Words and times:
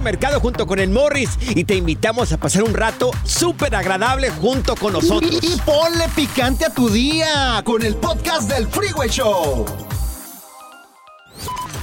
Mercado 0.00 0.40
junto 0.40 0.66
con 0.66 0.78
el 0.78 0.90
Morris 0.90 1.30
y 1.54 1.64
te 1.64 1.74
invitamos 1.74 2.32
a 2.32 2.36
pasar 2.38 2.62
un 2.62 2.74
rato 2.74 3.10
súper 3.24 3.74
agradable 3.74 4.30
junto 4.30 4.74
con 4.76 4.92
nosotros. 4.92 5.38
Y, 5.42 5.54
y 5.54 5.56
ponle 5.64 6.08
picante 6.14 6.64
a 6.64 6.70
tu 6.70 6.88
día 6.88 7.62
con 7.64 7.82
el 7.82 7.96
podcast 7.96 8.50
del 8.50 8.66
Freeway 8.68 9.08
Show. 9.08 9.64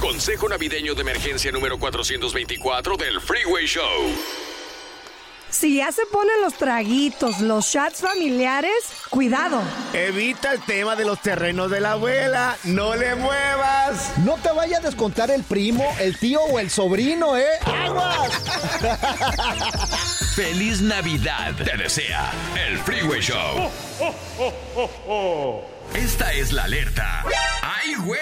Consejo 0.00 0.48
navideño 0.48 0.94
de 0.94 1.02
emergencia 1.02 1.52
número 1.52 1.78
424 1.78 2.96
del 2.96 3.20
Freeway 3.20 3.66
Show. 3.66 4.51
Si 5.52 5.76
ya 5.76 5.92
se 5.92 6.06
ponen 6.06 6.40
los 6.40 6.54
traguitos, 6.54 7.40
los 7.40 7.66
shots 7.66 8.00
familiares, 8.00 8.72
cuidado. 9.10 9.60
Evita 9.92 10.50
el 10.50 10.62
tema 10.62 10.96
de 10.96 11.04
los 11.04 11.20
terrenos 11.20 11.70
de 11.70 11.78
la 11.78 11.92
abuela. 11.92 12.56
No 12.64 12.96
le 12.96 13.14
muevas. 13.16 14.12
No 14.24 14.38
te 14.38 14.50
vaya 14.50 14.78
a 14.78 14.80
descontar 14.80 15.30
el 15.30 15.44
primo, 15.44 15.84
el 16.00 16.18
tío 16.18 16.40
o 16.40 16.58
el 16.58 16.70
sobrino, 16.70 17.36
¿eh? 17.36 17.44
¡Aguas! 17.66 18.32
¡Feliz 20.34 20.80
Navidad! 20.80 21.52
Te 21.62 21.76
desea 21.76 22.32
el 22.66 22.78
Freeway 22.78 23.20
Show. 23.20 23.70
Esta 25.94 26.32
es 26.32 26.50
la 26.52 26.64
alerta. 26.64 27.24
¡Ay, 27.60 27.94
güey! 27.96 28.20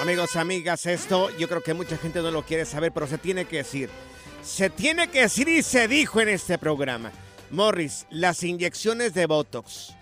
Amigos, 0.00 0.36
amigas, 0.36 0.86
esto 0.86 1.36
yo 1.36 1.48
creo 1.48 1.62
que 1.62 1.74
mucha 1.74 1.98
gente 1.98 2.22
no 2.22 2.30
lo 2.30 2.44
quiere 2.44 2.64
saber, 2.64 2.92
pero 2.92 3.08
se 3.08 3.18
tiene 3.18 3.46
que 3.46 3.56
decir. 3.58 3.90
Se 4.42 4.70
tiene 4.70 5.08
que 5.08 5.22
decir 5.22 5.48
y 5.48 5.62
se 5.62 5.86
dijo 5.86 6.20
en 6.20 6.28
este 6.28 6.58
programa. 6.58 7.12
Morris, 7.50 8.06
las 8.10 8.42
inyecciones 8.42 9.12
de 9.14 9.26
Botox 9.26 9.94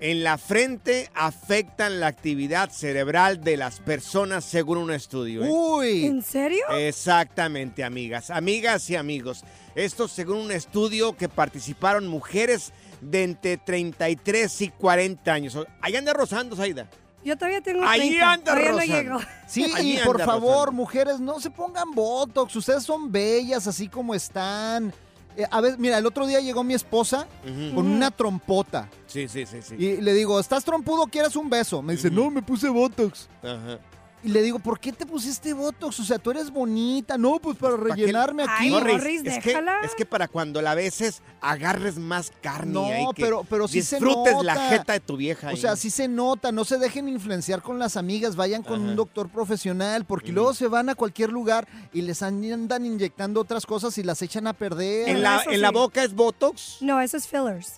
en 0.00 0.24
la 0.24 0.36
frente 0.36 1.10
afectan 1.14 2.00
la 2.00 2.08
actividad 2.08 2.70
cerebral 2.70 3.42
de 3.42 3.56
las 3.56 3.80
personas 3.80 4.44
según 4.44 4.78
un 4.78 4.90
estudio. 4.90 5.44
¿eh? 5.44 5.48
Uy. 5.48 6.06
¿En 6.06 6.22
serio? 6.22 6.64
Exactamente, 6.76 7.84
amigas, 7.84 8.30
amigas 8.30 8.90
y 8.90 8.96
amigos. 8.96 9.44
Esto 9.74 10.08
según 10.08 10.38
un 10.38 10.52
estudio 10.52 11.16
que 11.16 11.28
participaron 11.28 12.06
mujeres 12.06 12.72
de 13.00 13.22
entre 13.22 13.56
33 13.56 14.60
y 14.62 14.68
40 14.70 15.32
años. 15.32 15.58
Ahí 15.80 15.96
anda 15.96 16.12
rozando, 16.12 16.56
Zaida. 16.56 16.88
Yo 17.24 17.36
todavía 17.36 17.60
tengo 17.62 17.82
Ahí 17.86 18.10
30, 18.10 18.32
anda, 18.32 18.44
todavía 18.54 18.72
no 18.72 18.78
llego. 18.80 19.18
Sí, 19.46 19.64
Ahí 19.74 19.94
y 19.94 20.04
por 20.04 20.16
anda, 20.20 20.26
favor, 20.26 20.56
Rosana. 20.66 20.70
mujeres, 20.76 21.20
no 21.20 21.40
se 21.40 21.50
pongan 21.50 21.90
botox. 21.92 22.54
Ustedes 22.56 22.82
son 22.84 23.10
bellas 23.10 23.66
así 23.66 23.88
como 23.88 24.14
están. 24.14 24.92
Eh, 25.36 25.46
a 25.50 25.60
ver, 25.60 25.78
mira, 25.78 25.98
el 25.98 26.06
otro 26.06 26.26
día 26.26 26.40
llegó 26.40 26.62
mi 26.62 26.74
esposa 26.74 27.26
con 27.74 27.86
una 27.86 28.10
trompota. 28.10 28.88
Sí, 29.06 29.26
sí, 29.26 29.46
sí, 29.46 29.62
sí. 29.62 29.74
Y 29.76 30.00
le 30.00 30.12
digo, 30.12 30.38
¿estás 30.38 30.64
trompudo? 30.64 31.06
¿Quieres 31.06 31.34
un 31.34 31.50
beso? 31.50 31.82
Me 31.82 31.94
dice, 31.94 32.10
no, 32.10 32.30
me 32.30 32.42
puse 32.42 32.68
botox. 32.68 33.28
Ajá. 33.42 33.78
Y 34.24 34.28
le 34.30 34.40
digo, 34.40 34.58
¿por 34.58 34.80
qué 34.80 34.90
te 34.90 35.04
pusiste 35.04 35.52
botox? 35.52 36.00
O 36.00 36.02
sea, 36.04 36.18
tú 36.18 36.30
eres 36.30 36.50
bonita. 36.50 37.18
No, 37.18 37.38
pues 37.38 37.58
para 37.58 37.76
¿Para 37.76 37.94
qué? 37.94 38.00
rellenarme 38.02 38.44
aquí. 38.44 38.52
Ay, 38.58 38.70
Morris, 38.70 38.94
Morris, 38.96 39.22
es, 39.26 39.38
que, 39.44 39.48
déjala. 39.50 39.80
es 39.84 39.94
que 39.94 40.06
para 40.06 40.28
cuando 40.28 40.62
la 40.62 40.74
beses, 40.74 41.20
agarres 41.42 41.98
más 41.98 42.32
carne. 42.40 42.72
No, 42.72 42.86
ahí, 42.86 43.04
que 43.14 43.22
pero- 43.22 43.44
pero 43.50 43.68
sí 43.68 43.82
se 43.82 43.96
disfrutes 43.96 44.42
la 44.42 44.54
nota. 44.54 44.68
jeta 44.70 44.92
de 44.94 45.00
tu 45.00 45.18
vieja. 45.18 45.48
O 45.48 45.50
ahí. 45.50 45.56
sea, 45.58 45.76
sí 45.76 45.90
se 45.90 46.08
nota, 46.08 46.52
no 46.52 46.64
se 46.64 46.78
dejen 46.78 47.06
influenciar 47.08 47.60
con 47.60 47.78
las 47.78 47.98
amigas, 47.98 48.34
vayan 48.34 48.62
con 48.62 48.80
Ajá. 48.80 48.90
un 48.90 48.96
doctor 48.96 49.28
profesional, 49.28 50.06
porque 50.06 50.32
Mm. 50.32 50.34
luego 50.36 50.54
se 50.54 50.68
van 50.68 50.88
a 50.88 50.94
cualquier 50.94 51.30
lugar 51.30 51.68
y 51.92 52.00
les 52.00 52.22
andan 52.22 52.86
inyectando 52.86 53.42
otras 53.42 53.66
cosas 53.66 53.98
y 53.98 54.02
las 54.02 54.22
echan 54.22 54.46
a 54.46 54.54
perder. 54.54 55.08
¿En, 55.10 55.22
la, 55.22 55.36
Eso 55.42 55.50
¿En 55.50 55.60
la 55.60 55.68
sí. 55.68 55.74
boca 55.74 56.02
es 56.02 56.14
Botox? 56.14 56.78
No, 56.80 56.98
eso 56.98 57.18
es 57.18 57.26
fillers. 57.28 57.74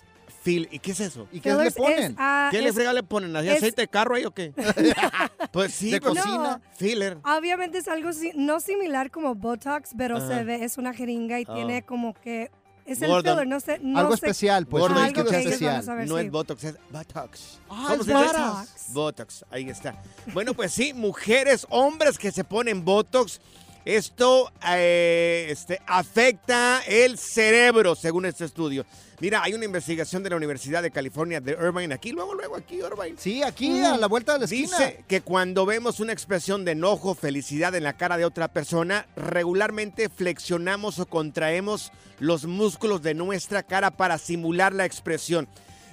Phil, 0.47 0.69
¿y 0.71 0.79
qué 0.79 0.91
es 0.91 0.99
eso? 1.01 1.27
¿Y 1.33 1.41
qué 1.41 1.53
le 1.53 1.71
ponen? 1.71 1.99
es, 2.11 2.13
ah, 2.17 2.47
¿Qué 2.51 2.61
le 2.61 2.69
es- 2.69 2.75
frega 2.75 2.93
le 2.93 3.03
ponen? 3.03 3.35
¿Así 3.35 3.49
es- 3.49 3.57
aceite 3.57 3.81
de 3.81 3.87
carro 3.89 4.15
ahí 4.15 4.23
o 4.23 4.31
qué? 4.31 4.53
pues 5.51 5.73
sí, 5.73 5.91
De 5.91 5.99
pues- 5.99 6.13
cocina. 6.21 6.61
Filler. 6.77 7.17
Obviamente 7.25 7.79
es 7.79 7.87
algo 7.89 8.13
si- 8.13 8.31
no 8.35 8.59
similar 8.61 9.11
como 9.11 9.35
Botox, 9.35 9.91
pero 9.97 10.17
Ajá. 10.17 10.27
se 10.27 10.43
ve, 10.45 10.63
es 10.63 10.77
una 10.77 10.93
jeringa 10.93 11.39
y 11.39 11.45
Oh. 11.47 11.53
tiene 11.53 11.81
como 11.83 12.13
que... 12.13 12.49
Es 12.85 13.01
el 13.01 13.09
Gordon. 13.09 13.33
filler, 13.33 13.47
no 13.47 13.59
sé... 13.59 13.79
No 13.81 13.99
Algo 13.99 14.11
sé- 14.15 14.25
especial, 14.27 14.65
pues, 14.65 14.79
Gordo, 14.81 14.95
un 14.97 15.05
algo 15.05 15.25
que 15.25 15.37
especial. 15.39 15.83
saber, 15.83 16.07
No 16.07 16.15
sí. 16.17 16.23
es 16.25 16.31
Botox, 16.31 16.63
es 16.63 16.75
Botox. 16.89 17.59
Ah, 17.69 17.85
¿Cómo 17.89 18.01
es? 18.01 18.07
Botox. 18.07 18.93
Botox, 18.93 19.45
ahí 19.51 19.69
está. 19.69 20.01
Bueno, 20.33 20.53
pues 20.53 20.71
sí, 20.71 20.93
mujeres, 20.93 21.67
hombres 21.69 22.17
que 22.17 22.31
se 22.31 22.45
ponen 22.45 22.85
Botox. 22.85 23.41
Esto 23.87 24.51
eh, 24.67 25.47
este, 25.49 25.79
afecta 25.87 26.81
el 26.85 27.17
cerebro, 27.17 27.95
según 27.95 28.25
este 28.25 28.43
estudio. 28.43 28.85
Mira, 29.21 29.41
hay 29.41 29.53
una 29.53 29.63
investigación 29.63 30.23
de 30.23 30.29
la 30.29 30.35
Universidad 30.35 30.83
de 30.83 30.91
California 30.91 31.39
de 31.39 31.53
Irvine, 31.53 31.93
aquí, 31.93 32.11
luego, 32.11 32.33
luego, 32.35 32.57
aquí, 32.57 32.79
Irvine. 32.79 33.15
Sí, 33.17 33.43
aquí 33.43 33.79
a 33.79 33.95
la 33.95 34.07
vuelta 34.07 34.33
de 34.33 34.39
la 34.39 34.45
esquina. 34.45 34.77
Dice 34.77 35.05
que 35.07 35.21
cuando 35.21 35.65
vemos 35.65 36.01
una 36.01 36.11
expresión 36.11 36.65
de 36.65 36.73
enojo, 36.73 37.15
felicidad 37.15 37.73
en 37.75 37.85
la 37.85 37.93
cara 37.93 38.17
de 38.17 38.25
otra 38.25 38.49
persona, 38.49 39.07
regularmente 39.15 40.09
flexionamos 40.09 40.99
o 40.99 41.05
contraemos 41.05 41.93
los 42.19 42.43
músculos 42.45 43.01
de 43.01 43.13
nuestra 43.13 43.63
cara 43.63 43.91
para 43.91 44.17
simular 44.17 44.73
la 44.73 44.83
expresión. 44.83 45.47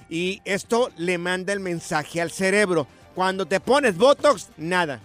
Y 0.09 0.41
esto 0.43 0.91
le 0.97 1.17
manda 1.17 1.53
el 1.53 1.61
mensaje 1.61 2.19
al 2.19 2.31
cerebro. 2.31 2.87
Cuando 3.15 3.45
te 3.45 3.61
pones 3.61 3.95
Botox, 3.95 4.49
nada. 4.57 4.99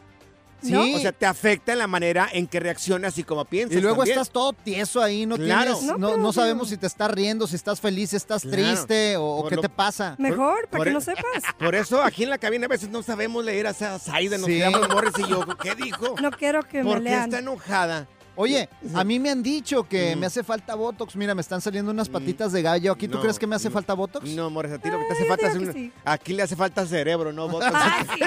Sí. 0.62 0.94
O 0.94 0.98
sea, 0.98 1.12
te 1.12 1.26
afecta 1.26 1.72
en 1.72 1.78
la 1.78 1.86
manera 1.86 2.28
en 2.32 2.46
que 2.46 2.60
reaccionas 2.60 3.16
y 3.18 3.24
como 3.24 3.44
piensas. 3.44 3.78
Y 3.78 3.80
luego 3.80 3.98
también. 3.98 4.18
estás 4.18 4.30
todo 4.30 4.52
tieso 4.52 5.02
ahí, 5.02 5.26
no 5.26 5.36
Claro. 5.36 5.76
tienes, 5.78 5.98
No, 5.98 6.16
no, 6.16 6.32
sabemos 6.32 6.68
si 6.68 6.76
te 6.76 6.86
estás 6.86 7.10
riendo, 7.10 7.46
si 7.46 7.56
estás 7.56 7.80
feliz, 7.80 8.10
si 8.10 8.16
estás 8.16 8.42
Claro. 8.42 8.56
triste 8.56 9.16
o, 9.16 9.24
o 9.24 9.40
Por 9.42 9.48
qué 9.50 9.56
lo- 9.56 9.62
te 9.62 9.68
pasa. 9.68 10.14
Mejor, 10.18 10.68
para 10.68 10.78
por 10.78 10.84
que 10.84 10.90
e- 10.90 10.94
no 10.94 11.00
sepas. 11.00 11.24
Por 11.58 11.74
eso 11.74 12.02
aquí 12.02 12.24
en 12.24 12.30
la 12.30 12.38
cabina 12.38 12.66
a 12.66 12.68
veces 12.68 12.88
no 12.90 13.02
sabemos 13.02 13.44
leer 13.44 13.66
a 13.66 13.74
Saida, 13.74 14.36
nos 14.38 14.46
Sí. 14.46 14.54
quedamos 14.58 14.88
Morris 14.88 15.12
y 15.18 15.28
yo. 15.28 15.44
¿Qué 15.62 15.74
dijo? 15.74 16.14
No 16.20 16.30
quiero 16.30 16.62
que 16.62 16.82
¿Por 16.82 16.98
me 16.98 17.04
qué 17.04 17.10
lean. 17.10 17.24
está 17.24 17.38
enojada? 17.38 18.06
Oye, 18.36 18.68
a 18.94 19.04
mí 19.04 19.18
me 19.18 19.28
han 19.30 19.42
dicho 19.42 19.82
que 19.86 20.16
me 20.16 20.24
hace 20.24 20.42
falta 20.42 20.74
Botox. 20.74 21.14
Mira, 21.14 21.34
me 21.34 21.42
están 21.42 21.60
saliendo 21.60 21.90
unas 21.90 22.08
patitas 22.08 22.52
de 22.52 22.62
gallo. 22.62 22.92
¿Aquí 22.92 23.06
tú 23.06 23.16
No, 23.16 23.20
crees 23.20 23.38
que 23.38 23.46
me 23.46 23.54
hace 23.56 23.68
no. 23.68 23.74
falta 23.74 23.92
Botox? 23.92 24.26
No, 24.30 24.48
Morris, 24.48 24.72
a 24.72 24.78
ti 24.78 24.88
lo 24.88 24.98
que 24.98 25.04
te 25.06 25.12
hace 25.12 25.24
falta 25.26 25.48
es 25.48 25.56
un- 25.56 25.72
sí. 25.74 25.92
Aquí 26.04 26.32
le 26.32 26.42
hace 26.44 26.56
falta 26.56 26.86
cerebro, 26.86 27.32
¿no? 27.32 27.48
Botox. 27.50 27.72
Ah, 27.74 28.04
sí. 28.14 28.20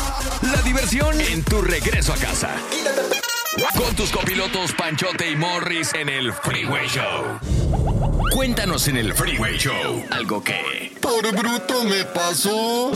La 0.54 0.62
diversión 0.62 1.20
en 1.20 1.42
tu 1.42 1.60
regreso 1.62 2.12
a 2.12 2.16
casa. 2.16 2.50
Con 3.76 3.94
tus 3.96 4.10
copilotos 4.10 4.72
Panchote 4.72 5.28
y 5.30 5.36
Morris 5.36 5.92
en 5.94 6.08
el 6.08 6.32
Freeway 6.32 6.86
Show. 6.86 7.40
Cuéntanos 8.32 8.86
en 8.86 8.96
el 8.98 9.14
Freeway 9.14 9.56
Show 9.58 10.04
algo 10.10 10.44
que... 10.44 10.92
Por 11.00 11.28
bruto 11.36 11.82
me 11.84 12.04
pasó. 12.04 12.92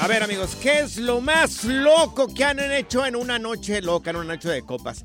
A 0.00 0.06
ver, 0.08 0.22
amigos, 0.22 0.56
¿qué 0.60 0.80
es 0.80 0.98
lo 0.98 1.22
más 1.22 1.64
loco 1.64 2.28
que 2.32 2.44
han 2.44 2.58
hecho 2.60 3.06
en 3.06 3.16
una 3.16 3.38
noche 3.38 3.80
loca, 3.80 4.10
en 4.10 4.16
una 4.16 4.34
noche 4.34 4.50
de 4.50 4.62
copas? 4.62 5.04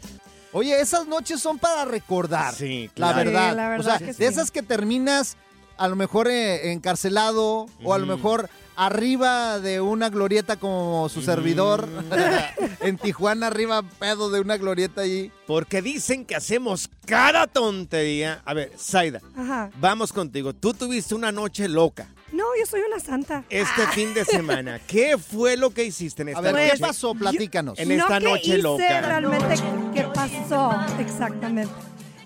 Oye, 0.52 0.82
esas 0.82 1.08
noches 1.08 1.40
son 1.40 1.60
para 1.60 1.86
recordar. 1.86 2.54
Sí, 2.56 2.88
La 2.96 3.14
claro. 3.14 3.18
verdad. 3.18 3.50
Sí, 3.52 3.56
la 3.56 3.68
o 3.68 3.70
verdad 3.70 3.98
sea, 4.00 4.08
que 4.08 4.14
de 4.14 4.26
esas 4.28 4.52
que 4.52 4.64
terminas 4.64 5.38
a 5.78 5.88
lo 5.88 5.96
mejor 5.96 6.28
eh, 6.28 6.74
encarcelado 6.74 7.68
o 7.84 7.94
a 7.94 7.98
lo 7.98 8.06
mejor 8.06 8.50
arriba 8.80 9.60
de 9.60 9.82
una 9.82 10.10
glorieta 10.10 10.56
como 10.56 11.10
su 11.10 11.22
servidor. 11.22 11.88
en 12.82 12.98
Tijuana, 12.98 13.48
arriba 13.48 13.84
pedo 13.84 14.30
de 14.32 14.40
una 14.40 14.58
glorieta 14.58 15.02
allí. 15.02 15.32
Porque 15.46 15.82
dicen 15.82 16.26
que 16.26 16.36
hacemos 16.36 16.90
cada 17.06 17.46
tontería. 17.48 18.42
A 18.46 18.54
ver, 18.54 18.72
Zaida, 18.78 19.20
Ajá. 19.36 19.70
vamos 19.80 20.14
contigo. 20.14 20.54
Tú 20.54 20.74
tuviste 20.74 21.14
una 21.14 21.32
noche 21.32 21.68
loca 21.68 22.08
No, 22.32 22.46
yo 22.58 22.66
soy 22.66 22.82
una 22.82 23.00
santa. 23.00 23.44
este 23.50 23.86
fin 23.88 24.14
de 24.14 24.24
semana. 24.24 24.80
¿Qué 24.88 25.18
fue 25.18 25.58
lo 25.58 25.72
que 25.72 25.84
hiciste 25.84 26.22
en 26.22 26.30
esta 26.30 26.40
A 26.40 26.44
ver, 26.44 26.54
noche? 26.54 26.72
¿qué 26.72 26.78
pasó? 26.80 27.14
Platícanos. 27.16 27.78
En 27.80 27.92
esta 27.92 28.20
no 28.22 28.26
que 28.28 28.32
noche 28.32 28.48
hice 28.50 28.58
loca. 28.60 29.02
realmente 29.02 29.56
qué 29.94 30.04
pasó 30.14 30.72
exactamente. 31.00 31.74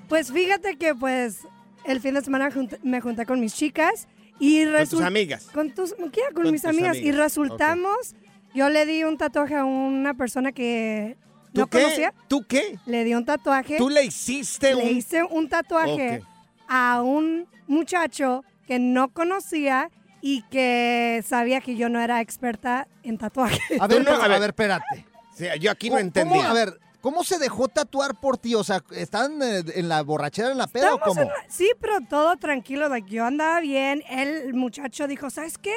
Pues 0.07 0.31
fíjate 0.31 0.77
que 0.77 0.93
pues 0.93 1.39
el 1.85 1.99
fin 1.99 2.13
de 2.13 2.21
semana 2.21 2.49
me 2.83 3.01
junté 3.01 3.25
con 3.25 3.39
mis 3.39 3.55
chicas 3.55 4.07
y 4.39 4.65
Con 4.65 4.87
tus 4.89 5.01
amigas. 5.01 5.43
con 5.53 5.71
tus 5.71 5.93
¿qué? 6.11 6.21
con, 6.33 6.43
Con 6.43 6.51
mis 6.51 6.61
tus 6.61 6.69
amigas 6.69 6.97
y 6.97 7.11
resultamos 7.11 8.15
yo 8.53 8.69
le 8.69 8.85
di 8.85 9.03
un 9.03 9.17
tatuaje 9.17 9.55
a 9.55 9.65
una 9.65 10.13
persona 10.13 10.51
que 10.51 11.17
¿Tú 11.53 11.61
no 11.61 11.67
qué? 11.67 11.81
conocía. 11.83 12.13
¿Tú 12.27 12.45
qué? 12.47 12.77
Le 12.87 13.03
di 13.03 13.13
un 13.13 13.25
tatuaje. 13.25 13.77
¿Tú 13.77 13.89
le 13.89 14.03
hiciste 14.05 14.73
le 14.75 14.83
un...? 14.83 14.89
hice 14.97 15.23
un 15.23 15.49
tatuaje 15.49 16.21
a 16.67 17.01
un 17.03 17.47
muchacho 17.67 18.43
que 18.67 18.79
no 18.79 19.09
conocía 19.13 19.89
y 20.21 20.41
que 20.49 21.23
sabía 21.25 21.61
que 21.61 21.75
yo 21.75 21.89
no 21.89 21.99
era 21.99 22.21
experta 22.21 22.87
en 23.03 23.17
tatuajes. 23.17 23.59
A 23.79 23.87
ver, 23.87 24.03
no- 24.03 24.11
a 24.11 24.27
ver. 24.27 24.49
espérate. 24.49 25.05
Sí, 25.35 25.45
yo 25.59 25.71
aquí 25.71 25.89
no 25.89 25.93
¿Cómo- 25.95 25.99
entendía. 25.99 26.37
cómo- 26.37 26.49
a 26.49 26.53
ver, 26.53 26.79
¿cómo 27.03 27.23
se 27.25 27.37
dejó 27.37 27.67
tatuar 27.67 28.15
por 28.19 28.37
ti? 28.37 28.55
O 28.55 28.63
sea, 28.63 28.81
¿están 28.91 29.41
eh, 29.43 29.61
en 29.75 29.89
la 29.89 30.01
borrachera, 30.01 30.51
en 30.51 30.57
la 30.57 30.67
peda 30.67 30.95
o 30.95 30.99
cómo? 30.99 31.21
en 31.21 31.27
la- 31.27 31.33
sí, 31.49 31.69
pero 31.79 31.99
todo 32.09 32.37
tranquilo. 32.37 32.87
like, 32.89 33.07
yo 33.09 33.25
andaba 33.25 33.59
bien. 33.59 34.01
El 34.09 34.53
muchacho 34.53 35.05
dijo, 35.05 35.29
¿sabes 35.29 35.57
qué? 35.57 35.75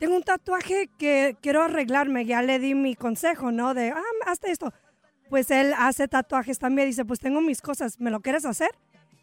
Tengo 0.00 0.16
un 0.16 0.24
tatuaje 0.24 0.90
que 0.98 1.36
quiero 1.40 1.62
arreglarme. 1.62 2.26
Ya 2.26 2.42
le 2.42 2.58
di 2.58 2.74
mi 2.74 2.96
consejo, 2.96 3.52
¿no? 3.52 3.72
De, 3.72 3.90
ah, 3.90 4.02
hazte 4.26 4.50
esto. 4.50 4.72
Pues 5.30 5.50
él 5.52 5.72
hace 5.78 6.08
tatuajes 6.08 6.58
también. 6.58 6.88
Dice, 6.88 7.04
pues 7.04 7.20
tengo 7.20 7.40
mis 7.40 7.62
cosas. 7.62 7.98
¿Me 8.00 8.10
lo 8.10 8.20
quieres 8.20 8.44
hacer? 8.44 8.70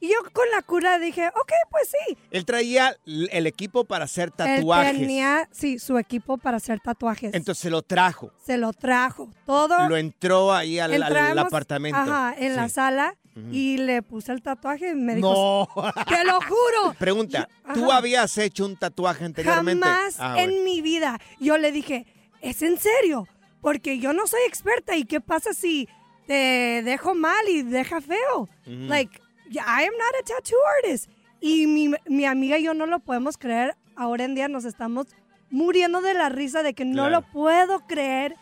Y 0.03 0.07
yo 0.09 0.15
con 0.33 0.50
la 0.51 0.63
cura 0.63 0.98
dije, 0.98 1.27
ok, 1.27 1.51
pues 1.69 1.89
sí. 1.89 2.18
Él 2.31 2.44
traía 2.44 2.98
el 3.06 3.45
equipo 3.45 3.83
para 3.86 4.06
hacer 4.06 4.30
Él 4.30 4.33
tatuajes. 4.57 4.98
tenía, 4.98 5.48
sí, 5.51 5.77
su 5.77 5.98
equipo 6.00 6.39
para 6.39 6.57
hacer 6.57 6.80
tatuajes. 6.80 7.33
Entonces 7.36 7.62
se 7.62 7.69
lo 7.69 7.83
trajo. 7.83 8.33
Se 8.44 8.57
lo 8.57 8.74
trajo. 8.74 9.30
Todo. 9.45 9.88
Lo 9.88 9.95
entró 9.98 10.51
ahí 10.53 10.80
al, 10.80 11.01
apartamento. 11.38 12.00
Ajá, 12.00 12.36
en 12.36 12.56
la 12.56 12.68
sala 12.68 13.15
y 13.51 13.77
le 13.77 14.01
puse 14.01 14.31
el 14.31 14.42
tatuaje 14.42 14.89
y 14.89 14.95
me 14.95 15.15
dijo, 15.15 15.69
No. 15.74 15.94
te 16.06 16.24
lo 16.25 16.42
juro. 16.42 16.95
Pregunta, 17.00 17.47
Yo- 17.68 17.74
¿tú 17.75 17.92
habías 17.92 18.36
hecho 18.39 18.65
un 18.65 18.75
tatuaje 18.77 19.24
anteriormente? 19.24 19.86
Jamás 19.88 20.15
Ah, 20.19 20.36
en 20.42 20.63
mi 20.65 20.81
vida. 20.81 21.19
Yo 21.39 21.59
le 21.59 21.71
dije, 21.71 22.07
¿es 22.42 22.63
en 22.63 22.80
serio? 22.80 23.27
Porque 23.62 24.00
yo 24.00 24.13
no 24.13 24.25
soy 24.25 24.42
experta. 24.47 24.97
¿Y 24.97 25.06
qué 25.06 25.21
pasa 25.21 25.54
si 25.54 25.88
te 26.25 26.81
dejo 26.83 27.13
mal 27.13 27.47
y 27.47 27.62
deja 27.62 28.01
feo? 28.01 28.50
Like, 28.65 29.20
I 29.59 29.83
am 29.83 29.94
not 29.98 30.15
a 30.19 30.24
tattoo 30.24 30.56
artist. 30.77 31.09
Y 31.39 31.68
mi, 31.68 31.92
mi 32.07 32.25
amiga 32.25 32.57
y 32.57 32.63
yo 32.63 32.74
no 32.74 32.86
lo 32.86 33.00
podemos 33.00 33.38
creer. 33.38 33.75
Ahora 33.95 34.24
en 34.25 34.36
día 34.36 34.48
nos 34.48 34.65
estamos 34.65 35.07
muriendo 35.50 36.01
de 36.01 36.13
la 36.13 36.30
risa 36.30 36.63
de 36.63 36.74
que 36.74 36.86
no 36.86 37.07
Claro. 37.07 37.09
lo 37.09 37.21
puedo 37.31 37.80
creer 37.88 38.36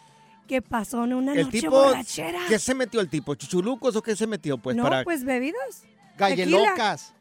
que 0.47 0.61
pasó 0.61 1.03
en 1.05 1.13
una 1.13 1.33
El 1.33 1.45
noche 1.45 1.61
tipo, 1.61 1.71
borrachera. 1.71 2.39
¿qué 2.47 2.59
se 2.59 2.73
metió 2.75 2.99
el 3.01 3.09
tipo? 3.09 3.35
¿Chuchulucos 3.35 3.95
o 3.95 4.01
qué 4.01 4.15
se 4.15 4.27
metió? 4.27 4.57
Pues 4.57 4.75
no, 4.75 4.83
para 4.83 5.03
pues 5.03 5.23
bebidas. 5.23 5.83
Gallelocas. 6.17 7.13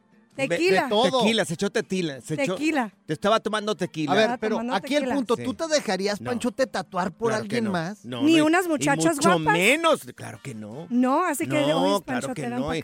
Tequila. 0.47 0.83
de 0.85 0.89
todo. 0.89 1.21
Tequila, 1.23 1.45
se 1.45 1.55
echó 1.55 1.71
tequila. 1.71 2.21
Se 2.21 2.35
echó- 2.35 2.55
Tequila. 2.55 2.93
te 3.07 3.13
estaba 3.13 3.41
tomando 3.41 3.75
tequila. 3.75 4.13
A 4.13 4.15
ver, 4.15 4.39
pero 4.41 4.59
aquí 4.73 4.95
el 4.95 5.01
tequila. 5.03 5.15
punto, 5.17 5.37
Sí. 5.37 5.45
¿tú 5.45 5.55
te 5.55 5.67
dejarías, 5.69 6.21
No. 6.21 6.31
Panchote, 6.31 6.67
tatuar 6.67 7.13
por 7.13 7.29
Claro 7.31 7.43
alguien 7.43 7.65
no. 7.65 7.71
más? 7.73 8.05
No, 8.05 8.23
Ni 8.23 8.33
no, 8.33 8.39
y- 8.39 8.41
unas 8.43 8.67
y 8.67 8.69
muchachas 8.69 9.17
mucho 9.17 9.29
guapas. 9.39 9.53
menos, 9.53 10.01
claro 10.15 10.41
que 10.43 10.55
no. 10.55 10.87
No, 10.91 11.25
así 11.25 11.47
que 11.47 11.61
no, 11.61 11.97
es 11.99 12.03
claro 12.03 12.03
Pancho, 12.05 12.35
que 12.35 12.43
te 12.43 12.49
no. 12.51 12.75
Y, 12.75 12.83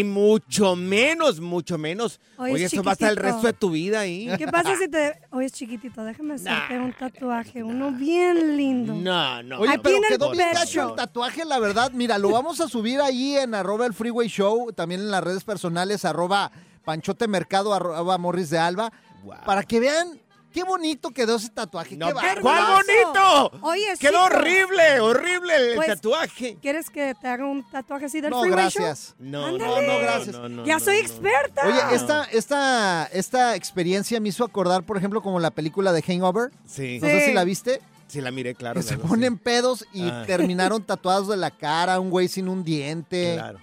y 0.00 0.04
mucho 0.04 0.76
menos, 0.76 1.40
mucho 1.40 1.78
menos. 1.78 2.20
Hoy 2.36 2.52
Oye, 2.52 2.64
es 2.64 2.72
eso 2.72 2.82
va 2.82 2.92
hasta 2.92 3.08
el 3.08 3.16
resto 3.16 3.46
de 3.46 3.52
tu 3.52 3.70
vida 3.70 4.00
ahí. 4.00 4.28
¿Qué 4.38 4.46
pasa 4.48 4.76
si 4.76 4.88
te... 4.88 5.20
Oye, 5.30 5.46
es 5.46 5.52
chiquitito, 5.52 6.04
déjame 6.04 6.34
hacerte 6.34 6.74
Nah. 6.74 6.84
un 6.84 6.92
tatuaje, 6.92 7.62
uno 7.62 7.92
bien 7.92 8.56
lindo. 8.56 8.94
No, 8.94 9.42
no. 9.42 9.60
Oye, 9.60 9.78
pero 9.82 9.96
en 9.98 10.04
el 10.04 10.10
quedó 10.10 10.30
bien 10.32 10.48
el 10.48 10.94
tatuaje, 10.96 11.44
la 11.44 11.58
verdad. 11.58 11.90
Mira, 11.92 12.18
lo 12.18 12.30
vamos 12.30 12.60
a 12.60 12.68
subir 12.68 13.00
ahí 13.00 13.36
en 13.36 13.54
arroba 13.54 13.86
el 13.86 13.94
Freeway 13.94 14.28
Show, 14.28 14.72
también 14.72 15.00
en 15.00 15.10
las 15.10 15.22
redes 15.22 15.44
personales, 15.44 16.04
arroba 16.04 16.50
Panchote 16.88 17.28
Mercado, 17.28 17.74
arroba 17.74 18.16
Morris 18.16 18.48
de 18.48 18.58
Alba, 18.58 18.90
Wow. 19.22 19.34
para 19.44 19.62
que 19.62 19.78
vean 19.78 20.18
qué 20.50 20.62
bonito 20.64 21.10
quedó 21.10 21.36
ese 21.36 21.50
tatuaje. 21.50 21.98
No, 21.98 22.06
qué 22.06 22.40
¿cuál 22.40 22.64
bonito? 22.64 23.50
Oye, 23.60 23.94
sí, 23.94 23.98
Quedó 24.06 24.24
pero- 24.26 24.40
horrible, 24.40 25.00
horrible 25.00 25.54
el 25.72 25.76
Pues, 25.76 25.88
tatuaje. 25.88 26.56
¿Quieres 26.62 26.88
que 26.88 27.14
te 27.20 27.28
haga 27.28 27.44
un 27.44 27.62
tatuaje 27.70 28.06
así 28.06 28.22
del 28.22 28.30
No, 28.30 28.40
Freeway 28.40 28.70
Show? 28.70 28.82
gracias. 28.86 29.14
No, 29.18 29.52
no, 29.58 29.82
no, 29.82 29.98
gracias. 29.98 30.34
no, 30.34 30.48
no, 30.48 30.64
ya 30.64 30.74
no, 30.78 30.80
soy 30.80 30.96
no. 30.96 31.02
experta. 31.02 31.66
Oye, 31.66 31.94
esta, 31.94 32.24
esta, 32.24 33.04
esta 33.12 33.54
experiencia 33.54 34.18
me 34.18 34.30
hizo 34.30 34.42
acordar, 34.44 34.84
por 34.84 34.96
ejemplo, 34.96 35.20
como 35.20 35.38
la 35.40 35.50
película 35.50 35.92
de 35.92 36.00
Hangover. 36.00 36.50
Sí, 36.66 37.00
No 37.02 37.06
sé 37.06 37.26
si 37.26 37.34
la 37.34 37.44
viste. 37.44 37.82
sí 38.06 38.22
la 38.22 38.30
miré, 38.30 38.54
claro. 38.54 38.80
Que 38.80 38.86
se 38.86 38.96
ponen 38.96 39.36
pedos 39.36 39.84
y 39.92 40.08
Ah. 40.08 40.24
terminaron 40.26 40.82
tatuados 40.86 41.28
de 41.28 41.36
la 41.36 41.50
cara, 41.50 42.00
un 42.00 42.08
güey 42.08 42.28
sin 42.28 42.48
un 42.48 42.64
diente. 42.64 43.34
Claro. 43.34 43.58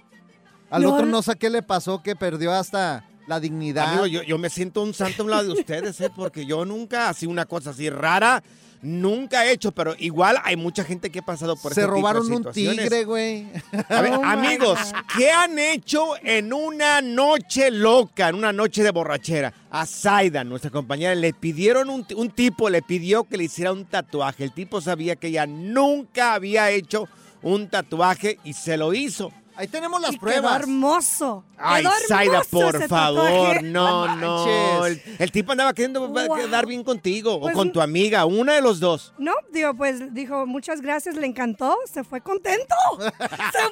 Al 0.70 0.82
No, 0.82 0.94
otro 0.94 1.06
no 1.06 1.22
sé 1.22 1.34
qué 1.36 1.48
le 1.50 1.62
pasó, 1.62 2.02
que 2.02 2.14
perdió 2.16 2.52
hasta 2.52 3.04
la 3.26 3.40
dignidad. 3.40 3.88
Amigo, 3.88 4.06
yo, 4.06 4.22
yo 4.22 4.38
me 4.38 4.50
siento 4.50 4.82
un 4.82 4.94
santo 4.94 5.22
a 5.22 5.24
un 5.24 5.30
lado 5.30 5.44
de 5.44 5.60
ustedes, 5.60 6.00
¿eh? 6.00 6.10
Porque 6.14 6.46
yo 6.46 6.64
nunca 6.64 7.08
así 7.08 7.26
una 7.26 7.46
cosa 7.46 7.70
así 7.70 7.90
rara, 7.90 8.42
nunca 8.82 9.44
he 9.46 9.52
hecho, 9.52 9.72
pero 9.72 9.94
igual 9.98 10.38
hay 10.44 10.56
mucha 10.56 10.84
gente 10.84 11.10
que 11.10 11.18
ha 11.18 11.24
pasado 11.24 11.56
por 11.56 11.74
Se 11.74 11.80
tipo 11.80 11.92
de 11.92 11.96
robaron 11.96 12.32
un 12.32 12.52
tigre, 12.52 13.04
güey. 13.04 13.46
A 13.88 14.02
ver, 14.02 14.12
Oh 14.16 14.24
amigos. 14.24 14.78
¿qué 15.16 15.30
han 15.30 15.58
hecho 15.58 16.14
en 16.22 16.52
una 16.52 17.00
noche 17.00 17.70
loca, 17.70 18.28
en 18.28 18.36
una 18.36 18.52
noche 18.52 18.82
de 18.82 18.90
borrachera? 18.90 19.52
A 19.70 19.86
Zaida, 19.86 20.44
nuestra 20.44 20.70
compañera, 20.70 21.14
le 21.14 21.32
pidieron 21.32 21.90
un, 21.90 22.06
un 22.16 22.30
tipo, 22.30 22.70
le 22.70 22.82
pidió 22.82 23.24
que 23.24 23.36
le 23.36 23.44
hiciera 23.44 23.72
un 23.72 23.84
tatuaje. 23.84 24.44
El 24.44 24.52
tipo 24.52 24.80
sabía 24.80 25.16
que 25.16 25.28
ella 25.28 25.46
nunca 25.46 26.34
había 26.34 26.70
hecho 26.70 27.08
un 27.42 27.68
tatuaje 27.68 28.38
y 28.44 28.52
se 28.52 28.76
lo 28.76 28.94
hizo. 28.94 29.32
Ahí 29.56 29.68
tenemos 29.68 30.00
las 30.00 30.10
Y 30.10 30.14
Quedó 30.14 30.20
pruebas. 30.20 30.60
hermoso. 30.60 31.44
Ay, 31.56 31.82
Quedó 31.82 31.94
hermoso 32.20 32.50
por 32.50 32.76
ese 32.76 32.88
favor, 32.88 33.62
no, 33.62 34.16
No. 34.16 34.84
El, 34.86 35.32
tipo 35.32 35.52
andaba 35.52 35.72
queriendo 35.72 36.06
Wow. 36.08 36.36
quedar 36.36 36.66
bien 36.66 36.84
contigo 36.84 37.40
Pues 37.40 37.54
o 37.54 37.56
con 37.58 37.68
n- 37.68 37.72
tu 37.72 37.80
amiga, 37.80 38.24
una 38.26 38.52
de 38.54 38.60
los 38.62 38.80
dos. 38.80 39.14
No, 39.18 39.32
digo, 39.52 39.74
pues 39.74 40.12
dijo, 40.12 40.46
muchas 40.46 40.80
gracias, 40.82 41.16
le 41.16 41.26
encantó, 41.26 41.76
se 41.90 42.04
fue 42.04 42.20
contento. 42.20 42.74
Se 42.98 43.08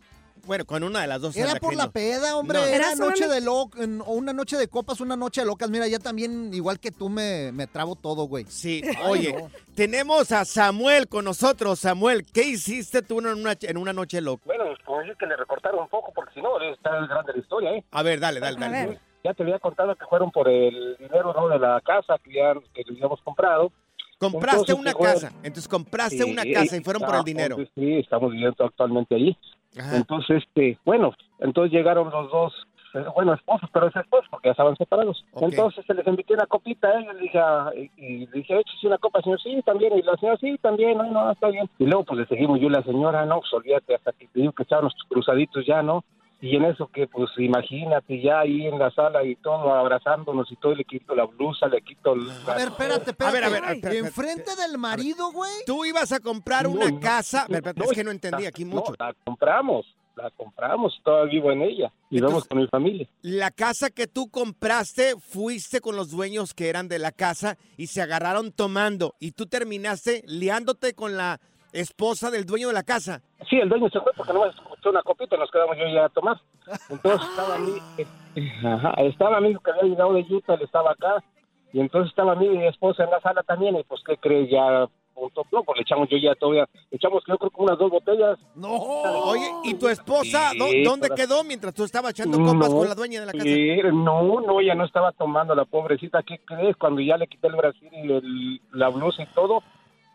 Bueno, 0.47 0.67
con 0.67 0.83
una 0.83 1.01
de 1.01 1.07
las 1.07 1.21
dos. 1.23 1.35
Era 1.37 1.51
anda 1.53 1.61
por 1.61 1.75
la 1.75 1.91
queriendo. 1.91 2.21
peda, 2.21 2.37
hombre. 2.37 2.59
No. 2.59 2.65
Era 2.65 2.77
Era 2.77 2.95
noche 2.97 3.25
solamente- 3.25 3.29
de 3.35 3.41
lo, 3.41 3.71
en- 3.79 4.01
o 4.03 4.13
una 4.13 4.33
noche 4.33 4.57
de 4.59 4.69
copas, 4.69 5.01
una 5.01 5.17
noche 5.17 5.41
de 5.43 5.47
locas. 5.47 5.71
Mira, 5.71 5.87
ya 5.89 5.99
también, 5.99 6.53
igual 6.53 6.81
que 6.81 6.91
tú, 6.91 7.09
me, 7.09 7.53
me 7.53 7.67
trabo 7.67 7.95
todo, 7.95 8.25
güey. 8.25 8.45
Sí, 8.49 8.83
Ay, 8.85 8.97
oye, 9.07 9.33
no. 9.33 9.51
tenemos 9.75 10.33
a 10.33 10.45
Samuel 10.45 11.09
con 11.09 11.25
nosotros. 11.25 11.79
Samuel, 11.79 12.27
¿qué 12.31 12.43
hiciste 12.43 13.01
tú 13.03 13.21
en 13.21 13.27
una, 13.27 13.57
en 13.59 13.77
una 13.79 13.93
noche 13.95 14.21
loca? 14.21 14.43
Bueno, 14.45 14.65
como 14.85 14.99
decir 15.01 15.15
que 15.19 15.27
le 15.27 15.37
recortaron 15.37 15.81
un 15.81 15.89
poco, 15.89 16.13
porque 16.15 16.35
si 16.35 16.43
no, 16.43 16.61
está 16.61 16.91
grande 17.07 17.33
la 17.35 17.39
historia, 17.39 17.71
¿eh? 17.73 17.85
A 17.93 18.03
ver, 18.03 18.21
dale, 18.21 18.41
dale, 18.41 18.57
A 18.57 18.61
dale. 18.69 18.87
ver. 18.89 19.01
Ya 19.25 19.33
te 19.33 19.43
había 19.43 19.59
contado 19.59 19.97
que 19.97 20.05
fueron 20.05 20.31
por 20.31 20.49
el 20.49 20.97
dinero, 20.99 21.33
¿no? 21.33 21.49
De 21.49 21.59
la 21.59 21.81
casa 21.81 22.19
que 22.23 22.35
ya 22.35 22.55
que 22.75 22.85
habíamos 22.89 23.21
comprado. 23.23 23.73
Compraste 24.19 24.73
Entonces, 24.73 24.79
una 24.79 24.95
casa. 24.95 25.33
Entonces 25.39 25.69
compraste 25.69 26.25
una 26.25 26.43
casa 26.45 26.77
y 26.77 26.81
fueron 26.81 27.03
por 27.03 27.17
el 27.17 27.25
dinero. 27.25 27.57
entonces, 27.59 27.73
Sí, 27.75 27.99
estamos 27.99 28.33
viviendo 28.33 28.65
actualmente 28.65 29.15
allí. 29.15 29.37
Ajá. 29.79 29.97
Entonces, 29.97 30.43
este, 30.43 30.79
bueno, 30.85 31.13
entonces 31.41 31.73
llegaron 31.73 32.11
los 32.11 32.31
dos, 32.31 32.53
eh, 32.95 33.05
bueno, 33.15 33.35
esposos, 33.35 33.69
pero 33.73 33.89
es 33.89 33.97
esposos 33.97 34.29
porque 34.31 34.49
ya 34.49 34.53
estaban 34.53 34.77
separados. 34.77 35.25
Entonces 35.41 35.85
se 35.85 35.95
les 35.95 36.07
invité 36.07 36.35
una 36.35 36.47
copita 36.47 36.89
a 36.89 37.01
ellos, 37.01 37.19
dije, 37.19 37.41
y, 37.97 38.27
le 38.27 38.33
dije, 38.33 38.61
échese 38.61 38.87
una 38.87 38.99
copa, 38.99 39.21
señor, 39.23 39.41
sí, 39.43 39.61
también, 39.65 39.99
y 39.99 40.03
la 40.03 40.17
señora, 40.17 40.39
sí, 40.41 40.57
también, 40.61 40.99
no, 40.99 41.11
no, 41.11 41.33
está 41.33 41.49
bien. 41.49 41.69
Y 41.79 41.87
luego 41.87 42.05
pues 42.05 42.21
le 42.21 42.27
seguimos 42.27 42.61
yo 42.61 42.69
y 42.69 42.71
la 42.71 42.83
señora, 42.83 43.27
no, 43.27 43.41
pues 43.41 43.53
olvídate, 43.53 43.95
hasta 43.97 44.13
que 44.13 44.29
te 44.29 44.41
digo 44.41 44.53
que 44.53 44.63
estábamos 44.63 44.95
cruzaditos 45.09 45.67
ya, 45.67 45.83
¿no? 45.83 46.05
Y 46.47 46.57
en 46.57 46.65
eso 46.67 46.89
que, 46.93 47.07
pues 47.07 47.31
imagínate, 47.39 48.21
ya 48.21 48.41
ahí 48.41 48.67
en 48.67 48.79
la 48.79 48.91
sala 48.91 49.25
y 49.25 49.35
todo, 49.37 49.73
abrazándonos 49.73 50.53
y 50.53 50.57
todo, 50.57 50.75
le 50.75 50.85
quito 50.85 51.15
la 51.15 51.25
blusa, 51.25 51.69
le 51.69 51.81
quito... 51.81 52.13
el- 52.13 52.29
A 52.47 52.55
ver, 52.55 52.69
espérate, 52.69 53.11
espérate. 53.13 53.25
A 53.25 53.31
ver, 53.31 53.45
a 53.45 53.49
ver, 53.73 53.95
Enfrente 53.97 54.55
del 54.57 54.77
marido, 54.77 55.33
güey. 55.33 55.51
Tú 55.67 55.87
ibas 55.87 56.13
a 56.13 56.21
comprar 56.21 56.65
No, 56.65 56.73
una 56.73 56.91
no, 56.91 57.01
casa. 57.01 57.47
No, 57.49 57.57
es 57.57 57.93
que 57.93 58.05
no 58.05 58.11
entendí 58.11 58.45
aquí 58.45 58.67
no, 58.67 58.77
mucho. 58.77 58.93
la 58.99 59.15
compramos, 59.25 59.87
la 60.17 60.31
compramos, 60.33 61.01
todavía 61.03 61.33
vivo 61.33 61.51
en 61.51 61.63
ella 61.63 61.91
y 62.11 62.21
vamos 62.21 62.45
con 62.45 62.59
mi 62.59 62.67
familia. 62.69 63.09
La 63.23 63.51
casa 63.51 63.89
que 63.89 64.07
tú 64.07 64.29
compraste, 64.31 65.15
fuiste 65.19 65.81
con 65.81 65.97
los 65.97 66.11
dueños 66.11 66.53
que 66.53 66.69
eran 66.69 66.89
de 66.89 66.99
la 66.99 67.13
casa 67.13 67.57
y 67.79 67.87
se 67.87 68.03
agarraron 68.03 68.53
tomando. 68.53 69.15
Y 69.19 69.33
tú 69.33 69.47
terminaste 69.47 70.23
liándote 70.27 70.93
con 70.95 71.17
la 71.17 71.41
esposa 71.73 72.31
del 72.31 72.45
dueño 72.45 72.69
de 72.69 72.75
la 72.75 72.83
casa. 72.83 73.23
Sí, 73.49 73.57
el 73.57 73.69
dueño 73.69 73.89
se 73.89 73.99
fue 74.01 74.13
porque 74.17 74.33
no 74.33 74.45
una 74.91 75.03
copita 75.03 75.37
y 75.37 75.39
nos 75.39 75.51
quedamos 75.51 75.77
yo 75.77 75.87
y 75.87 75.91
ella 75.93 76.07
a 76.07 76.09
tomar. 76.11 76.41
Entonces 76.89 77.29
estaba 77.29 77.59
mi, 77.59 77.83
ajá, 78.65 78.91
estaba 78.99 79.41
mi 79.41 79.51
hijo 79.51 79.61
que 79.61 79.71
había 79.71 79.85
llegado 79.85 80.13
de 80.15 80.27
Utah, 80.29 80.55
él 80.55 80.63
estaba 80.63 80.93
acá, 80.93 81.23
y 81.73 81.81
entonces 81.81 82.11
estaba 82.11 82.35
mi 82.35 82.65
esposa 82.67 83.05
en 83.05 83.11
la 83.11 83.21
sala 83.21 83.43
también, 83.43 83.77
y 83.77 83.83
pues, 83.85 84.01
¿qué 84.07 84.17
cree? 84.17 84.49
Ya, 84.49 84.87
punto, 85.15 85.45
no, 85.53 85.63
pues 85.63 85.77
le 85.77 85.83
echamos 85.83 86.09
yo 86.09 86.17
ya 86.19 86.35
todavía, 86.35 86.69
le 86.91 86.97
echamos 86.97 87.23
yo 87.27 87.37
creo 87.39 87.51
que 87.51 87.63
unas 87.63 87.79
dos 87.79 87.91
botellas. 87.91 88.39
No. 88.55 88.71
Oye, 89.27 89.51
¿y 89.63 89.75
tu 89.75 89.89
esposa 89.89 90.51
Sí, 90.51 90.59
dó- 90.59 90.91
dónde 90.91 91.11
quedó 91.15 91.45
mientras 91.45 91.73
tú 91.75 91.85
estabas 91.85 92.11
echando 92.13 92.39
copas 92.39 92.71
No, 92.71 92.77
con 92.79 92.89
la 92.89 92.95
dueña 92.95 93.21
de 93.21 93.27
la 93.27 93.33
casa? 93.33 93.93
no, 93.93 94.41
no, 94.41 94.61
ella 94.61 94.75
no 94.75 94.85
estaba 94.85 95.13
tomando, 95.13 95.55
la 95.55 95.65
pobrecita, 95.65 96.23
¿qué 96.23 96.39
crees? 96.45 96.77
Cuando 96.77 97.01
ya 97.01 97.17
le 97.17 97.27
quité 97.27 97.47
el 97.49 97.57
brasil 97.57 97.89
y 97.93 98.13
el- 98.13 98.61
la 98.73 98.89
blusa 98.89 99.23
y 99.23 99.27
todo, 99.35 99.63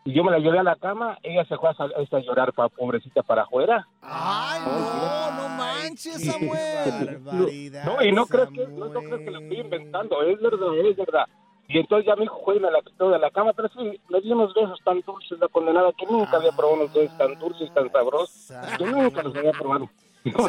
y 0.09 0.13
yo 0.15 0.23
me 0.23 0.31
la 0.31 0.39
llevé 0.39 0.57
a 0.59 0.63
la 0.63 0.75
cama, 0.75 1.17
ella 1.21 1.45
se 1.45 1.55
fue 1.57 1.69
a, 1.69 1.73
a 1.73 2.19
llorar, 2.21 2.51
pa, 2.53 2.67
pobrecita, 2.69 3.21
para 3.21 3.43
afuera. 3.43 3.87
Ay, 4.01 4.59
no, 4.65 5.31
no 5.31 5.49
manches, 5.49 6.17
Qué 6.17 6.25
Samuel. 6.31 7.21
barbaridad, 7.23 7.83
No, 7.85 8.03
y 8.03 8.11
no 8.11 8.25
crees 8.25 8.49
que, 8.49 8.65
no, 8.67 8.85
no 8.87 9.01
crees 9.01 9.21
que 9.21 9.31
lo 9.31 9.39
estoy 9.39 9.59
inventando, 9.59 10.21
es 10.23 10.39
verdad, 10.41 10.77
es 10.77 10.97
verdad. 10.97 11.25
Y 11.67 11.77
entonces 11.77 12.07
ya 12.07 12.15
mi 12.15 12.23
hijo 12.23 12.41
fue 12.43 12.57
y 12.57 12.59
me 12.59 12.71
la 12.71 12.81
quitó 12.81 13.11
de 13.11 13.19
la 13.19 13.29
cama, 13.29 13.53
pero 13.53 13.69
sí, 13.69 14.01
le 14.09 14.21
di 14.21 14.31
unos 14.31 14.51
besos 14.55 14.79
tan 14.83 14.99
dulces, 15.01 15.37
la 15.39 15.47
condenada, 15.49 15.91
que 15.95 16.07
nunca 16.07 16.37
había 16.37 16.51
probado 16.53 16.81
unos 16.81 16.91
besos 16.93 17.15
tan 17.19 17.37
dulces, 17.37 17.71
tan 17.75 17.91
sabrosos. 17.91 18.51
Yo 18.79 18.87
nunca 18.87 19.21
los 19.21 19.35
había 19.35 19.51
probado. 19.51 19.87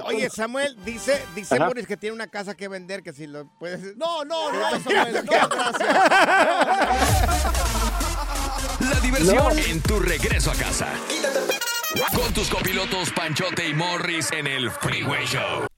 Oye, 0.06 0.28
Samuel, 0.30 0.74
dice, 0.84 1.22
dice 1.34 1.54
Ajá. 1.54 1.66
Boris 1.68 1.86
que 1.86 1.96
tiene 1.98 2.14
una 2.14 2.26
casa 2.26 2.56
que 2.56 2.66
vender, 2.68 3.02
que 3.02 3.12
si 3.12 3.26
lo 3.26 3.44
puedes... 3.58 3.96
No, 3.98 4.24
no, 4.24 4.50
no, 4.50 4.80
Samuel. 4.80 5.14
No, 5.26 5.48
gracias. 5.48 5.86
La 8.80 9.00
diversión 9.00 9.58
en 9.58 9.80
tu 9.82 9.98
regreso 10.00 10.50
a 10.50 10.54
casa. 10.54 10.88
Con 12.14 12.32
tus 12.32 12.48
copilotos 12.48 13.10
Panchote 13.10 13.68
y 13.68 13.74
Morris 13.74 14.30
en 14.32 14.46
el 14.46 14.70
Freeway 14.70 15.26
Show. 15.26 15.69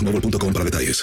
boostmobile.com 0.00 0.52
para 0.52 0.64
detalles. 0.64 1.02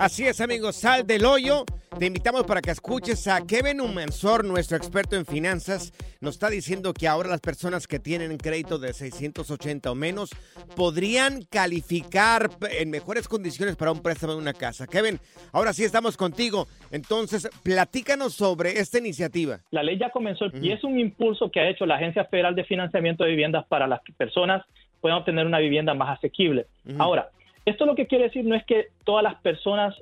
Así 0.00 0.26
es, 0.26 0.40
amigos, 0.40 0.76
sal 0.76 1.06
del 1.06 1.26
hoyo. 1.26 1.66
Te 1.98 2.06
invitamos 2.06 2.44
para 2.44 2.62
que 2.62 2.70
escuches 2.70 3.28
a 3.28 3.46
Kevin 3.46 3.82
Humansor, 3.82 4.46
nuestro 4.46 4.78
experto 4.78 5.14
en 5.14 5.26
finanzas. 5.26 5.92
Nos 6.22 6.36
está 6.36 6.48
diciendo 6.48 6.94
que 6.94 7.06
ahora 7.06 7.28
las 7.28 7.42
personas 7.42 7.86
que 7.86 7.98
tienen 7.98 8.34
crédito 8.38 8.78
de 8.78 8.94
680 8.94 9.90
o 9.90 9.94
menos 9.94 10.30
podrían 10.74 11.42
calificar 11.42 12.48
en 12.70 12.88
mejores 12.88 13.28
condiciones 13.28 13.76
para 13.76 13.92
un 13.92 14.00
préstamo 14.00 14.32
de 14.32 14.38
una 14.38 14.54
casa. 14.54 14.86
Kevin, 14.86 15.18
ahora 15.52 15.74
sí 15.74 15.84
estamos 15.84 16.16
contigo. 16.16 16.66
Entonces, 16.90 17.50
platícanos 17.62 18.32
sobre 18.32 18.80
esta 18.80 18.96
iniciativa. 18.96 19.60
La 19.70 19.82
ley 19.82 19.98
ya 19.98 20.08
comenzó 20.08 20.46
y 20.62 20.72
es 20.72 20.82
un 20.82 20.98
impulso 20.98 21.50
que 21.50 21.60
ha 21.60 21.68
hecho 21.68 21.84
la 21.84 21.96
Agencia 21.96 22.24
Federal 22.24 22.54
de 22.54 22.64
Financiamiento 22.64 23.24
de 23.24 23.30
Viviendas 23.32 23.66
para 23.66 23.86
las 23.86 24.00
personas 24.16 24.64
puedan 25.02 25.18
obtener 25.18 25.46
una 25.46 25.58
vivienda 25.58 25.94
más 25.94 26.18
asequible. 26.18 26.66
Ahora, 26.98 27.30
esto 27.64 27.86
lo 27.86 27.94
que 27.94 28.06
quiere 28.06 28.24
decir 28.24 28.44
no 28.44 28.54
es 28.54 28.64
que 28.64 28.88
todas 29.04 29.22
las 29.22 29.36
personas 29.36 29.94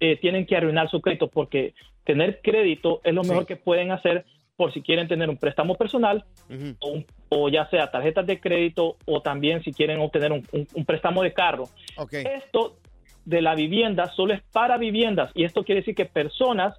eh, 0.00 0.16
tienen 0.16 0.46
que 0.46 0.56
arruinar 0.56 0.90
su 0.90 1.00
crédito, 1.00 1.28
porque 1.28 1.74
tener 2.04 2.40
crédito 2.42 3.00
es 3.04 3.14
lo 3.14 3.22
mejor 3.22 3.46
que 3.46 3.56
pueden 3.56 3.90
hacer 3.92 4.24
por 4.56 4.72
si 4.72 4.82
quieren 4.82 5.08
tener 5.08 5.28
un 5.30 5.36
préstamo 5.36 5.74
personal 5.74 6.24
o, 6.80 6.88
un- 6.90 7.06
o 7.28 7.48
ya 7.48 7.68
sea 7.70 7.90
tarjetas 7.90 8.24
de 8.26 8.38
crédito 8.40 8.96
o 9.04 9.20
también 9.20 9.62
si 9.64 9.72
quieren 9.72 10.00
obtener 10.00 10.30
un, 10.32 10.46
un- 10.52 10.66
un 10.74 10.84
préstamo 10.84 11.22
de 11.22 11.32
carro. 11.32 11.64
Esto 12.24 12.76
de 13.24 13.40
la 13.42 13.54
vivienda 13.54 14.12
solo 14.14 14.34
es 14.34 14.42
para 14.52 14.76
viviendas 14.76 15.30
y 15.34 15.44
esto 15.44 15.64
quiere 15.64 15.80
decir 15.80 15.94
que 15.94 16.04
personas 16.04 16.76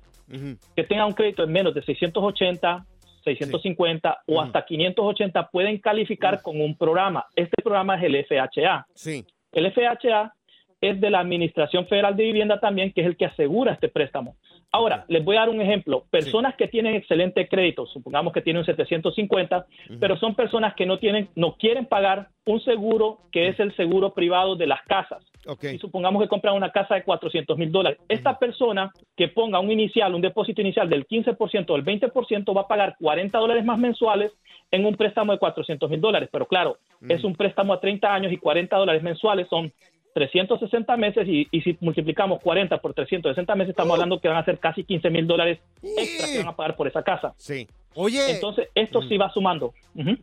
que 0.75 0.83
tengan 0.83 1.07
un 1.07 1.13
crédito 1.13 1.43
en 1.43 1.51
menos 1.51 1.73
de 1.73 1.81
680, 1.83 2.85
650 3.23 4.21
o 4.27 4.41
hasta 4.41 4.65
580 4.65 5.49
pueden 5.49 5.77
calificar 5.79 6.41
con 6.41 6.59
un 6.61 6.75
programa. 6.77 7.25
Este 7.35 7.61
programa 7.63 7.95
es 7.97 8.03
el 8.03 8.25
FHA. 8.25 8.85
Sí. 8.93 9.25
El 9.55 9.71
FHA 9.71 10.33
es 10.81 11.01
de 11.01 11.09
la 11.09 11.19
Administración 11.21 11.87
Federal 11.87 12.15
de 12.15 12.25
Vivienda 12.25 12.59
también, 12.59 12.91
que 12.91 13.01
es 13.01 13.07
el 13.07 13.17
que 13.17 13.25
asegura 13.25 13.71
este 13.71 13.89
préstamo. 13.89 14.35
Ahora, 14.75 15.05
les 15.07 15.23
voy 15.23 15.37
a 15.37 15.39
dar 15.39 15.49
un 15.49 15.61
ejemplo. 15.61 16.03
Personas 16.11 16.53
que 16.55 16.67
tienen 16.67 16.95
excelente 16.95 17.47
crédito, 17.47 17.85
supongamos 17.85 18.33
que 18.33 18.41
tienen 18.41 18.59
un 18.59 18.65
750, 18.65 19.67
pero 20.01 20.17
son 20.17 20.35
personas 20.35 20.75
que 20.75 20.85
no 20.85 20.99
tienen, 20.99 21.29
no 21.35 21.55
quieren 21.55 21.85
pagar 21.85 22.27
un 22.45 22.59
seguro 22.59 23.19
que 23.31 23.47
es 23.47 23.57
el 23.61 23.73
seguro 23.77 24.13
privado 24.13 24.57
de 24.57 24.67
las 24.67 24.81
casas. 24.83 25.23
Y 25.61 25.77
supongamos 25.77 26.21
que 26.21 26.27
compran 26.27 26.55
una 26.55 26.73
casa 26.73 26.95
de 26.95 27.03
400 27.03 27.57
mil 27.57 27.71
dólares. 27.71 27.99
Esta 28.09 28.37
persona 28.37 28.91
que 29.15 29.29
ponga 29.29 29.61
un 29.61 29.71
inicial, 29.71 30.13
un 30.13 30.21
depósito 30.21 30.59
inicial 30.59 30.89
del 30.89 31.07
15% 31.07 31.69
o 31.69 31.73
del 31.79 31.85
20% 31.85 32.53
va 32.53 32.61
a 32.61 32.67
pagar 32.67 32.97
40 32.99 33.37
dólares 33.37 33.63
más 33.63 33.79
mensuales 33.79 34.33
en 34.71 34.85
un 34.85 34.95
préstamo 34.95 35.31
de 35.31 35.39
400 35.39 35.89
mil 35.89 36.01
dólares. 36.01 36.27
Pero 36.29 36.47
claro, 36.47 36.79
es 37.07 37.23
un 37.23 37.33
préstamo 37.33 37.71
a 37.71 37.79
30 37.79 38.13
años 38.13 38.33
y 38.33 38.37
40 38.37 38.75
dólares 38.75 39.03
mensuales 39.03 39.47
son 39.47 39.71
360 40.15 40.95
meses 40.95 41.27
y, 41.27 41.45
y 41.51 41.59
si 41.59 41.77
multiplicamos 41.81 42.41
40 42.41 42.77
por 42.77 42.93
360 42.93 43.53
meses 43.55 43.71
estamos 43.71 43.95
hablando 43.95 44.21
que 44.21 44.29
van 44.29 44.37
a 44.37 44.45
ser 44.45 44.59
casi 44.59 44.85
15 44.85 45.09
mil 45.09 45.27
dólares 45.27 45.59
extra 45.83 46.27
que 46.31 46.37
van 46.37 46.47
a 46.47 46.55
pagar 46.55 46.77
por 46.77 46.87
esa 46.87 47.03
casa. 47.03 47.33
Sí. 47.35 47.67
Oye. 47.95 48.31
Entonces, 48.31 48.67
esto 48.75 49.01
sí 49.07 49.17
va 49.17 49.31
sumando. 49.33 49.73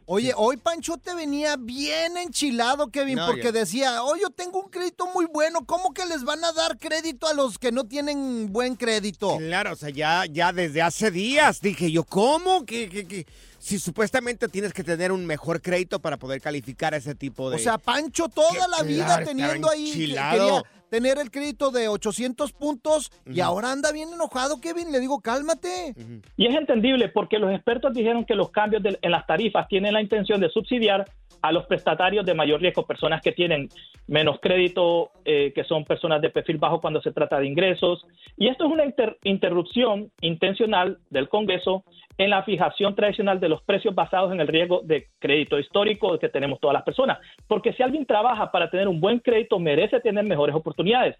Oye, 0.07 0.33
hoy 0.37 0.59
Pancho 0.59 0.99
te 0.99 1.15
venía 1.15 1.57
bien 1.59 2.17
enchilado, 2.19 2.89
Kevin, 2.89 3.17
No, 3.17 3.27
porque 3.27 3.45
yo- 3.45 3.53
decía, 3.53 4.03
oh, 4.05 4.15
yo 4.17 4.29
tengo 4.31 4.61
un 4.63 4.71
crédito 4.71 5.07
muy 5.15 5.27
bueno, 5.27 5.65
¿cómo 5.65 5.93
que 5.95 6.05
les 6.05 6.23
van 6.25 6.45
a 6.45 6.53
dar 6.53 6.79
crédito 6.79 7.27
a 7.27 7.33
los 7.35 7.59
que 7.59 7.73
no 7.73 7.85
tienen 7.85 8.53
buen 8.53 8.77
crédito? 8.77 9.39
Claro, 9.39 9.73
o 9.73 9.77
sea, 9.77 9.89
ya, 9.91 10.25
ya 10.31 10.53
desde 10.53 10.83
hace 10.83 11.11
días 11.11 11.61
dije 11.63 11.91
yo, 11.91 12.05
¿cómo? 12.05 12.65
Que, 12.67 12.89
que, 12.89 13.07
que- 13.09 13.27
si 13.59 13.79
supuestamente 13.79 14.49
tienes 14.49 14.73
que 14.73 14.83
tener 14.83 15.13
un 15.13 15.25
mejor 15.25 15.63
crédito 15.63 16.01
para 16.01 16.17
poder 16.17 16.41
calificar 16.41 16.95
a 16.95 16.97
ese 16.97 17.15
tipo 17.15 17.49
de... 17.49 17.57
O 17.57 17.59
sea, 17.61 17.79
Pancho 17.79 18.29
toda 18.29 18.67
la 18.67 18.83
vida 18.83 19.05
claro, 19.07 19.27
teniendo 19.27 19.71
ahí, 19.71 19.93
quería 19.93 20.63
tener 20.93 21.17
el 21.19 21.31
crédito 21.31 21.71
de 21.71 21.89
800 21.89 22.53
puntos 22.53 23.11
y 23.25 23.41
ahora 23.41 23.73
anda 23.73 23.93
bien 23.93 24.11
enojado, 24.13 24.61
Kevin. 24.61 24.93
Le 24.93 25.01
digo, 25.01 25.23
cálmate. 25.23 25.95
Y 26.37 26.47
es 26.47 26.55
entendible 26.55 27.09
porque 27.09 27.39
los 27.39 27.51
expertos 27.51 27.95
dijeron 27.95 28.27
que 28.27 28.35
los 28.35 28.51
cambios 28.51 28.83
de- 28.83 28.99
en 29.01 29.11
las 29.11 29.27
tarifas 29.27 29.67
tienen 29.69 29.95
la 29.95 30.03
intención 30.03 30.39
de 30.39 30.51
subsidiar 30.51 31.07
a 31.41 31.51
los 31.51 31.65
prestatarios 31.65 32.27
de 32.27 32.35
mayor 32.35 32.61
riesgo, 32.61 32.87
personas 32.87 33.23
que 33.23 33.33
tienen 33.33 33.71
menos 34.07 34.39
crédito, 34.43 35.13
eh, 35.25 35.53
que 35.55 35.65
son 35.65 35.87
personas 35.87 36.21
de 36.21 36.29
perfil 36.29 36.59
bajo 36.59 36.83
cuando 36.83 37.01
se 37.01 37.11
trata 37.11 37.39
de 37.39 37.47
ingresos. 37.47 38.05
Y 38.37 38.49
esto 38.49 38.67
es 38.67 38.71
una 38.71 38.85
inter- 38.85 39.17
interrupción 39.25 40.13
intencional 40.21 40.99
del 41.09 41.31
Congreso 41.31 41.85
en 42.19 42.31
la 42.31 42.43
fijación 42.43 42.95
tradicional 42.95 43.41
de 43.41 43.49
los 43.49 43.63
precios 43.63 43.95
basados 43.95 44.33
en 44.33 44.41
el 44.41 44.49
riesgo 44.49 44.81
de 44.85 45.09
crédito 45.19 45.59
histórico 45.59 46.19
que 46.19 46.29
tenemos 46.29 46.61
todas 46.61 46.75
las 46.75 46.83
personas. 46.83 47.19
Porque 47.47 47.73
si 47.73 47.83
alguien 47.83 48.07
trabaja 48.07 48.51
para 48.51 48.71
tener 48.71 48.89
un 48.89 49.01
buen 49.01 49.19
crédito, 49.19 49.59
merece 49.59 50.01
tener 50.01 50.25
mejores 50.25 50.55
oportunidades. 50.55 51.17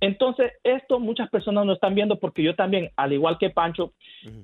Entonces, 0.00 0.52
esto 0.64 0.98
muchas 0.98 1.28
personas 1.30 1.66
no 1.66 1.72
están 1.74 1.94
viendo 1.94 2.16
porque 2.16 2.42
yo 2.42 2.54
también, 2.54 2.90
al 2.96 3.12
igual 3.12 3.38
que 3.38 3.50
Pancho, 3.50 3.92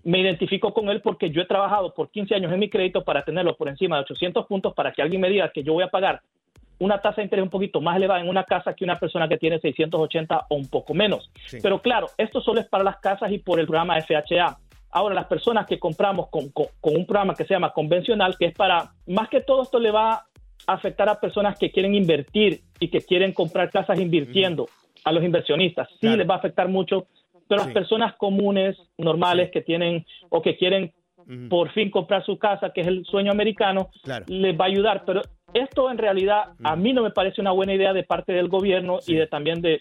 me 0.05 0.21
identifico 0.21 0.73
con 0.73 0.89
él 0.89 1.01
porque 1.01 1.31
yo 1.31 1.43
he 1.43 1.47
trabajado 1.47 1.95
por 1.95 2.11
15 2.11 2.35
años 2.35 2.53
en 2.53 2.61
mi 2.61 2.69
crédito 2.69 3.03
para 3.05 3.23
tenerlo 3.23 3.57
por 3.57 3.69
encima 3.69 3.97
de 3.97 4.03
800 4.03 4.47
puntos 4.47 4.75
para 4.75 4.93
que 4.93 5.03
alguien 5.03 5.21
me 5.21 5.31
diga 5.31 5.51
que 5.51 5.62
yo 5.62 5.73
voy 5.73 5.85
a 5.85 5.89
pagar 5.89 6.21
una 6.81 7.01
tasa 7.01 7.17
de 7.17 7.25
interés 7.25 7.43
un 7.43 7.51
poquito 7.51 7.81
más 7.81 7.97
elevada 7.97 8.21
en 8.21 8.29
una 8.29 8.45
casa 8.45 8.75
que 8.75 8.85
una 8.85 8.97
persona 8.97 9.29
que 9.29 9.37
tiene 9.37 9.59
680 9.59 10.47
o 10.49 10.55
un 10.55 10.69
poco 10.69 10.95
menos. 10.95 11.31
Sí. 11.47 11.59
Pero 11.62 11.81
claro, 11.81 12.09
esto 12.17 12.41
solo 12.41 12.61
es 12.61 12.69
para 12.69 12.85
las 12.85 12.99
casas 12.99 13.33
y 13.33 13.39
por 13.39 13.59
el 13.59 13.67
programa 13.67 14.01
FHA. 14.01 14.59
Ahora, 14.90 15.14
las 15.14 15.27
personas 15.27 15.66
que 15.66 15.79
compramos 15.79 16.29
con, 16.29 16.48
con- 16.51 16.66
con 16.81 16.96
un 16.96 17.05
programa 17.07 17.35
que 17.35 17.44
se 17.44 17.55
llama 17.55 17.72
convencional, 17.72 18.37
que 18.38 18.46
es 18.46 18.55
para, 18.55 18.92
más 19.07 19.29
que 19.29 19.40
todo 19.40 19.62
esto 19.62 19.79
le 19.79 19.90
va 19.90 20.12
a 20.66 20.72
afectar 20.72 21.09
a 21.09 21.20
personas 21.20 21.59
que 21.59 21.70
quieren 21.70 21.94
invertir 21.94 22.61
y 22.81 22.88
que 22.88 23.01
quieren 23.01 23.33
comprar 23.33 23.70
casas 23.70 23.98
invirtiendo, 24.01 24.66
a 25.05 25.12
los 25.12 25.22
inversionistas. 25.24 25.88
Sí 26.01 26.09
les 26.09 26.29
va 26.29 26.35
a 26.35 26.38
afectar 26.38 26.68
mucho, 26.68 27.07
pero 27.48 27.62
las 27.64 27.72
personas 27.72 28.14
comunes, 28.16 28.77
normales, 28.98 29.51
que 29.51 29.61
tienen 29.62 30.05
o 30.29 30.42
que 30.42 30.57
quieren 30.57 30.92
por 31.51 31.70
fin 31.72 31.90
comprar 31.90 32.24
su 32.24 32.38
casa, 32.38 32.70
que 32.72 32.81
es 32.81 32.87
el 32.87 33.05
sueño 33.05 33.31
americano, 33.31 33.90
Claro. 34.03 34.24
les 34.29 34.59
va 34.59 34.64
a 34.64 34.68
ayudar. 34.68 35.05
Pero 35.05 35.20
esto 35.53 35.90
en 35.90 35.98
realidad 35.98 36.53
a 36.64 36.74
mí 36.77 36.92
no 36.94 37.03
me 37.03 37.11
parece 37.11 37.40
una 37.40 37.51
buena 37.53 37.74
idea 37.74 37.92
de 37.92 38.03
parte 38.03 38.33
del 38.33 38.48
gobierno 38.48 38.98
y 39.07 39.14
de 39.14 39.27
también 39.27 39.61
de, 39.61 39.81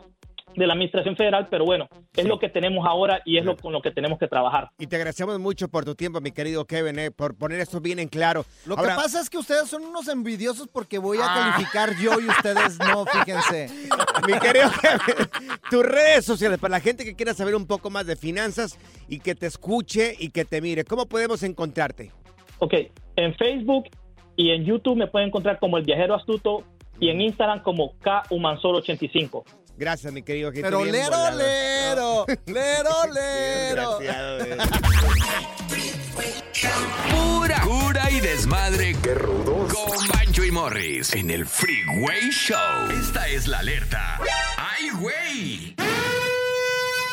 de 0.57 0.65
la 0.67 0.73
administración 0.73 1.15
federal, 1.15 1.47
pero 1.49 1.65
bueno, 1.65 1.87
es 2.15 2.25
lo 2.25 2.39
que 2.39 2.49
tenemos 2.49 2.85
ahora 2.85 3.21
y 3.25 3.37
es 3.37 3.45
lo 3.45 3.55
con 3.55 3.71
lo 3.71 3.81
que 3.81 3.91
tenemos 3.91 4.17
que 4.17 4.27
trabajar. 4.27 4.71
Y 4.79 4.87
te 4.87 4.95
agradecemos 4.95 5.39
mucho 5.39 5.69
por 5.69 5.85
tu 5.85 5.93
tiempo, 5.95 6.19
mi 6.19 6.31
querido 6.31 6.65
Kevin, 6.65 6.97
eh, 6.97 7.11
por 7.11 7.37
poner 7.37 7.59
esto 7.59 7.79
bien 7.79 7.99
en 7.99 8.07
claro. 8.07 8.43
Lo 8.65 8.77
Ahora, 8.77 8.95
que 8.95 9.01
pasa 9.01 9.21
es 9.21 9.29
que 9.29 9.37
ustedes 9.37 9.69
son 9.69 9.85
unos 9.85 10.07
envidiosos 10.07 10.67
porque 10.67 10.97
voy 10.97 11.19
a 11.19 11.27
calificar 11.27 11.95
yo 12.01 12.19
y 12.19 12.27
ustedes 12.27 12.79
no, 12.79 13.05
fíjense. 13.23 13.69
mi 14.27 14.33
querido 14.39 14.69
Kevin, 14.81 15.29
tus 15.69 15.85
redes 15.85 16.25
sociales, 16.25 16.57
para 16.57 16.71
la 16.71 16.79
gente 16.79 17.05
que 17.05 17.15
quiera 17.15 17.35
saber 17.35 17.55
un 17.55 17.67
poco 17.67 17.91
más 17.91 18.07
de 18.07 18.15
finanzas 18.15 18.79
y 19.07 19.19
que 19.19 19.35
te 19.35 19.45
escuche 19.45 20.15
y 20.17 20.31
que 20.31 20.43
te 20.43 20.59
mire, 20.59 20.83
¿cómo 20.83 21.05
podemos 21.05 21.43
encontrarte? 21.43 22.11
Ok, 22.57 22.73
en 23.15 23.35
Facebook 23.35 23.85
y 24.35 24.49
en 24.49 24.65
YouTube 24.65 24.97
me 24.97 25.07
pueden 25.07 25.27
encontrar 25.27 25.59
como 25.59 25.77
El 25.77 25.83
Viajero 25.83 26.15
Astuto 26.15 26.63
y 26.99 27.09
en 27.09 27.21
Instagram 27.21 27.61
como 27.61 27.93
KUmansor85. 27.99 29.43
Gracias, 29.77 30.11
mi 30.11 30.23
querido. 30.23 30.51
que 30.51 30.61
Pero 30.61 30.83
lero, 30.83 31.31
lero, 31.31 32.25
lero, 32.47 32.91
lero. 33.13 33.99
Eh. 34.01 34.57
Pura 37.11 37.61
cura 37.61 38.09
y 38.09 38.19
desmadre. 38.19 38.95
Qué 39.03 39.13
rudos. 39.13 39.71
Con 39.71 40.07
Bancho 40.07 40.43
y 40.43 40.51
Morris 40.51 41.13
en 41.13 41.29
el 41.29 41.45
Freeway 41.45 42.29
Show. 42.31 42.89
Esta 42.99 43.27
es 43.27 43.47
la 43.47 43.59
alerta. 43.59 44.19
¡Ay, 44.57 44.89
güey! 44.99 45.75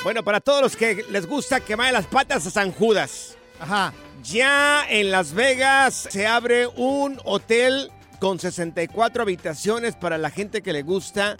Bueno, 0.02 0.22
para 0.22 0.40
todos 0.40 0.62
los 0.62 0.76
que 0.76 1.04
les 1.10 1.26
gusta 1.26 1.60
quemar 1.60 1.92
las 1.92 2.06
patas 2.06 2.46
a 2.46 2.50
San 2.50 2.72
Judas. 2.72 3.36
Ajá. 3.60 3.92
Ya 4.22 4.86
en 4.88 5.10
Las 5.10 5.34
Vegas 5.34 6.08
se 6.10 6.26
abre 6.26 6.66
un 6.66 7.20
hotel 7.24 7.90
con 8.20 8.38
64 8.38 9.22
habitaciones 9.22 9.96
para 9.96 10.16
la 10.16 10.30
gente 10.30 10.62
que 10.62 10.72
le 10.72 10.82
gusta 10.82 11.36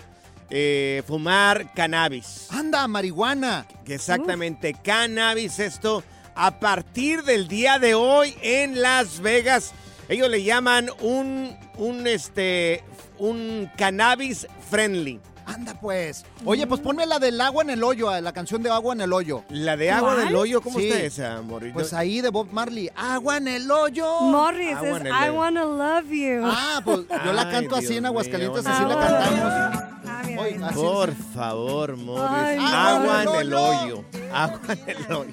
eh, 0.57 1.03
fumar 1.05 1.73
cannabis. 1.75 2.47
Anda, 2.51 2.87
marihuana. 2.87 3.67
Exactamente, 3.87 4.73
cannabis 4.75 5.59
esto 5.59 6.05
a 6.37 6.61
partir 6.61 7.25
del 7.25 7.49
día 7.49 7.81
de 7.81 7.95
hoy 7.95 8.37
en 8.41 8.81
Las 8.81 9.19
Vegas. 9.21 9.73
Ellos 10.09 10.29
le 10.31 10.45
llaman 10.45 10.91
un 11.01 11.57
un 11.77 12.07
este 12.07 12.85
un 13.19 13.69
cannabis 13.77 14.47
friendly. 14.71 15.21
Anda 15.47 15.75
pues. 15.79 16.25
Oye, 16.47 16.67
pues 16.67 16.81
ponme 16.81 17.05
la 17.05 17.19
del 17.19 17.39
agua 17.41 17.63
en 17.65 17.71
el 17.71 17.83
hoyo, 17.85 18.19
la 18.21 18.33
canción 18.33 18.63
de 18.63 18.71
agua 18.71 18.95
en 18.95 19.03
el 19.03 19.13
hoyo. 19.13 19.45
¿La 19.51 19.77
de 19.77 19.91
agua 19.91 20.23
en 20.23 20.29
el 20.29 20.37
hoyo? 20.37 20.63
¿Cómo 20.63 20.79
Sí. 20.79 20.89
está 20.89 21.01
esa, 21.03 21.43
Morris? 21.43 21.73
Pues 21.75 21.93
ahí 21.93 22.21
de 22.23 22.31
Bob 22.31 22.49
Marley. 22.53 22.91
Agua 22.97 23.37
en 23.37 23.49
el 23.49 23.71
hoyo. 23.71 24.21
Morris, 24.23 24.75
Agua 24.77 24.89
es 24.89 25.01
en 25.01 25.07
el 25.09 25.13
I 25.13 25.17
hoyo. 25.29 25.35
wanna 25.35 25.65
love 25.65 26.11
you. 26.11 26.41
Ah, 26.45 26.81
pues 26.83 27.01
yo 27.25 27.33
la 27.35 27.43
Ay, 27.43 27.51
canto 27.53 27.75
así 27.77 27.89
Dios 27.89 27.99
en 27.99 28.07
Aguascalientes, 28.07 28.65
mío, 28.65 28.73
así 28.73 28.85
la 28.85 28.95
bueno. 28.97 30.04
Así 30.25 30.75
Por 30.75 31.11
es. 31.11 31.17
favor, 31.35 31.97
Morris. 31.97 32.31
Ay, 32.31 32.59
agua 32.61 33.23
en 33.23 33.41
el 33.47 33.55
hoyo. 33.55 34.05
Agua 34.33 34.61
en 34.69 34.89
el 34.89 35.13
hoyo. 35.13 35.33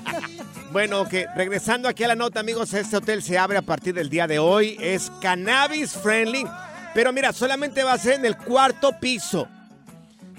bueno, 0.72 1.08
que 1.08 1.26
regresando 1.34 1.88
aquí 1.88 2.04
a 2.04 2.08
la 2.08 2.14
nota, 2.14 2.40
amigos, 2.40 2.72
este 2.74 2.96
hotel 2.96 3.22
se 3.22 3.38
abre 3.38 3.58
a 3.58 3.62
partir 3.62 3.94
del 3.94 4.08
día 4.08 4.26
de 4.26 4.38
hoy. 4.38 4.76
Es 4.80 5.10
cannabis 5.20 5.92
friendly. 5.92 6.46
Pero 6.94 7.12
mira, 7.12 7.32
solamente 7.32 7.82
va 7.84 7.94
a 7.94 7.98
ser 7.98 8.14
en 8.14 8.26
el 8.26 8.36
cuarto 8.36 8.92
piso. 9.00 9.48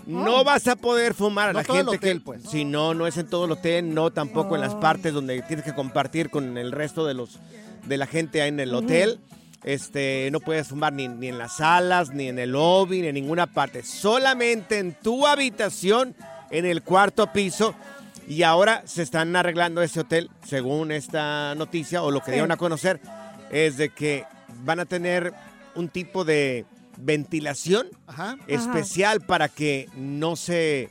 No 0.06 0.44
vas 0.44 0.68
a 0.68 0.76
poder 0.76 1.14
fumar 1.14 1.50
a 1.50 1.54
No 1.54 1.60
la 1.60 1.66
todo 1.66 1.78
el 1.78 1.84
gente 1.86 1.98
hotel, 1.98 2.18
que, 2.20 2.26
pues. 2.26 2.44
Si 2.44 2.66
no, 2.66 2.94
no 2.94 3.08
es 3.08 3.18
en 3.18 3.28
todo 3.28 3.46
el 3.46 3.52
hotel, 3.52 3.94
no 3.94 4.12
tampoco 4.12 4.56
en 4.56 4.62
las 4.62 4.76
partes 4.76 5.14
donde 5.14 5.42
tienes 5.44 5.64
que 5.64 5.74
compartir 5.74 6.30
con 6.30 6.58
el 6.58 6.72
resto 6.72 7.06
de 7.06 7.14
los 7.14 7.40
de 7.86 7.98
la 7.98 8.06
gente 8.06 8.46
en 8.46 8.60
el 8.60 8.74
hotel. 8.76 9.20
Este, 9.64 10.30
no 10.32 10.40
puedes 10.40 10.68
fumar 10.68 10.92
ni, 10.94 11.08
ni 11.08 11.28
en 11.30 11.38
las 11.38 11.58
salas, 11.58 12.10
ni 12.12 12.28
en 12.28 12.38
el 12.40 12.52
lobby, 12.52 13.02
ni 13.02 13.08
en 13.08 13.16
ninguna 13.16 13.48
parte. 13.48 13.84
Solamente 13.84 14.80
en 14.80 14.94
tu 14.94 15.26
habitación, 15.26 16.16
en 16.52 16.66
el 16.66 16.82
cuarto 16.84 17.32
piso. 17.32 17.74
Y 18.28 18.44
ahora 18.44 18.84
se 18.86 19.04
están 19.04 19.36
arreglando 19.36 19.82
ese 19.82 20.02
hotel, 20.02 20.30
según 20.46 20.92
esta 20.92 21.56
noticia 21.56 22.04
o 22.04 22.12
lo 22.12 22.20
que 22.20 22.28
Sí. 22.28 22.32
dieron 22.32 22.52
a 22.52 22.58
conocer, 22.58 23.00
es 23.52 23.78
de 23.78 23.90
que 23.90 24.26
van 24.64 24.80
a 24.80 24.86
tener 24.86 25.34
un 25.76 25.90
tipo 25.90 26.24
de 26.24 26.66
ventilación 26.98 27.88
Ajá. 28.08 28.38
especial 28.48 29.22
para 29.22 29.50
que 29.50 29.90
no 29.96 30.36
se 30.36 30.90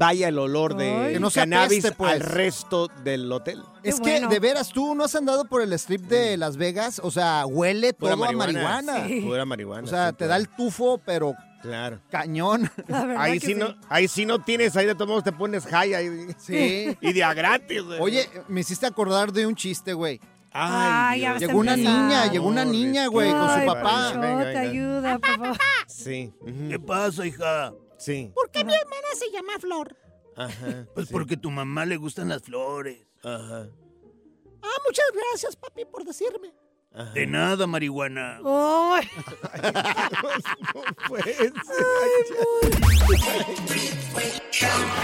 vaya 0.00 0.28
el 0.28 0.38
olor 0.38 0.74
de. 0.76 1.10
Que 1.12 1.20
no 1.20 1.30
se 1.30 1.40
cannabis 1.40 1.84
apeste, 1.84 1.96
pues. 1.96 2.12
al 2.12 2.20
resto 2.20 2.88
del 3.04 3.30
hotel. 3.30 3.62
Es 3.84 4.00
que, 4.00 4.26
de 4.26 4.38
veras, 4.40 4.70
tú 4.70 4.94
no 4.96 5.04
has 5.04 5.14
andado 5.14 5.44
por 5.44 5.62
el 5.62 5.72
strip 5.74 6.00
de 6.02 6.36
Las 6.36 6.56
Vegas, 6.56 7.00
o 7.04 7.10
sea, 7.10 7.46
huele 7.46 7.92
Pura 7.92 8.14
todo 8.14 8.24
a 8.24 8.32
marihuana. 8.32 9.06
Sí. 9.06 9.20
Pura 9.20 9.44
marihuana, 9.44 9.84
O 9.84 9.86
sea, 9.90 10.08
sí, 10.08 10.12
te 10.14 10.16
claro. 10.24 10.30
da 10.30 10.36
el 10.38 10.48
tufo, 10.48 10.98
pero 11.04 11.34
Claro. 11.62 12.00
cañón. 12.10 12.70
Ahí 13.18 13.38
sí, 13.38 13.54
no, 13.54 13.76
ahí 13.90 14.08
sí 14.08 14.24
no 14.24 14.42
tienes, 14.42 14.74
ahí 14.76 14.86
de 14.86 14.94
todos 14.94 15.08
modos 15.08 15.24
te 15.24 15.32
pones 15.32 15.66
high 15.66 15.94
ahí. 15.94 16.26
Sí. 16.38 16.96
Y 17.02 17.12
de 17.12 17.22
a 17.22 17.34
gratis, 17.34 17.82
güey. 17.82 18.00
Oye, 18.00 18.28
me 18.48 18.60
hiciste 18.60 18.86
acordar 18.86 19.30
de 19.30 19.46
un 19.46 19.54
chiste, 19.54 19.92
güey. 19.92 20.18
Ay, 20.52 21.20
ya 21.20 21.36
Llegó 21.36 21.58
una 21.58 21.74
empezar. 21.74 22.02
niña, 22.02 22.26
llegó 22.32 22.48
una 22.48 22.64
niña, 22.64 23.06
güey, 23.06 23.30
con 23.30 23.44
su 23.46 23.54
Ay, 23.60 23.66
papá. 23.66 24.10
Poncho, 24.14 24.20
te 24.50 24.58
ayuda, 24.58 25.18
por 25.18 25.36
favor. 25.36 25.56
Sí. 25.86 26.32
¿Qué 26.68 26.78
pasa, 26.80 27.24
hija? 27.26 27.72
Sí. 28.00 28.32
¿Por 28.34 28.50
qué 28.50 28.64
mi 28.64 28.74
hermana 28.74 29.08
se 29.14 29.30
llama 29.30 29.58
Flor? 29.60 29.96
Ajá. 30.36 30.86
Pues 30.94 31.08
porque 31.08 31.36
tu 31.36 31.50
mamá 31.50 31.84
le 31.84 31.96
gustan 31.98 32.30
las 32.30 32.42
flores. 32.42 33.06
Ajá. 33.22 33.68
Ah, 34.62 34.76
muchas 34.86 35.06
gracias, 35.12 35.54
papi, 35.56 35.84
por 35.84 36.04
decirme. 36.04 36.54
De 37.14 37.24
nada, 37.24 37.68
marihuana. 37.68 38.40
Ay. 38.44 39.08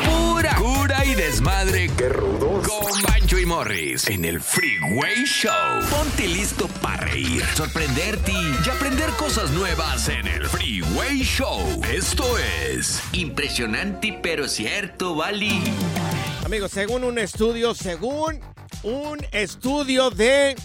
Pura 0.05 0.57
cura 0.57 1.05
y 1.05 1.15
desmadre. 1.15 1.89
Qué 1.97 2.09
rudos. 2.09 2.67
Con 2.67 3.03
Bancho 3.03 3.39
y 3.39 3.47
Morris 3.47 4.09
en 4.09 4.25
el 4.25 4.41
Freeway 4.41 5.25
Show. 5.25 5.53
Ponte 5.89 6.27
listo 6.27 6.67
para 6.83 7.05
reír, 7.05 7.45
sorprenderte 7.55 8.33
y 8.33 8.69
aprender 8.69 9.11
cosas 9.11 9.53
nuevas 9.53 10.09
en 10.09 10.27
el 10.27 10.49
Freeway 10.49 11.23
Show. 11.23 11.81
Esto 11.89 12.25
es 12.39 13.01
impresionante 13.13 14.19
pero 14.21 14.49
cierto, 14.49 15.15
Bali. 15.15 15.63
Amigos, 16.45 16.73
según 16.73 17.05
un 17.05 17.19
estudio, 17.19 17.75
según 17.75 18.41
un 18.83 19.25
estudio 19.31 20.11
de 20.11 20.57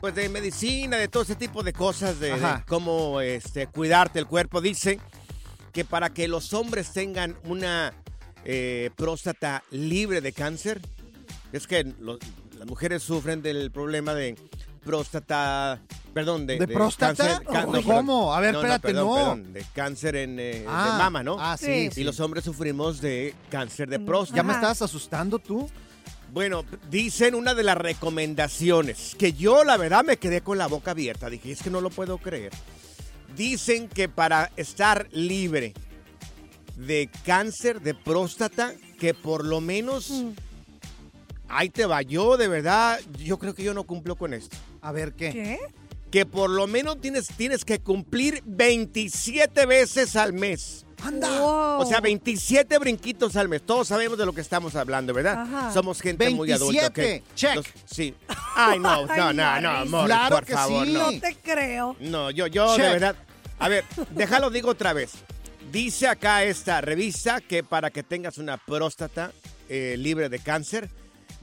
pues 0.00 0.14
de 0.14 0.28
medicina, 0.28 0.96
de 0.96 1.08
todo 1.08 1.22
ese 1.24 1.34
tipo 1.34 1.62
de 1.62 1.72
cosas, 1.72 2.20
de, 2.20 2.38
de 2.38 2.64
cómo 2.68 3.20
este, 3.20 3.66
cuidarte 3.66 4.18
el 4.18 4.26
cuerpo, 4.26 4.60
dice 4.60 5.00
que 5.72 5.84
para 5.84 6.10
que 6.10 6.28
los 6.28 6.52
hombres 6.54 6.92
tengan 6.92 7.36
una 7.44 7.92
eh, 8.44 8.90
próstata 8.96 9.62
libre 9.70 10.20
de 10.20 10.32
cáncer, 10.32 10.80
es 11.52 11.66
que 11.66 11.84
lo- 12.00 12.18
las 12.58 12.66
mujeres 12.66 13.02
sufren 13.02 13.42
del 13.42 13.70
problema 13.70 14.14
de 14.14 14.36
próstata, 14.84 15.80
perdón, 16.14 16.46
de, 16.46 16.58
¿De 16.58 16.66
próstata? 16.68 17.40
Oh, 17.46 17.52
perdón. 17.52 17.82
¿cómo? 17.82 18.34
A 18.34 18.40
ver, 18.40 18.54
espérate, 18.54 18.88
perdón, 18.88 19.06
no. 19.06 19.14
perdón, 19.14 19.52
de 19.52 19.64
cáncer 19.74 20.16
en, 20.16 20.38
eh, 20.40 20.64
Ah, 20.66 20.92
de 20.92 20.98
mama, 20.98 21.22
¿no? 21.22 21.36
ah, 21.38 21.56
sí, 21.56 21.70
Y 21.70 21.90
sí. 21.90 22.04
los 22.04 22.18
hombres 22.20 22.44
sufrimos 22.44 23.00
de 23.00 23.34
cáncer 23.50 23.88
de 23.88 24.00
próstata. 24.00 24.36
¿Ya 24.38 24.42
me 24.42 24.52
estabas 24.54 24.80
asustando 24.82 25.38
tú? 25.38 25.68
Bueno, 26.32 26.64
dicen 26.90 27.34
una 27.34 27.54
de 27.54 27.62
las 27.62 27.76
recomendaciones 27.76 29.16
que 29.18 29.32
yo 29.32 29.64
la 29.64 29.76
verdad 29.76 30.04
me 30.04 30.18
quedé 30.18 30.42
con 30.42 30.58
la 30.58 30.66
boca 30.66 30.90
abierta. 30.90 31.30
Dije, 31.30 31.52
es 31.52 31.62
que 31.62 31.70
no 31.70 31.80
lo 31.80 31.90
puedo 31.90 32.18
creer. 32.18 32.52
Dicen 33.34 33.88
que 33.88 34.08
para 34.08 34.50
estar 34.56 35.08
libre 35.12 35.72
de 36.76 37.10
cáncer 37.24 37.80
de 37.80 37.94
próstata, 37.94 38.74
que 38.98 39.14
por 39.14 39.44
lo 39.44 39.60
menos... 39.60 40.12
Ahí 41.50 41.70
te 41.70 41.86
va, 41.86 42.02
yo 42.02 42.36
de 42.36 42.46
verdad, 42.46 43.00
yo 43.18 43.38
creo 43.38 43.54
que 43.54 43.62
yo 43.62 43.72
no 43.72 43.84
cumplo 43.84 44.16
con 44.16 44.34
esto. 44.34 44.54
A 44.82 44.92
ver, 44.92 45.14
¿qué? 45.14 45.30
¿Qué? 45.30 45.58
Que 46.10 46.26
por 46.26 46.50
lo 46.50 46.66
menos 46.66 47.00
tienes, 47.00 47.28
tienes 47.28 47.64
que 47.64 47.78
cumplir 47.78 48.42
27 48.44 49.64
veces 49.64 50.14
al 50.16 50.34
mes. 50.34 50.84
¡Anda! 51.02 51.78
O 51.78 51.86
sea, 51.86 52.00
27 52.00 52.78
brinquitos 52.78 53.36
al 53.36 53.48
mes. 53.48 53.62
Todos 53.62 53.88
sabemos 53.88 54.18
de 54.18 54.26
lo 54.26 54.32
que 54.32 54.40
estamos 54.40 54.74
hablando, 54.74 55.14
¿verdad? 55.14 55.42
Ajá. 55.42 55.72
Somos 55.72 56.00
gente 56.00 56.28
muy 56.30 56.50
adulta. 56.52 56.88
27, 56.90 57.22
¿ok? 57.26 57.34
check. 57.36 57.54
Los- 57.56 57.66
sí. 57.86 58.14
Ay, 58.56 58.78
no, 58.78 59.06
no, 59.16 59.32
no, 59.32 59.60
no, 59.60 59.70
Morris. 59.70 59.90
Morris, 59.90 60.06
Claro 60.06 60.36
por 60.36 60.44
que 60.44 60.52
favor, 60.54 60.86
sí. 60.86 60.92
no. 60.92 61.10
No 61.12 61.20
te 61.20 61.36
creo. 61.36 61.96
No, 62.00 62.30
yo, 62.30 62.46
yo 62.46 62.76
de 62.76 62.82
verdad. 62.82 63.16
A 63.60 63.68
ver, 63.68 63.84
déjalo 64.10 64.50
digo 64.50 64.70
otra 64.70 64.92
vez. 64.92 65.12
Dice 65.72 66.06
acá 66.08 66.44
esta 66.44 66.80
revista 66.80 67.40
que 67.40 67.62
para 67.62 67.90
que 67.90 68.02
tengas 68.02 68.38
una 68.38 68.56
próstata 68.56 69.32
eh, 69.68 69.96
libre 69.98 70.28
de 70.28 70.38
cáncer, 70.38 70.88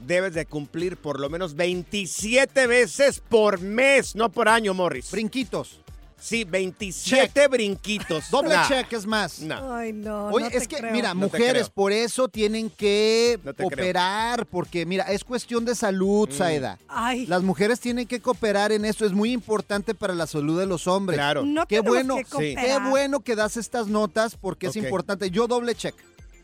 debes 0.00 0.34
de 0.34 0.46
cumplir 0.46 0.96
por 0.96 1.20
lo 1.20 1.30
menos 1.30 1.54
27 1.54 2.66
veces 2.66 3.20
por 3.20 3.60
mes, 3.60 4.16
no 4.16 4.30
por 4.30 4.48
año, 4.48 4.74
Morris. 4.74 5.10
Brinquitos. 5.10 5.80
Sí, 6.18 6.44
27 6.44 7.46
brinquitos. 7.48 8.30
Doble 8.30 8.54
Nah, 8.54 8.66
check 8.68 8.92
es 8.94 9.06
más. 9.06 9.40
No. 9.40 9.74
Ay, 9.74 9.92
no. 9.92 10.28
Oye, 10.28 10.46
no 10.46 10.50
te 10.50 10.56
es 10.56 10.66
que, 10.66 10.76
creo. 10.78 10.92
mira, 10.92 11.08
No 11.14 11.20
mujeres, 11.20 11.68
por 11.68 11.92
eso 11.92 12.28
tienen 12.28 12.70
que 12.70 13.38
No 13.44 13.52
creo. 13.54 13.68
cooperar, 13.68 14.46
porque, 14.46 14.86
mira, 14.86 15.04
es 15.04 15.22
cuestión 15.24 15.64
de 15.64 15.74
salud, 15.74 16.28
Mm. 16.28 16.32
Saida. 16.32 16.78
Ay. 16.88 17.26
Las 17.26 17.42
mujeres 17.42 17.80
tienen 17.80 18.06
que 18.06 18.20
cooperar 18.20 18.72
en 18.72 18.84
esto, 18.84 19.04
es 19.04 19.12
muy 19.12 19.30
importante 19.32 19.94
para 19.94 20.14
la 20.14 20.26
salud 20.26 20.58
de 20.58 20.66
los 20.66 20.86
hombres. 20.86 21.16
Claro. 21.18 21.44
No 21.44 21.66
Qué 21.66 21.80
bueno, 21.80 22.16
que 22.16 22.24
Sí. 22.24 22.54
qué 22.56 22.78
bueno 22.88 23.20
que 23.20 23.36
das 23.36 23.56
estas 23.56 23.86
notas 23.88 24.36
porque 24.36 24.68
es 24.68 24.76
importante. 24.76 25.30
Yo 25.30 25.46
doble 25.46 25.74
check. 25.74 25.94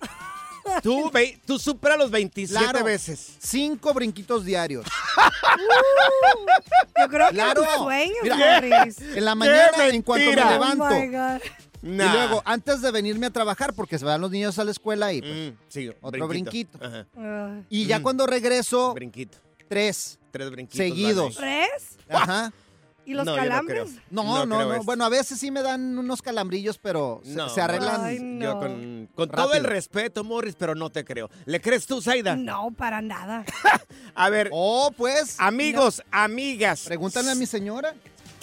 Tú, 0.83 1.11
ve- 1.13 1.39
tú 1.47 1.59
superas 1.59 1.99
los 1.99 2.11
27 2.11 2.63
Claro. 2.71 2.85
veces. 2.85 3.37
Cinco 3.41 3.93
brinquitos 3.95 4.45
diarios. 4.45 4.85
Yo 7.01 7.09
creo 7.09 7.29
que 7.29 7.35
Claro. 7.35 7.63
es 7.63 7.71
sueño, 7.77 8.15
Mira. 8.23 8.61
En 9.17 9.25
la 9.25 9.35
mañana, 9.35 9.89
en 9.89 10.03
cuanto 10.03 10.27
me 10.31 10.37
levanto. 10.37 10.85
Oh 10.85 10.91
my 11.01 11.07
God. 11.09 11.41
Nah. 11.83 12.05
Y 12.05 12.13
luego, 12.17 12.43
antes 12.45 12.81
de 12.81 12.91
venirme 12.93 13.27
a 13.27 13.31
trabajar, 13.31 13.75
porque 13.75 13.99
se 13.99 14.05
van 14.05 14.21
los 14.21 14.31
niños 14.31 14.57
a 14.59 14.65
la 14.65 14.71
escuela 14.71 15.13
y 15.13 15.21
pues, 15.21 15.53
Mm, 15.53 15.57
sí, 15.69 15.91
otro 16.01 16.29
brinquito. 16.29 16.79
Y 17.69 17.87
ya 17.87 17.99
Mm. 17.99 18.03
cuando 18.03 18.27
regreso, 18.27 18.95
Brinquito. 18.95 19.39
tres. 19.69 20.19
Tres 20.31 20.51
brinquitos. 20.51 20.79
Seguidos. 20.79 21.35
¿Tres? 21.37 21.99
Ajá. 22.09 22.53
¿Y 23.05 23.15
los 23.15 23.27
No, 23.27 23.35
calambres? 23.35 23.91
No, 24.11 24.47
No 24.47 24.65
no. 24.65 24.83
Bueno, 24.85 25.05
a 25.05 25.09
veces 25.09 25.39
sí 25.41 25.51
me 25.51 25.63
dan 25.63 25.99
unos 25.99 26.23
calambrillos, 26.23 26.79
pero 26.79 27.21
se, 27.25 27.31
No, 27.35 27.49
se 27.49 27.61
arreglan. 27.61 28.05
Ay, 28.05 28.39
Yo 28.41 28.59
con, 28.59 29.09
con 29.15 29.29
todo 29.29 29.55
el 29.55 29.65
respeto, 29.65 30.23
Morris, 30.23 30.55
pero 30.57 30.75
no 30.75 30.91
te 30.91 31.05
creo. 31.05 31.29
¿Le 31.47 31.61
crees 31.61 31.87
tú, 31.87 32.01
Zaida? 32.01 32.37
No, 32.37 32.71
para 32.71 33.03
nada. 33.03 33.45
A 34.15 34.31
ver, 34.31 34.51
Oh, 34.53 34.93
pues. 34.97 35.35
amigos, 35.39 36.03
amigas. 36.11 36.83
Pregúntale 36.87 37.31
a 37.31 37.35
mi 37.35 37.47
señora. 37.47 37.95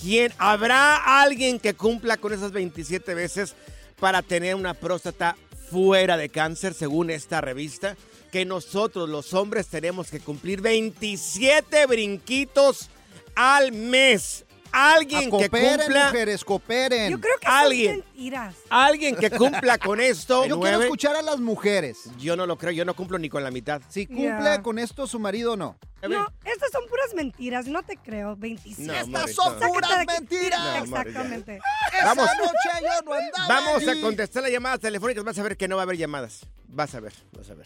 ¿Quién, 0.01 0.33
¿Habrá 0.37 1.21
alguien 1.21 1.59
que 1.59 1.73
cumpla 1.73 2.17
con 2.17 2.31
esas 2.33 2.51
27 2.51 3.13
veces 3.15 3.55
para 3.99 4.21
tener 4.21 4.55
una 4.55 4.73
próstata 4.73 5.35
fuera 5.69 6.15
de 6.17 6.29
cáncer, 6.29 6.73
según 6.73 7.09
esta 7.09 7.41
revista? 7.41 7.95
Que 8.31 8.45
nosotros, 8.45 9.09
los 9.09 9.33
hombres, 9.33 9.67
tenemos 9.67 10.09
que 10.11 10.19
cumplir 10.19 10.61
27 10.61 11.85
brinquitos 11.87 12.89
al 13.35 13.71
mes. 13.71 14.45
Alguien 14.71 15.23
que 15.23 15.29
cooperen, 15.29 15.77
cumpla. 15.79 16.05
mujeres, 16.05 16.45
cooperen. 16.45 17.11
Yo 17.11 17.19
creo 17.19 17.37
que 17.39 17.47
Alguien. 17.47 17.91
son 17.91 17.99
mentiras. 17.99 18.55
Alguien 18.69 19.15
que 19.15 19.31
cumpla 19.31 19.77
con 19.79 19.99
esto. 19.99 20.45
Yo 20.45 20.59
quiero 20.59 20.81
escuchar 20.81 21.15
a 21.15 21.21
las 21.21 21.39
mujeres. 21.39 22.09
Yo 22.17 22.35
no 22.35 22.45
lo 22.45 22.57
creo, 22.57 22.71
yo 22.71 22.85
no 22.85 22.93
cumplo 22.95 23.17
ni 23.17 23.29
con 23.29 23.43
la 23.43 23.51
mitad. 23.51 23.81
Si 23.89 24.05
cumple 24.07 24.61
con 24.61 24.79
esto 24.79 25.07
su 25.07 25.19
marido 25.19 25.55
no. 25.57 25.77
No, 26.07 26.27
estas 26.45 26.71
son 26.71 26.87
puras 26.87 27.13
mentiras, 27.13 27.67
no 27.67 27.83
te 27.83 27.97
creo. 27.97 28.35
27. 28.37 28.83
No, 28.87 28.93
Estas 28.93 29.35
son 29.35 29.59
no. 29.59 29.67
Puras 29.67 30.05
mentiras. 30.07 30.59
No. 30.59 30.83
Exactamente. 30.83 31.59
Vamos. 32.03 32.25
Esa 32.29 32.37
noche 32.37 32.69
yo 32.81 33.05
no 33.05 33.13
andaba 33.13 33.47
Vamos 33.47 33.87
a 33.87 34.01
contestar 34.01 34.43
las 34.43 34.51
llamadas 34.51 34.79
telefónicas. 34.79 35.23
Vas 35.23 35.37
a 35.39 35.43
ver 35.43 35.57
que 35.57 35.67
no 35.67 35.75
va 35.75 35.81
a 35.81 35.83
haber 35.83 35.97
llamadas. 35.97 36.45
Vas 36.67 36.95
a 36.95 36.99
ver, 37.01 37.13
vas 37.33 37.49
a 37.49 37.55
ver. 37.55 37.65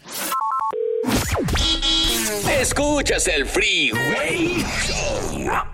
Escuchas 2.60 3.28
el 3.28 3.46
Freeway 3.46 4.64
Show. 4.86 5.73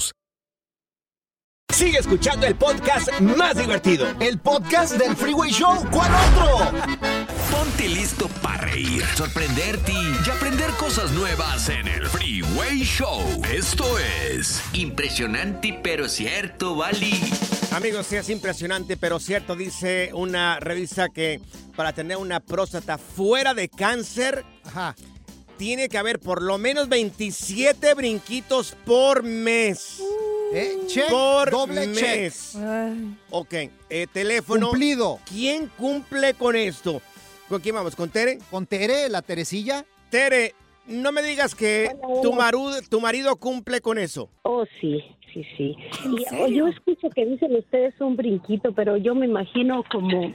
Sigue 1.69 1.97
escuchando 1.97 2.45
el 2.45 2.55
podcast 2.55 3.09
más 3.21 3.57
divertido. 3.57 4.05
El 4.19 4.37
podcast 4.39 4.97
del 4.97 5.15
Freeway 5.15 5.49
Show. 5.51 5.83
¿Cuál 5.89 6.11
otro? 6.13 6.77
Ponte 7.49 7.87
listo 7.87 8.27
para 8.43 8.65
reír, 8.65 9.03
sorprenderte 9.15 9.91
y 9.91 10.29
aprender 10.29 10.69
cosas 10.71 11.11
nuevas 11.11 11.69
en 11.69 11.87
el 11.87 12.05
Freeway 12.07 12.83
Show. 12.83 13.23
Esto 13.51 13.97
es 13.97 14.61
impresionante 14.73 15.79
pero 15.81 16.07
cierto, 16.07 16.75
Bali. 16.75 17.19
Amigos, 17.71 18.05
sí 18.07 18.15
es 18.17 18.29
impresionante, 18.29 18.95
pero 18.95 19.19
cierto, 19.19 19.55
dice 19.55 20.11
una 20.13 20.59
revista 20.59 21.09
que 21.09 21.41
para 21.75 21.93
tener 21.93 22.17
una 22.17 22.41
próstata 22.41 22.99
fuera 22.99 23.55
de 23.55 23.69
cáncer, 23.69 24.45
tiene 25.57 25.89
que 25.89 25.97
haber 25.97 26.19
por 26.19 26.43
lo 26.43 26.57
menos 26.59 26.89
27 26.89 27.95
brinquitos 27.95 28.75
por 28.85 29.23
mes. 29.23 29.99
Eh, 30.53 30.79
check, 30.87 31.09
por 31.09 31.49
doble 31.49 31.87
mes. 31.87 32.55
Ay. 32.57 33.15
Ok, 33.29 33.53
eh, 33.89 34.07
teléfono. 34.11 34.69
Cumplido. 34.69 35.19
¿Quién 35.27 35.67
cumple 35.77 36.33
con 36.33 36.55
esto? 36.55 37.01
¿Con 37.47 37.61
quién 37.61 37.75
vamos? 37.75 37.95
¿Con 37.95 38.09
Tere? 38.09 38.37
¿Con 38.49 38.65
Tere, 38.65 39.07
la 39.09 39.21
Teresilla? 39.21 39.85
Tere, 40.09 40.53
no 40.87 41.11
me 41.11 41.21
digas 41.23 41.55
que 41.55 41.89
tu, 42.21 42.33
maru- 42.33 42.87
tu 42.89 42.99
marido 42.99 43.35
cumple 43.37 43.79
con 43.81 43.97
eso. 43.97 44.29
Oh, 44.43 44.65
sí, 44.81 45.01
sí, 45.33 45.43
sí. 45.57 45.75
Y, 46.05 46.35
oh, 46.35 46.47
yo 46.47 46.67
escucho 46.67 47.09
que 47.15 47.25
dicen 47.25 47.55
ustedes 47.55 47.93
un 48.01 48.15
brinquito, 48.17 48.73
pero 48.73 48.97
yo 48.97 49.15
me 49.15 49.25
imagino 49.27 49.83
como 49.89 50.33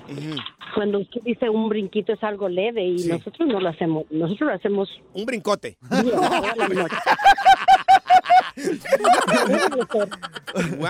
cuando 0.75 1.01
usted 1.01 1.21
dice 1.25 1.49
un 1.51 1.69
brinquito 1.69 2.13
es 2.15 2.23
algo 2.23 2.49
leve 2.49 2.85
y 2.87 2.99
Sí. 3.01 3.09
nosotros 3.09 3.47
no 3.49 3.61
lo 3.61 3.69
hacemos, 3.69 4.05
nosotros 4.11 4.49
lo 4.49 4.55
hacemos 4.55 4.89
Un 5.13 5.27
brincote. 5.27 5.77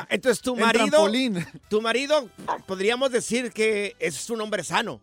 Entonces 0.09 0.41
tu 0.43 0.57
marido, 0.57 1.11
tu 1.69 1.83
marido, 1.83 2.29
podríamos 2.67 3.11
decir 3.11 3.53
que 3.53 3.97
es 3.99 4.31
un 4.31 4.41
hombre 4.41 4.63
sano. 4.65 5.01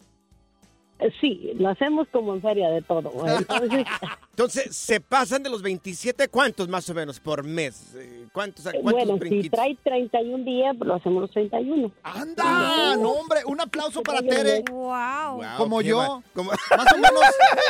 Sí, 1.20 1.52
lo 1.56 1.70
hacemos 1.70 2.08
como 2.12 2.34
en 2.34 2.42
feria 2.42 2.70
de 2.70 2.82
todo. 2.82 3.12
Entonces, 3.28 3.86
Entonces, 4.30 4.76
¿se 4.76 5.02
pasan 5.02 5.44
de 5.44 5.50
los 5.50 5.62
27 5.62 6.28
cuántos 6.30 6.68
más 6.70 6.90
o 6.90 6.94
menos 6.94 7.20
por 7.20 7.44
mes? 7.44 7.94
Eh, 7.96 8.28
¿Cuántos, 8.32 8.64
cuántos 8.64 8.84
bueno, 8.84 9.18
si 9.28 9.50
trae 9.50 9.76
31 9.84 10.44
días, 10.46 10.76
lo 10.80 10.96
hacemos 10.96 11.22
los 11.24 11.32
31. 11.32 11.92
¡Anda! 12.04 12.96
No, 12.96 13.12
hombre, 13.12 13.42
un 13.46 13.60
aplauso 13.60 14.02
para 14.02 14.22
Tere. 14.22 14.64
Wow. 14.72 15.36
Wow, 15.38 15.44
Como 15.58 15.82
yo. 15.82 15.98
va- 15.98 16.24
como- 16.34 16.52
Más 16.52 16.94
o 16.94 16.98
menos. 16.98 17.22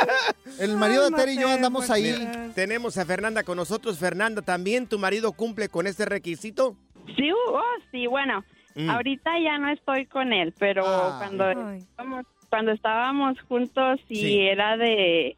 El 0.60 0.76
marido 0.76 1.10
de 1.10 1.16
Tere 1.16 1.32
y 1.34 1.38
yo 1.40 1.48
andamos 1.48 1.90
ahí. 1.90 2.14
Tenemos 2.54 2.96
a 2.98 3.04
Fernanda 3.04 3.42
con 3.42 3.56
nosotros. 3.56 3.98
Fernanda, 3.98 4.42
¿también 4.42 4.86
tu 4.86 4.98
marido 4.98 5.32
cumple 5.32 5.68
con 5.68 5.86
este 5.86 6.04
requisito? 6.04 6.76
Sí, 7.16 7.30
oh, 7.32 7.60
sí, 7.90 8.06
bueno, 8.06 8.44
Mm. 8.76 8.90
ahorita 8.90 9.30
ya 9.38 9.56
no 9.58 9.68
estoy 9.70 10.04
con 10.06 10.32
él, 10.32 10.52
pero 10.58 10.84
Ah. 10.84 11.14
cuando 11.18 11.44
Ay. 11.44 11.78
estábamos, 11.78 12.24
cuando 12.54 12.70
estábamos 12.70 13.36
juntos 13.48 13.98
y 14.08 14.14
Sí. 14.14 14.40
era 14.46 14.76
de 14.76 15.36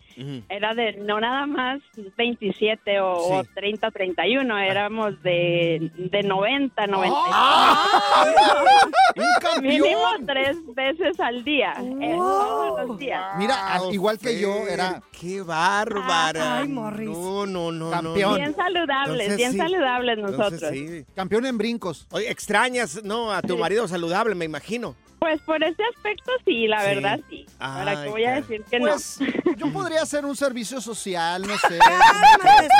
era 0.51 0.75
de 0.75 0.93
no 0.99 1.19
nada 1.19 1.47
más 1.47 1.81
27 2.19 3.01
o, 3.01 3.13
o 3.15 3.43
Sí. 3.43 3.49
30, 3.55 3.91
31, 3.91 4.59
éramos 4.59 5.23
de, 5.23 5.91
de 5.97 6.23
90, 6.23 6.87
90. 6.87 7.17
¡Un 9.17 9.25
campeón! 9.41 9.67
Mínimo 9.67 10.09
tres 10.27 10.59
veces 10.75 11.19
al 11.21 11.43
día, 11.43 11.73
eh, 11.79 12.15
todos 12.17 12.87
los 12.89 12.99
días. 12.99 13.23
Mira, 13.39 13.79
Wow, 13.79 13.93
igual 13.95 14.19
que 14.19 14.39
yo, 14.39 14.67
era 14.69 15.01
¡Qué 15.19 15.41
bárbara! 15.41 16.59
Ay, 16.59 16.69
Morris. 16.69 17.09
No, 17.09 17.47
no, 17.47 17.73
no, 17.73 17.91
Campeón. 17.91 18.33
no. 18.33 18.37
Bien 18.37 18.55
saludables, 18.55 19.21
Entonces, 19.29 19.37
bien 19.39 19.53
sí. 19.53 19.57
saludables 19.59 20.19
nosotros. 20.19 20.53
Entonces, 20.63 21.07
sí. 21.07 21.13
campeón 21.15 21.47
en 21.47 21.57
brincos. 21.57 22.07
Oye, 22.11 22.31
extrañas, 22.31 23.03
¿no? 23.05 23.33
A 23.33 23.41
tu 23.41 23.57
marido 23.57 23.89
saludable, 23.89 24.35
me 24.35 24.45
imagino. 24.45 24.95
Pues 25.27 25.41
por 25.41 25.61
ese 25.65 25.83
aspecto 25.97 26.31
sí, 26.45 26.69
la 26.69 26.81
Sí. 26.83 26.87
verdad 26.87 27.19
sí. 27.29 27.47
¿Para 27.59 27.91
Ay, 27.91 27.97
qué 28.05 28.09
voy 28.11 28.25
a 28.27 28.35
decir 28.37 28.63
que 28.71 28.79
Pues 28.79 29.19
yo 29.57 29.73
podría 29.73 30.03
hacer 30.03 30.25
un 30.25 30.37
servicio 30.37 30.81
social, 30.81 31.43
no 31.43 31.59
sé. 31.59 31.81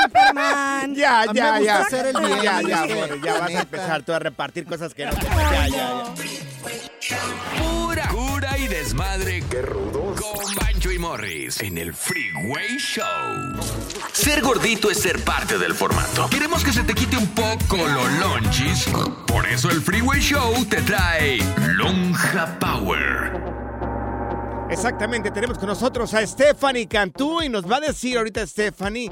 Superman. 0.03 0.95
Ya, 0.95 1.23
A 1.23 1.25
mí 1.25 1.29
me 1.33 1.35
ya, 1.35 1.49
gusta 1.57 1.63
ya. 1.65 1.79
hacer 1.81 2.05
el 2.05 2.13
bien, 2.25 2.41
Ya, 2.41 2.61
ya. 2.61 2.95
Morris, 2.95 3.21
ya 3.21 3.33
vas 3.39 3.49
a 3.53 3.59
empezar 3.59 4.03
tú 4.03 4.13
a 4.13 4.19
repartir 4.19 4.65
cosas 4.65 4.93
que 4.93 5.07
no. 5.07 5.11
Ya, 5.11 5.67
ya, 5.67 6.03
ya. 7.09 7.76
Pura 8.37 8.55
y 8.55 8.67
desmadre. 8.67 9.43
Qué 9.49 9.63
rudos. 9.63 10.21
Con 10.21 10.55
Bancho 10.57 10.91
y 10.91 10.99
Morris 10.99 11.59
en 11.61 11.79
el 11.79 11.91
Freeway 11.91 12.77
Show. 12.77 13.03
Ser 14.13 14.43
gordito 14.43 14.91
es 14.91 14.99
ser 14.99 15.23
parte 15.23 15.57
del 15.57 15.73
formato. 15.73 16.29
Queremos 16.29 16.63
que 16.63 16.71
se 16.71 16.83
te 16.83 16.93
quite 16.93 17.17
un 17.17 17.25
poco 17.29 17.77
los 17.77 18.11
lonchis. 18.19 18.89
Por 19.25 19.47
eso 19.47 19.71
el 19.71 19.81
Freeway 19.81 20.21
Show 20.21 20.53
te 20.65 20.83
trae 20.83 21.39
Lonja 21.77 22.59
Power. 22.59 23.41
Exactamente, 24.69 25.31
tenemos 25.31 25.57
con 25.57 25.69
nosotros 25.69 26.13
a 26.13 26.27
Stephanie 26.27 26.87
Cantú 26.87 27.41
y 27.41 27.49
nos 27.49 27.65
va 27.65 27.77
a 27.77 27.79
decir 27.79 28.19
ahorita 28.19 28.45
Stephanie 28.45 29.11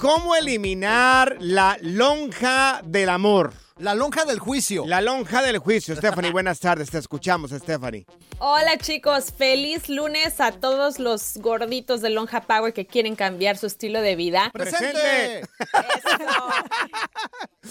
cómo 0.00 0.34
eliminar 0.34 1.36
la 1.38 1.78
lonja 1.80 2.82
del 2.84 3.10
amor. 3.10 3.52
La 3.78 3.92
lonja 3.92 4.24
del 4.24 4.38
juicio. 4.38 4.84
La 4.86 5.00
lonja 5.00 5.42
del 5.42 5.58
juicio. 5.58 5.96
Stephanie, 5.96 6.30
buenas 6.32 6.60
tardes, 6.60 6.90
te 6.92 6.98
escuchamos, 6.98 7.50
Stephanie. 7.50 8.06
Hola 8.38 8.78
chicos, 8.78 9.32
feliz 9.36 9.88
lunes 9.88 10.40
a 10.40 10.52
todos 10.52 11.00
los 11.00 11.38
gorditos 11.38 12.00
de 12.00 12.10
Lonja 12.10 12.42
Power 12.42 12.72
que 12.72 12.86
quieren 12.86 13.16
cambiar 13.16 13.56
su 13.58 13.66
estilo 13.66 14.00
de 14.00 14.14
vida. 14.14 14.50
¡Presente! 14.52 15.42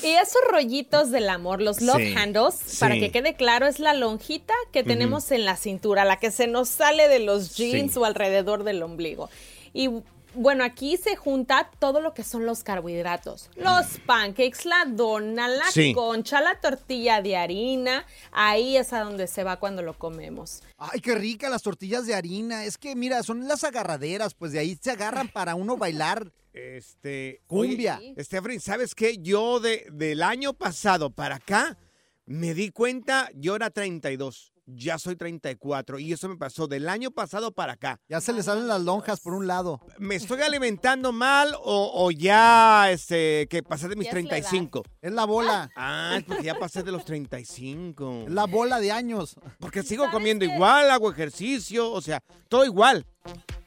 Y 0.01 0.07
esos 0.07 0.41
rollitos 0.51 1.09
del 1.09 1.29
amor, 1.29 1.61
los 1.61 1.79
love 1.79 1.97
Sí, 2.01 2.13
handles, 2.17 2.55
sí. 2.55 2.77
para 2.81 2.95
que 2.95 3.09
quede 3.09 3.35
claro, 3.35 3.65
es 3.65 3.79
la 3.79 3.93
lonjita 3.93 4.53
que 4.73 4.83
tenemos 4.83 5.31
en 5.31 5.45
la 5.45 5.55
cintura, 5.55 6.03
la 6.03 6.17
que 6.17 6.31
se 6.31 6.47
nos 6.47 6.67
sale 6.67 7.07
de 7.07 7.19
los 7.19 7.55
jeans 7.55 7.93
Sí. 7.93 7.99
o 7.99 8.03
alrededor 8.03 8.65
del 8.65 8.83
ombligo. 8.83 9.29
Y 9.71 9.89
bueno, 10.35 10.63
aquí 10.63 10.97
se 10.97 11.15
junta 11.15 11.69
todo 11.79 12.01
lo 12.01 12.13
que 12.13 12.23
son 12.23 12.45
los 12.45 12.63
carbohidratos. 12.63 13.49
Los 13.55 13.99
pancakes, 14.05 14.65
la 14.65 14.85
dona, 14.87 15.47
la 15.47 15.65
Sí. 15.71 15.93
concha, 15.93 16.41
la 16.41 16.59
tortilla 16.59 17.21
de 17.21 17.37
harina. 17.37 18.05
Ahí 18.31 18.77
es 18.77 18.93
a 18.93 19.01
donde 19.01 19.27
se 19.27 19.43
va 19.43 19.57
cuando 19.59 19.81
lo 19.81 19.97
comemos. 19.97 20.61
Ay, 20.77 20.99
qué 21.01 21.15
rica 21.15 21.49
las 21.49 21.61
tortillas 21.63 22.05
de 22.05 22.15
harina. 22.15 22.65
Es 22.65 22.77
que, 22.77 22.95
mira, 22.95 23.23
son 23.23 23.47
las 23.47 23.63
agarraderas, 23.63 24.33
pues 24.33 24.51
de 24.51 24.59
ahí 24.59 24.77
se 24.81 24.91
agarran 24.91 25.27
para 25.29 25.55
uno 25.55 25.77
bailar. 25.77 26.31
Este. 26.53 27.41
Cumbia. 27.47 27.97
Oye, 27.97 28.13
Stephanie, 28.23 28.59
¿sabes 28.59 28.93
qué? 28.93 29.17
Yo 29.17 29.59
de, 29.59 29.87
del 29.91 30.21
año 30.21 30.53
pasado 30.53 31.09
para 31.09 31.37
acá 31.37 31.79
me 32.27 32.53
di 32.53 32.69
cuenta, 32.69 33.29
yo 33.33 33.55
era 33.55 33.71
32. 33.71 34.52
Ya 34.65 34.97
soy 34.97 35.15
34 35.15 35.99
y 35.99 36.13
eso 36.13 36.29
me 36.29 36.37
pasó 36.37 36.67
del 36.67 36.87
año 36.87 37.11
pasado 37.11 37.51
para 37.51 37.73
acá. 37.73 37.99
Ya 38.07 38.21
se 38.21 38.31
le 38.33 38.43
salen 38.43 38.67
las 38.67 38.81
lonjas 38.81 39.19
por 39.19 39.33
un 39.33 39.45
lado. 39.45 39.81
¿Me 39.99 40.15
estoy 40.15 40.41
alimentando 40.41 41.11
mal 41.11 41.53
o, 41.63 41.91
o 41.93 42.11
ya 42.11 42.89
este, 42.91 43.47
que 43.49 43.61
pasé 43.61 43.89
de 43.89 43.95
mis 43.95 44.05
Ya 44.05 44.11
es 44.11 44.15
la 44.15 44.19
edad. 44.21 44.29
35? 44.29 44.83
Es 45.01 45.11
la 45.11 45.25
bola. 45.25 45.69
Ah, 45.75 46.15
es 46.17 46.23
porque 46.23 46.43
ya 46.43 46.55
pasé 46.57 46.83
de 46.83 46.91
los 46.91 47.03
35. 47.03 48.23
Es 48.27 48.31
la 48.31 48.45
bola 48.45 48.79
de 48.79 48.91
años. 48.91 49.35
Porque 49.59 49.83
sigo 49.83 50.09
comiendo 50.11 50.45
igual, 50.45 50.89
hago 50.91 51.11
ejercicio, 51.11 51.91
o 51.91 52.01
sea, 52.01 52.21
todo 52.47 52.65
igual. 52.65 53.05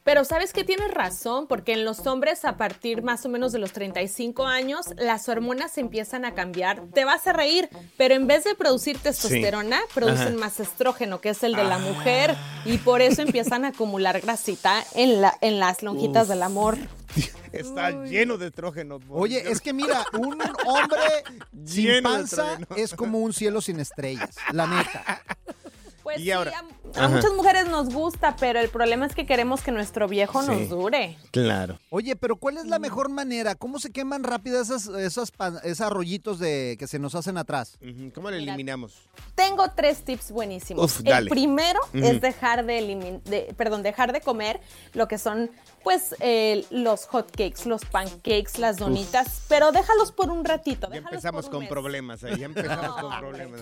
Pero 0.06 0.24
sabes 0.24 0.52
que 0.52 0.62
tienes 0.62 0.88
razón, 0.94 1.48
porque 1.48 1.72
en 1.72 1.84
los 1.84 2.06
hombres 2.06 2.44
a 2.44 2.56
partir 2.56 3.02
más 3.02 3.26
o 3.26 3.28
menos 3.28 3.50
de 3.50 3.58
los 3.58 3.72
35 3.72 4.46
años, 4.46 4.86
las 4.96 5.28
hormonas 5.28 5.76
empiezan 5.78 6.24
a 6.24 6.32
cambiar. 6.32 6.80
Te 6.94 7.04
vas 7.04 7.26
a 7.26 7.32
reír, 7.32 7.68
pero 7.96 8.14
en 8.14 8.28
vez 8.28 8.44
de 8.44 8.54
producir 8.54 8.98
testosterona, 8.98 9.80
producen 9.94 10.28
Ajá. 10.28 10.36
más 10.36 10.60
estrógeno, 10.60 11.20
que 11.20 11.30
es 11.30 11.42
el 11.42 11.56
de 11.56 11.64
la 11.64 11.78
mujer, 11.78 12.36
y 12.64 12.78
por 12.78 13.02
eso 13.02 13.20
empiezan 13.20 13.64
a 13.64 13.68
acumular 13.70 14.20
grasita 14.20 14.84
en, 14.94 15.20
la, 15.20 15.36
en 15.40 15.58
las 15.58 15.82
lonjitas 15.82 16.22
Uf. 16.22 16.28
del 16.28 16.42
amor. 16.44 16.78
Está 17.52 17.90
lleno 18.04 18.38
de 18.38 18.46
estrógeno. 18.46 19.00
Oye, 19.08 19.40
Dios. 19.40 19.54
es 19.54 19.60
que 19.60 19.72
mira, 19.72 20.04
un 20.12 20.38
hombre 20.66 21.00
sin 21.64 22.00
panza 22.04 22.58
es 22.76 22.94
como 22.94 23.18
un 23.18 23.32
cielo 23.32 23.60
sin 23.60 23.80
estrellas, 23.80 24.36
la 24.52 24.68
neta. 24.68 25.20
Pues 26.06 26.20
Y 26.20 26.22
sí, 26.26 26.30
ahora- 26.30 26.52
a, 26.94 27.08
muchas 27.08 27.32
mujeres 27.32 27.68
nos 27.68 27.92
gusta, 27.92 28.36
pero 28.38 28.60
el 28.60 28.68
problema 28.68 29.06
es 29.06 29.14
que 29.16 29.26
queremos 29.26 29.60
que 29.62 29.72
nuestro 29.72 30.06
viejo 30.06 30.40
Sí. 30.40 30.48
nos 30.52 30.68
dure. 30.68 31.18
Claro. 31.32 31.80
Oye, 31.90 32.14
pero 32.14 32.36
¿cuál 32.36 32.58
es 32.58 32.66
la 32.66 32.78
mejor 32.78 33.08
manera? 33.08 33.56
¿Cómo 33.56 33.80
se 33.80 33.90
queman 33.90 34.22
rápido 34.22 34.62
esas, 34.62 34.86
esas 34.86 35.32
pan- 35.32 35.58
esos 35.64 35.90
rollitos 35.90 36.38
de, 36.38 36.76
que 36.78 36.86
se 36.86 37.00
nos 37.00 37.16
hacen 37.16 37.36
atrás? 37.38 37.76
¿Cómo 38.14 38.30
le 38.30 38.36
eliminamos? 38.36 39.08
Tengo 39.34 39.68
tres 39.74 40.04
tips 40.04 40.30
buenísimos. 40.30 40.84
Uf, 40.84 41.00
el 41.04 41.28
primero 41.28 41.80
es 41.92 42.20
dejar 42.20 42.64
de, 42.64 42.78
elimin- 42.80 43.22
de- 43.24 43.52
perdón, 43.56 43.82
dejar 43.82 44.12
de 44.12 44.20
comer 44.20 44.60
lo 44.94 45.08
que 45.08 45.18
son, 45.18 45.50
pues, 45.82 46.14
eh, 46.20 46.64
los 46.70 47.06
hot 47.06 47.32
cakes, 47.32 47.68
los 47.68 47.84
pancakes, 47.84 48.58
las 48.60 48.76
donitas, 48.76 49.42
pero 49.48 49.72
déjalos 49.72 50.12
por 50.12 50.30
un 50.30 50.44
ratito. 50.44 50.88
Ya 50.92 50.98
empezamos 50.98 51.46
por 51.46 51.48
un 51.48 51.50
con 51.50 51.60
mes. 51.62 51.68
problemas 51.68 52.22
ahí, 52.22 52.38
ya 52.38 52.46
empezamos 52.46 53.00
con 53.00 53.10
problemas. 53.18 53.60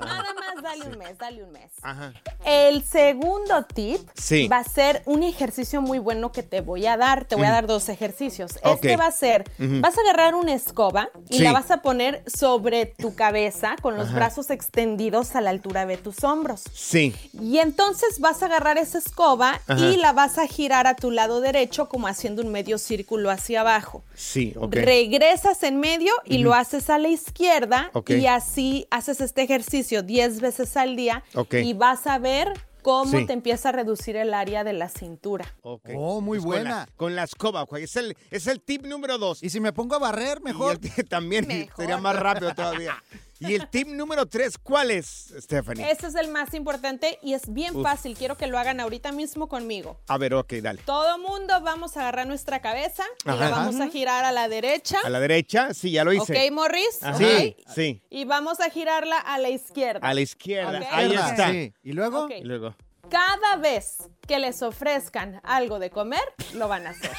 Nada 0.00 0.24
más 0.34 0.45
dale 0.62 0.84
un 0.88 0.98
mes, 0.98 1.18
dale 1.18 1.42
un 1.44 1.52
mes. 1.52 1.70
Ajá. 1.82 2.12
El 2.44 2.82
segundo 2.84 3.64
tip 3.64 4.00
Sí. 4.14 4.48
va 4.48 4.58
a 4.58 4.64
ser 4.64 5.02
un 5.06 5.22
ejercicio 5.22 5.80
muy 5.80 5.98
bueno 5.98 6.32
que 6.32 6.42
te 6.42 6.60
voy 6.60 6.86
a 6.86 6.96
dar. 6.96 7.24
Te 7.24 7.34
voy 7.36 7.44
a 7.46 7.50
Mm. 7.50 7.52
dar 7.52 7.66
dos 7.66 7.88
ejercicios. 7.88 8.52
Este 8.64 8.96
va 8.96 9.06
a 9.06 9.12
ser, 9.12 9.44
vas 9.58 9.96
a 9.96 10.00
agarrar 10.00 10.34
una 10.34 10.54
escoba 10.54 11.08
y 11.28 11.38
Sí. 11.38 11.42
la 11.42 11.52
vas 11.52 11.70
a 11.70 11.82
poner 11.82 12.22
sobre 12.26 12.86
tu 12.86 13.14
cabeza 13.14 13.76
con 13.82 13.96
los 13.96 14.08
Ajá. 14.08 14.16
brazos 14.16 14.50
extendidos 14.50 15.34
a 15.36 15.40
la 15.40 15.50
altura 15.50 15.86
de 15.86 15.96
tus 15.96 16.24
hombros. 16.24 16.64
Sí. 16.72 17.14
Y 17.32 17.58
entonces 17.58 18.18
vas 18.20 18.42
a 18.42 18.46
agarrar 18.46 18.78
esa 18.78 18.98
escoba 18.98 19.60
Ajá. 19.66 19.84
y 19.86 19.96
la 19.96 20.12
vas 20.12 20.38
a 20.38 20.46
girar 20.46 20.86
a 20.86 20.94
tu 20.96 21.10
lado 21.10 21.40
derecho 21.40 21.88
como 21.88 22.06
haciendo 22.08 22.42
un 22.42 22.50
medio 22.52 22.78
círculo 22.78 23.30
hacia 23.30 23.60
abajo. 23.60 24.02
Sí, 24.14 24.54
ok. 24.58 24.74
Regresas 24.74 25.62
en 25.62 25.78
medio 25.80 26.12
y 26.24 26.38
lo 26.38 26.54
haces 26.54 26.88
a 26.90 26.98
la 26.98 27.08
izquierda 27.08 27.90
y 28.08 28.26
así 28.26 28.86
haces 28.90 29.20
este 29.20 29.42
ejercicio 29.42 30.02
10 30.02 30.40
veces 30.40 30.55
al 30.76 30.96
día 30.96 31.22
Ok. 31.34 31.54
y 31.54 31.74
vas 31.74 32.06
a 32.06 32.18
ver 32.18 32.52
cómo 32.82 33.10
Sí. 33.18 33.26
te 33.26 33.32
empieza 33.32 33.70
a 33.70 33.72
reducir 33.72 34.14
el 34.16 34.32
área 34.32 34.62
de 34.62 34.72
la 34.72 34.88
cintura. 34.88 35.44
Oh, 35.62 36.20
muy 36.20 36.38
Pues 36.38 36.46
con 36.46 36.54
la- 36.54 36.60
buena. 36.70 36.88
Con 36.96 37.16
la, 37.16 37.24
escoba, 37.24 37.62
güey. 37.62 37.84
Es 37.84 37.96
el, 37.96 38.16
es 38.30 38.46
el 38.46 38.60
tip 38.60 38.86
número 38.86 39.18
dos. 39.18 39.42
Y 39.42 39.50
si 39.50 39.58
me 39.60 39.72
pongo 39.72 39.96
a 39.96 39.98
barrer, 39.98 40.40
mejor. 40.40 40.78
también 41.10 41.68
sería 41.76 41.98
más 41.98 42.16
rápido 42.16 42.54
todavía. 42.54 43.02
Y 43.40 43.54
el 43.54 43.68
tip 43.68 43.88
número 43.88 44.26
tres, 44.26 44.56
¿cuál 44.58 44.90
es, 44.90 45.34
Stephanie? 45.38 45.90
Este 45.90 46.06
es 46.06 46.14
el 46.14 46.28
más 46.28 46.54
importante 46.54 47.18
y 47.22 47.34
es 47.34 47.52
bien 47.52 47.76
Uf. 47.76 47.82
fácil. 47.82 48.16
Quiero 48.16 48.36
que 48.36 48.46
lo 48.46 48.58
hagan 48.58 48.80
ahorita 48.80 49.12
mismo 49.12 49.48
conmigo. 49.48 50.00
A 50.08 50.16
ver, 50.18 50.32
ok, 50.34 50.54
dale. 50.62 50.80
Todo 50.84 51.18
mundo 51.18 51.60
vamos 51.60 51.96
a 51.96 52.00
agarrar 52.00 52.26
nuestra 52.26 52.60
cabeza 52.62 53.04
y 53.24 53.28
la 53.28 53.34
Ajá. 53.34 53.50
vamos 53.50 53.80
a 53.80 53.88
girar 53.88 54.24
a 54.24 54.32
la 54.32 54.48
derecha. 54.48 54.96
A 55.04 55.10
la 55.10 55.20
derecha, 55.20 55.74
sí, 55.74 55.90
ya 55.90 56.04
lo 56.04 56.12
hice. 56.12 56.32
¿Ok, 56.46 56.52
Morris? 56.52 56.98
Ajá, 57.02 57.16
Ok. 57.16 57.56
Sí, 57.74 58.02
Y 58.10 58.24
vamos 58.24 58.60
a 58.60 58.70
girarla 58.70 59.18
a 59.18 59.38
la 59.38 59.50
izquierda. 59.50 60.00
a 60.06 60.14
la 60.14 60.20
izquierda. 60.22 60.80
Ahí 60.90 61.12
está. 61.14 61.50
sí. 61.50 61.74
¿Y 61.82 61.92
luego? 61.92 62.28
Y 62.30 62.42
luego. 62.44 62.74
Cada 63.10 63.56
vez 63.56 63.96
que 64.26 64.38
les 64.38 64.60
ofrezcan 64.62 65.40
algo 65.44 65.78
de 65.78 65.90
comer, 65.90 66.20
lo 66.54 66.68
van 66.68 66.86
a 66.86 66.90
hacer. 66.90 67.10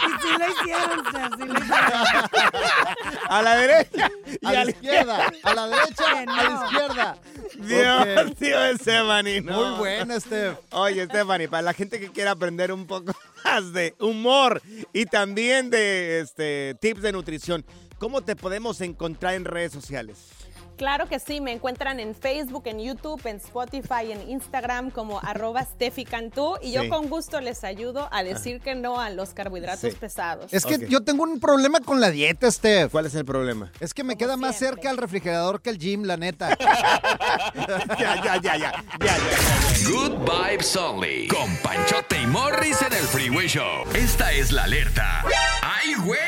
Y 0.00 0.10
sí 0.22 0.28
lo 0.38 0.48
hicieron, 0.48 1.04
sí 1.36 1.44
lo 1.46 1.54
hicieron. 1.58 2.28
A 3.28 3.42
la 3.42 3.56
derecha 3.56 4.10
y 4.40 4.46
A 4.46 4.52
la 4.64 4.70
izquierda, 4.70 5.32
a 5.42 5.54
la 5.54 5.66
derecha, 5.68 6.04
a 6.10 6.42
la 6.42 6.64
izquierda. 6.64 7.16
Dios, 7.56 8.28
Ok. 8.30 8.36
tío, 8.38 8.76
Stephanie. 8.76 9.40
no. 9.42 9.52
Muy 9.70 9.78
buena, 9.78 10.20
Steph. 10.20 10.58
Oye, 10.70 11.04
Stephanie, 11.06 11.48
para 11.48 11.62
la 11.62 11.72
gente 11.72 11.98
que 12.00 12.10
quiera 12.10 12.32
aprender 12.32 12.72
un 12.72 12.86
poco 12.86 13.12
más 13.44 13.72
de 13.72 13.94
humor 14.00 14.62
y 14.92 15.06
también 15.06 15.70
de 15.70 16.20
este 16.20 16.76
tips 16.80 17.02
de 17.02 17.12
nutrición, 17.12 17.64
¿cómo 17.98 18.22
te 18.22 18.36
podemos 18.36 18.80
encontrar 18.80 19.34
en 19.34 19.44
redes 19.44 19.72
sociales? 19.72 20.18
Claro 20.78 21.08
que 21.08 21.18
sí, 21.18 21.40
me 21.40 21.52
encuentran 21.52 21.98
en 21.98 22.14
Facebook, 22.14 22.62
en 22.66 22.78
YouTube, 22.80 23.20
en 23.26 23.36
Spotify, 23.38 24.12
en 24.12 24.30
Instagram 24.30 24.90
como 24.90 25.18
arroba 25.20 25.62
Steffi 25.64 26.04
Cantú 26.04 26.54
y 26.62 26.70
yo 26.70 26.82
Sí. 26.82 26.88
con 26.88 27.08
gusto 27.10 27.40
les 27.40 27.64
ayudo 27.64 28.08
a 28.12 28.22
decir 28.22 28.60
que 28.60 28.74
no 28.76 29.00
a 29.00 29.10
los 29.10 29.30
carbohidratos 29.34 29.92
Sí. 29.92 29.98
pesados. 29.98 30.52
Es 30.52 30.64
que 30.64 30.86
yo 30.88 31.02
tengo 31.02 31.24
un 31.24 31.40
problema 31.40 31.80
con 31.80 32.00
la 32.00 32.10
dieta, 32.12 32.50
Steph. 32.50 32.92
¿Cuál 32.92 33.06
es 33.06 33.14
el 33.16 33.24
problema? 33.24 33.72
Es 33.80 33.92
que 33.92 34.04
me 34.04 34.16
queda 34.16 34.36
más 34.36 34.56
cerca 34.56 34.90
el 34.90 34.96
refrigerador 34.98 35.60
que 35.60 35.70
el 35.70 35.78
gym, 35.78 36.04
la 36.04 36.16
neta. 36.16 36.56
ya, 37.98 38.22
ya, 38.22 38.22
ya, 38.22 38.40
ya, 38.40 38.56
ya, 38.56 38.56
ya. 39.00 39.18
Good 39.90 40.18
Vibes 40.30 40.76
Only. 40.76 41.26
Con 41.28 41.56
Panchote 41.56 42.22
y 42.22 42.26
Morris 42.28 42.80
en 42.82 42.92
el 42.92 43.04
Freeway 43.04 43.48
Show. 43.48 43.84
Esta 43.94 44.32
es 44.32 44.52
la 44.52 44.62
alerta. 44.64 45.24
¡Ay, 45.62 45.94
güey! 46.04 46.18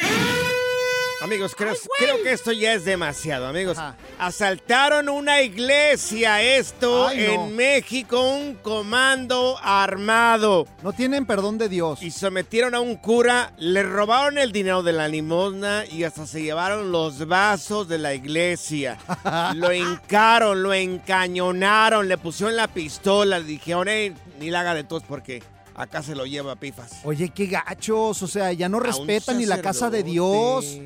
Amigos, 1.22 1.54
creo, 1.54 1.74
creo 1.98 2.22
que 2.22 2.32
esto 2.32 2.50
ya 2.52 2.72
es 2.72 2.84
demasiado, 2.84 3.46
amigos. 3.46 3.76
Asaltaron 4.18 5.08
una 5.10 5.42
iglesia, 5.42 6.40
esto 6.42 7.08
Ay, 7.08 7.26
no. 7.26 7.44
en 7.46 7.56
México, 7.56 8.22
un 8.22 8.54
comando 8.54 9.58
armado. 9.62 10.66
No 10.82 10.92
tienen 10.92 11.26
perdón 11.26 11.58
de 11.58 11.68
Dios. 11.68 12.02
Y 12.02 12.10
sometieron 12.10 12.74
a 12.74 12.80
un 12.80 12.96
cura, 12.96 13.52
le 13.58 13.82
robaron 13.82 14.38
el 14.38 14.50
dinero 14.50 14.82
de 14.82 14.92
la 14.92 15.08
limosna 15.08 15.84
y 15.84 16.04
hasta 16.04 16.26
se 16.26 16.42
llevaron 16.42 16.90
los 16.90 17.26
vasos 17.26 17.86
de 17.86 17.98
la 17.98 18.14
iglesia. 18.14 18.96
lo 19.54 19.72
hincaron, 19.72 20.62
lo 20.62 20.72
encañonaron, 20.72 22.08
le 22.08 22.16
pusieron 22.16 22.56
la 22.56 22.68
pistola, 22.68 23.38
le 23.38 23.44
dijeron, 23.44 23.88
"Ey, 23.88 24.14
ni 24.38 24.50
la 24.50 24.60
haga 24.60 24.74
de 24.74 24.84
tos 24.84 25.02
porque 25.06 25.42
acá 25.74 26.02
se 26.02 26.14
lo 26.14 26.26
lleva 26.26 26.56
pifas. 26.56 26.92
Oye, 27.04 27.30
qué 27.30 27.46
gachos. 27.46 28.22
O 28.22 28.26
sea, 28.26 28.52
ya 28.52 28.68
no 28.68 28.78
A 28.78 28.84
respetan 28.84 29.38
ni 29.38 29.46
la 29.46 29.60
casa 29.62 29.90
de 29.90 30.02
Dios. 30.02 30.78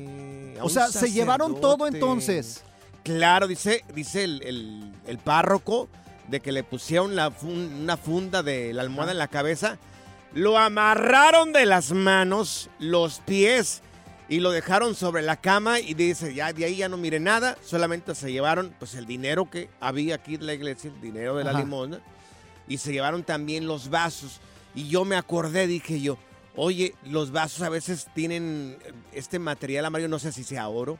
A 0.59 0.63
O 0.63 0.65
un 0.65 0.69
sea, 0.71 0.87
se 0.87 1.11
llevaron 1.11 1.59
todo 1.59 1.77
sacerdote. 1.77 1.97
entonces. 1.97 2.63
Claro, 3.03 3.47
dice, 3.47 3.83
dice 3.93 4.23
el, 4.23 4.41
el- 4.43 4.91
el 5.07 5.17
párroco 5.19 5.87
de 6.27 6.39
que 6.39 6.51
le 6.51 6.63
pusieron 6.63 7.15
la 7.15 7.29
fun- 7.31 7.71
una 7.83 7.97
funda 7.97 8.41
de 8.41 8.73
la 8.73 8.81
almohada 8.81 9.11
en 9.11 9.19
la 9.19 9.27
cabeza, 9.27 9.77
lo 10.33 10.57
amarraron 10.57 11.53
de 11.53 11.65
las 11.67 11.91
manos, 11.91 12.69
los 12.79 13.19
pies 13.19 13.81
y 14.27 14.39
lo 14.39 14.49
dejaron 14.51 14.95
sobre 14.95 15.21
la 15.21 15.35
cama 15.39 15.79
y 15.79 15.93
dice, 15.93 16.33
ya 16.33 16.51
de 16.51 16.65
ahí 16.65 16.77
ya 16.77 16.89
no 16.89 16.97
mire 16.97 17.19
nada, 17.19 17.57
solamente 17.63 18.15
se 18.15 18.31
llevaron 18.31 18.73
pues 18.79 18.95
el 18.95 19.05
dinero 19.05 19.49
que 19.51 19.69
había 19.79 20.15
aquí 20.15 20.37
de 20.37 20.45
la 20.45 20.53
iglesia, 20.55 20.89
el 20.93 20.99
dinero 20.99 21.35
de 21.35 21.43
la 21.43 21.51
Ajá. 21.51 21.59
limosna 21.59 21.99
y 22.67 22.79
se 22.79 22.91
llevaron 22.91 23.23
también 23.23 23.67
los 23.67 23.91
vasos 23.91 24.39
y 24.73 24.87
yo 24.87 25.05
me 25.05 25.15
acordé, 25.15 25.67
dije 25.67 26.01
yo, 26.01 26.17
oye, 26.57 26.93
los 27.05 27.31
vasos 27.31 27.61
a 27.61 27.69
veces 27.69 28.07
tienen 28.13 28.77
este 29.13 29.39
material 29.39 29.85
amarillo, 29.85 30.09
no 30.09 30.19
sé 30.19 30.31
si 30.31 30.43
sea 30.43 30.67
oro. 30.69 30.97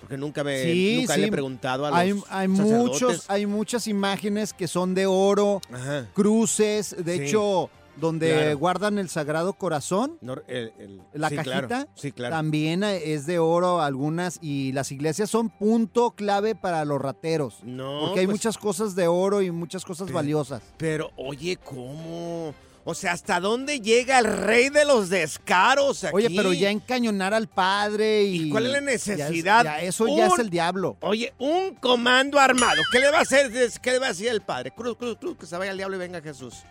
Porque 0.00 0.16
nunca 0.16 0.44
me 0.44 0.62
Sí, 0.62 0.98
nunca 1.00 1.14
sí. 1.14 1.20
le 1.22 1.26
he 1.26 1.30
preguntado 1.32 1.84
a 1.84 1.90
los 1.90 1.98
hay, 1.98 2.14
hay 2.30 2.46
muchos, 2.46 3.24
hay 3.28 3.46
muchas 3.46 3.88
imágenes 3.88 4.52
que 4.52 4.68
son 4.68 4.94
de 4.94 5.06
oro, 5.06 5.60
Ajá. 5.72 6.06
cruces, 6.14 6.94
de 7.04 7.16
Sí. 7.16 7.22
hecho, 7.24 7.68
donde 7.96 8.30
Claro. 8.32 8.58
guardan 8.58 8.98
el 9.00 9.08
Sagrado 9.08 9.54
Corazón. 9.54 10.16
No, 10.20 10.34
el- 10.46 10.72
el- 10.78 11.00
La 11.14 11.30
cajita 11.30 11.66
claro, 11.66 11.90
Sí, 11.96 12.12
claro. 12.12 12.32
también 12.36 12.84
es 12.84 13.26
de 13.26 13.40
oro 13.40 13.80
algunas 13.82 14.38
y 14.40 14.70
las 14.70 14.92
iglesias 14.92 15.30
son 15.30 15.50
punto 15.50 16.12
clave 16.12 16.54
para 16.54 16.84
los 16.84 17.00
rateros. 17.00 17.56
No, 17.64 18.02
porque 18.04 18.20
hay 18.20 18.26
pues- 18.26 18.36
muchas 18.36 18.56
cosas 18.56 18.94
de 18.94 19.08
oro 19.08 19.42
y 19.42 19.50
muchas 19.50 19.84
cosas 19.84 20.12
valiosas. 20.12 20.62
Pero, 20.76 21.10
oye, 21.16 21.56
¿cómo? 21.56 22.54
O 22.90 22.94
sea, 22.94 23.12
¿hasta 23.12 23.38
dónde 23.38 23.80
llega 23.80 24.18
el 24.18 24.24
rey 24.24 24.70
de 24.70 24.86
los 24.86 25.10
descaros 25.10 26.04
aquí? 26.04 26.14
Oye, 26.16 26.30
pero 26.34 26.54
ya 26.54 26.70
encañonar 26.70 27.34
al 27.34 27.46
padre 27.46 28.22
y... 28.24 28.48
¿Cuál 28.48 28.64
es 28.64 28.72
la 28.72 28.80
Ya 28.80 28.86
es- 28.94 29.06
necesidad? 29.08 29.62
ya 29.64 29.80
eso 29.82 30.06
ya 30.16 30.28
es 30.28 30.38
el 30.38 30.48
diablo. 30.48 30.96
Oye, 31.00 31.34
un 31.38 31.74
comando 31.74 32.38
armado. 32.40 32.80
¿Qué 32.90 32.98
le 33.00 33.10
va 33.10 33.18
a 33.18 33.20
hacer? 33.20 33.52
¿Qué 33.82 33.90
le 33.92 33.98
va 33.98 34.06
a 34.06 34.08
decir 34.08 34.28
el 34.28 34.40
padre? 34.40 34.70
Cruz, 34.70 34.96
cruz, 34.96 35.18
cruz, 35.20 35.36
que 35.36 35.44
se 35.44 35.58
vaya 35.58 35.72
el 35.72 35.76
diablo 35.76 35.96
y 35.96 35.98
venga 35.98 36.22
Jesús. 36.22 36.62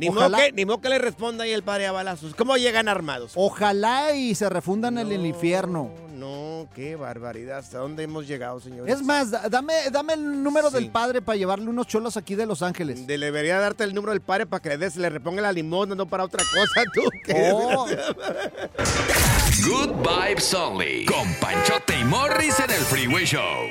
Ni 0.00 0.08
modo, 0.08 0.20
Ojalá- 0.20 0.38
que, 0.38 0.52
ni 0.52 0.64
modo 0.64 0.80
que 0.80 0.88
le 0.88 0.98
responda 0.98 1.44
ahí 1.44 1.52
el 1.52 1.62
padre 1.62 1.86
a 1.86 1.92
balazos. 1.92 2.34
¿Cómo 2.34 2.56
llegan 2.56 2.88
armados? 2.88 3.32
Ojalá 3.36 4.14
y 4.16 4.34
se 4.34 4.48
refundan 4.48 4.98
en 4.98 5.12
el 5.12 5.24
infierno. 5.26 5.90
No, 6.14 6.68
qué 6.74 6.96
barbaridad. 6.96 7.58
¿Hasta 7.58 7.78
dónde 7.78 8.02
hemos 8.02 8.26
llegado, 8.26 8.60
señores? 8.60 8.94
Es 8.94 9.02
más, 9.02 9.30
da- 9.30 9.48
dame, 9.48 9.74
dame 9.90 10.14
el 10.14 10.42
número 10.42 10.68
Sí. 10.70 10.74
del 10.76 10.90
padre 10.90 11.22
para 11.22 11.36
llevarle 11.36 11.68
unos 11.68 11.86
cholos 11.86 12.16
aquí 12.18 12.34
de 12.34 12.44
Los 12.46 12.60
Ángeles. 12.62 13.06
De- 13.06 13.16
debería 13.16 13.58
darte 13.58 13.84
el 13.84 13.94
número 13.94 14.12
del 14.12 14.20
padre 14.20 14.44
para 14.46 14.60
que 14.62 14.68
le 14.70 14.78
des, 14.78 14.96
le 14.96 15.08
reponga 15.08 15.40
la 15.40 15.52
limosna, 15.52 15.94
no 15.94 16.06
para 16.06 16.24
otra 16.24 16.42
cosa, 16.44 16.82
tú. 16.92 17.02
¿qué? 17.24 17.50
Oh. 17.54 17.86
Good 19.64 19.92
Vibes 20.06 20.52
Only. 20.54 21.06
Con 21.06 21.32
Panchote 21.40 21.98
y 21.98 22.04
Morris 22.04 22.58
en 22.60 22.70
el 22.70 22.80
Freeway 22.82 23.24
Show. 23.24 23.70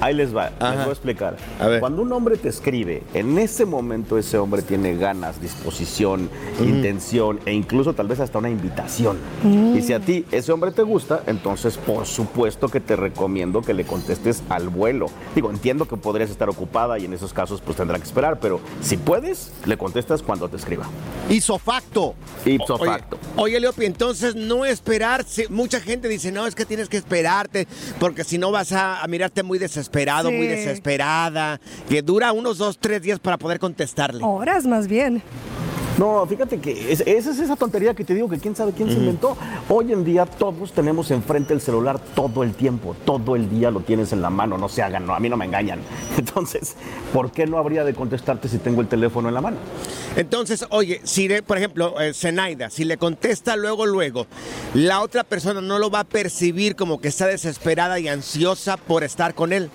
Ahí 0.00 0.14
les 0.14 0.34
va, 0.34 0.50
les 0.50 0.78
voy 0.78 0.88
a 0.88 0.92
explicar. 0.92 1.36
Cuando 1.80 2.02
un 2.02 2.12
hombre 2.12 2.36
te 2.36 2.48
escribe, 2.48 3.02
en 3.14 3.38
ese 3.38 3.64
momento 3.64 4.18
ese 4.18 4.38
hombre 4.38 4.62
tiene 4.62 4.96
ganas, 4.96 5.40
disposición, 5.40 6.28
intención 6.60 7.40
e 7.46 7.52
incluso 7.52 7.94
tal 7.94 8.08
vez 8.08 8.20
hasta 8.20 8.38
una 8.38 8.50
invitación. 8.50 9.18
Mm. 9.42 9.76
Y 9.76 9.82
si 9.82 9.92
a 9.92 10.00
ti 10.00 10.24
ese 10.30 10.52
hombre 10.52 10.70
te 10.72 10.82
gusta, 10.82 11.22
entonces 11.26 11.76
por 11.78 12.06
supuesto 12.06 12.68
que 12.68 12.80
te 12.80 12.96
recomiendo 12.96 13.62
que 13.62 13.74
le 13.74 13.84
contestes 13.84 14.42
al 14.48 14.68
vuelo. 14.68 15.06
Digo, 15.34 15.50
entiendo 15.50 15.86
que 15.86 15.96
podrías 15.96 16.30
estar 16.30 16.48
ocupada 16.70 16.98
y 17.00 17.04
en 17.04 17.12
esos 17.12 17.32
casos 17.32 17.60
pues 17.60 17.76
tendrá 17.76 17.98
que 17.98 18.04
esperar, 18.04 18.38
pero 18.38 18.60
si 18.80 18.96
puedes, 18.96 19.52
le 19.64 19.76
contestas 19.76 20.22
cuando 20.22 20.48
te 20.48 20.56
escriba. 20.56 20.86
Ipso 21.28 21.58
facto. 21.58 22.14
Ipso 22.44 22.76
Oye, 22.76 22.86
facto. 22.86 23.18
Oye, 23.36 23.58
Leopi, 23.60 23.84
entonces 23.86 24.36
no 24.36 24.64
esperar. 24.64 25.24
si- 25.24 25.48
mucha 25.48 25.80
gente 25.80 26.08
dice, 26.08 26.30
no, 26.30 26.46
es 26.46 26.54
que 26.54 26.64
tienes 26.64 26.88
que 26.88 26.96
esperarte, 26.96 27.66
porque 27.98 28.22
si 28.24 28.38
no 28.38 28.52
vas 28.52 28.70
a, 28.72 29.02
a 29.02 29.06
mirarte 29.08 29.42
muy 29.42 29.58
desesperado, 29.58 30.30
muy 30.30 30.46
desesperada, 30.46 31.60
que 31.88 32.02
dura 32.02 32.32
unos 32.32 32.58
dos, 32.58 32.78
tres 32.78 33.02
días 33.02 33.18
para 33.18 33.36
poder 33.36 33.58
contestarle. 33.58 34.22
Horas 34.24 34.64
más 34.66 34.86
bien. 34.86 35.22
No, 36.00 36.26
fíjate 36.26 36.58
que 36.60 36.90
es- 36.92 37.02
esa 37.02 37.30
es 37.30 37.38
esa 37.40 37.56
tontería 37.56 37.92
que 37.92 38.04
te 38.04 38.14
digo 38.14 38.26
que 38.26 38.38
quién 38.38 38.56
sabe 38.56 38.72
quién 38.72 38.88
se 38.88 38.94
inventó. 38.94 39.36
Hoy 39.68 39.92
en 39.92 40.02
día 40.02 40.24
todos 40.24 40.72
tenemos 40.72 41.10
enfrente 41.10 41.52
el 41.52 41.60
celular 41.60 41.98
todo 42.14 42.42
el 42.42 42.54
tiempo, 42.54 42.96
todo 43.04 43.36
el 43.36 43.50
día 43.50 43.70
lo 43.70 43.80
tienes 43.80 44.14
en 44.14 44.22
la 44.22 44.30
mano, 44.30 44.56
no 44.56 44.70
se 44.70 44.82
hagan, 44.82 45.04
no, 45.04 45.14
a 45.14 45.20
mí 45.20 45.28
no 45.28 45.36
me 45.36 45.44
engañan. 45.44 45.80
Entonces, 46.16 46.74
¿por 47.12 47.30
qué 47.32 47.46
no 47.46 47.58
habría 47.58 47.84
de 47.84 47.92
contestarte 47.92 48.48
si 48.48 48.56
tengo 48.56 48.80
el 48.80 48.88
teléfono 48.88 49.28
en 49.28 49.34
la 49.34 49.42
mano? 49.42 49.58
Entonces, 50.16 50.64
oye, 50.70 51.02
si 51.04 51.28
por 51.46 51.58
ejemplo, 51.58 52.00
eh, 52.00 52.14
Zenaida, 52.14 52.70
si 52.70 52.84
le 52.84 52.96
contesta 52.96 53.54
luego, 53.56 53.84
luego, 53.84 54.26
la 54.72 55.02
otra 55.02 55.22
persona 55.22 55.60
no 55.60 55.78
lo 55.78 55.90
va 55.90 56.00
a 56.00 56.04
percibir 56.04 56.76
como 56.76 56.98
que 56.98 57.08
está 57.08 57.26
desesperada 57.26 57.98
y 58.00 58.08
ansiosa 58.08 58.78
por 58.78 59.04
estar 59.04 59.34
con 59.34 59.52
él. 59.52 59.68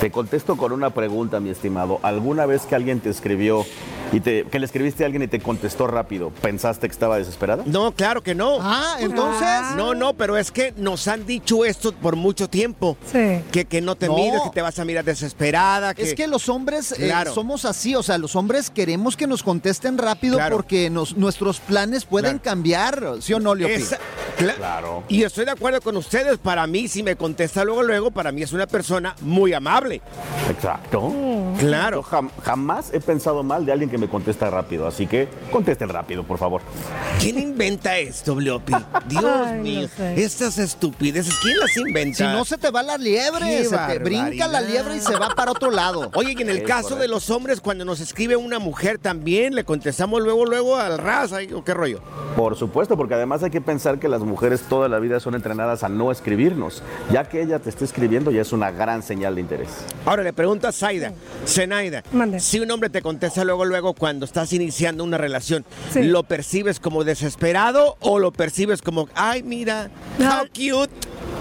Te 0.00 0.10
contesto 0.10 0.56
con 0.56 0.72
una 0.72 0.90
pregunta, 0.90 1.38
mi 1.38 1.50
estimado. 1.50 2.00
¿Alguna 2.02 2.44
vez 2.46 2.62
que 2.62 2.74
alguien 2.74 2.98
te 3.00 3.10
escribió 3.10 3.64
y 4.12 4.20
te, 4.20 4.44
que 4.44 4.58
le 4.58 4.66
escribiste 4.66 5.04
a 5.04 5.06
alguien 5.06 5.22
y 5.22 5.28
te 5.28 5.38
contestó 5.40 5.86
rápido, 5.86 6.30
pensaste 6.42 6.88
que 6.88 6.92
estaba 6.92 7.16
desesperada? 7.18 7.62
No, 7.66 7.92
claro 7.92 8.22
que 8.22 8.34
no. 8.34 8.58
Ah, 8.60 8.96
entonces. 9.00 9.76
No, 9.76 9.94
no, 9.94 10.14
pero 10.14 10.36
es 10.36 10.50
que 10.50 10.72
nos 10.76 11.06
han 11.08 11.26
dicho 11.26 11.64
esto 11.64 11.92
por 11.92 12.16
mucho 12.16 12.48
tiempo. 12.48 12.96
Sí. 13.12 13.40
Que, 13.52 13.64
que 13.66 13.80
no 13.80 13.94
te 13.94 14.06
No. 14.08 14.16
mires, 14.16 14.40
que 14.42 14.50
te 14.50 14.62
vas 14.62 14.78
a 14.78 14.84
mirar 14.84 15.04
desesperada. 15.04 15.94
Que... 15.94 16.02
Es 16.02 16.14
que 16.14 16.26
los 16.26 16.48
hombres 16.48 16.92
eh, 16.98 17.12
somos 17.32 17.64
así, 17.64 17.94
o 17.94 18.02
sea, 18.02 18.18
los 18.18 18.34
hombres 18.36 18.70
queremos 18.70 19.16
que 19.16 19.26
nos 19.26 19.42
contesten 19.42 19.96
rápido 19.98 20.36
Claro. 20.36 20.56
porque 20.56 20.90
nos, 20.90 21.16
nuestros 21.16 21.60
planes 21.60 22.04
pueden 22.04 22.38
Claro. 22.38 22.44
cambiar, 22.44 23.02
¿sí 23.20 23.32
o 23.34 23.40
no, 23.40 23.54
Leopi? 23.54 23.84
Claro. 24.56 25.04
Y 25.08 25.22
estoy 25.22 25.44
de 25.44 25.50
acuerdo 25.52 25.80
con 25.80 25.96
ustedes. 25.96 26.38
Para 26.38 26.66
mí, 26.66 26.88
si 26.88 27.02
me 27.02 27.16
contesta 27.16 27.64
luego, 27.64 27.82
luego, 27.82 28.10
para 28.10 28.32
mí 28.32 28.42
es 28.42 28.52
una 28.52 28.66
persona 28.66 29.14
muy 29.20 29.52
amable. 29.52 30.00
Exacto. 30.48 31.12
Claro. 31.58 31.98
Yo 31.98 32.02
jam- 32.02 32.30
jamás 32.42 32.92
he 32.92 33.00
pensado 33.00 33.42
mal 33.42 33.64
de 33.66 33.72
alguien 33.72 33.90
que 33.90 33.98
me 33.98 34.08
contesta 34.08 34.50
rápido, 34.50 34.86
así 34.86 35.06
que 35.06 35.28
contesten 35.52 35.88
rápido, 35.88 36.24
por 36.24 36.38
favor. 36.38 36.62
¿Quién 37.20 37.38
inventa 37.38 37.98
esto, 37.98 38.34
Bliopi? 38.34 38.72
Dios 39.06 39.24
Ay, 39.24 39.56
no 39.58 39.62
mío. 39.62 39.88
sé. 39.96 40.22
Estas 40.22 40.58
estupideces, 40.58 41.34
¿quién 41.42 41.58
las 41.58 41.76
inventa? 41.76 42.16
Si 42.16 42.22
no 42.24 42.44
se 42.44 42.56
te 42.58 42.70
va 42.70 42.82
la 42.82 42.96
liebre, 42.96 43.46
Qué 43.46 43.64
se 43.64 43.76
te 43.76 43.98
brinca 43.98 44.48
la 44.48 44.60
liebre 44.60 44.96
y 44.96 45.00
se 45.00 45.16
va 45.16 45.30
para 45.34 45.50
otro 45.52 45.70
lado. 45.70 46.10
Oye, 46.14 46.34
y 46.36 46.42
en 46.42 46.48
el 46.50 46.58
Es 46.58 46.62
caso 46.64 46.96
de 46.96 47.08
los 47.08 47.30
hombres, 47.30 47.60
cuando 47.60 47.84
nos 47.84 48.00
escribe 48.00 48.36
una 48.36 48.58
mujer 48.58 48.98
también, 48.98 49.54
le 49.54 49.64
contestamos 49.64 50.20
luego, 50.22 50.46
luego 50.46 50.76
al 50.76 50.98
ras, 50.98 51.32
¿ay, 51.32 51.52
¿o 51.52 51.62
qué 51.64 51.74
rollo? 51.74 52.00
Por 52.36 52.56
supuesto, 52.56 52.96
porque 52.96 53.14
además 53.14 53.42
hay 53.42 53.50
que 53.50 53.60
pensar 53.60 53.98
que 53.98 54.08
las 54.08 54.20
mujeres 54.20 54.29
toda 54.68 54.88
la 54.88 54.98
vida 54.98 55.20
son 55.20 55.34
entrenadas 55.34 55.82
a 55.84 55.88
no 55.88 56.10
escribirnos. 56.10 56.82
Ya 57.12 57.28
que 57.28 57.42
ella 57.42 57.58
te 57.58 57.70
está 57.70 57.84
escribiendo, 57.84 58.30
ya 58.30 58.42
es 58.42 58.52
una 58.52 58.70
gran 58.70 59.02
señal 59.02 59.34
de 59.34 59.40
interés. 59.40 59.68
Ahora 60.04 60.22
le 60.22 60.32
pregunto 60.32 60.68
a 60.68 60.72
Zaida, 60.72 61.12
Zenaida, 61.46 62.02
si 62.38 62.60
un 62.60 62.70
hombre 62.70 62.90
te 62.90 63.02
contesta 63.02 63.44
luego, 63.44 63.64
luego 63.64 63.94
cuando 63.94 64.24
estás 64.24 64.52
iniciando 64.52 65.04
una 65.04 65.18
relación, 65.18 65.64
Sí. 65.92 66.02
¿lo 66.04 66.22
percibes 66.22 66.80
como 66.80 67.04
desesperado 67.04 67.96
o 68.00 68.18
lo 68.18 68.32
percibes 68.32 68.82
como, 68.82 69.08
ay, 69.14 69.42
mira, 69.42 69.90
how 70.18 70.46
cute? 70.48 70.90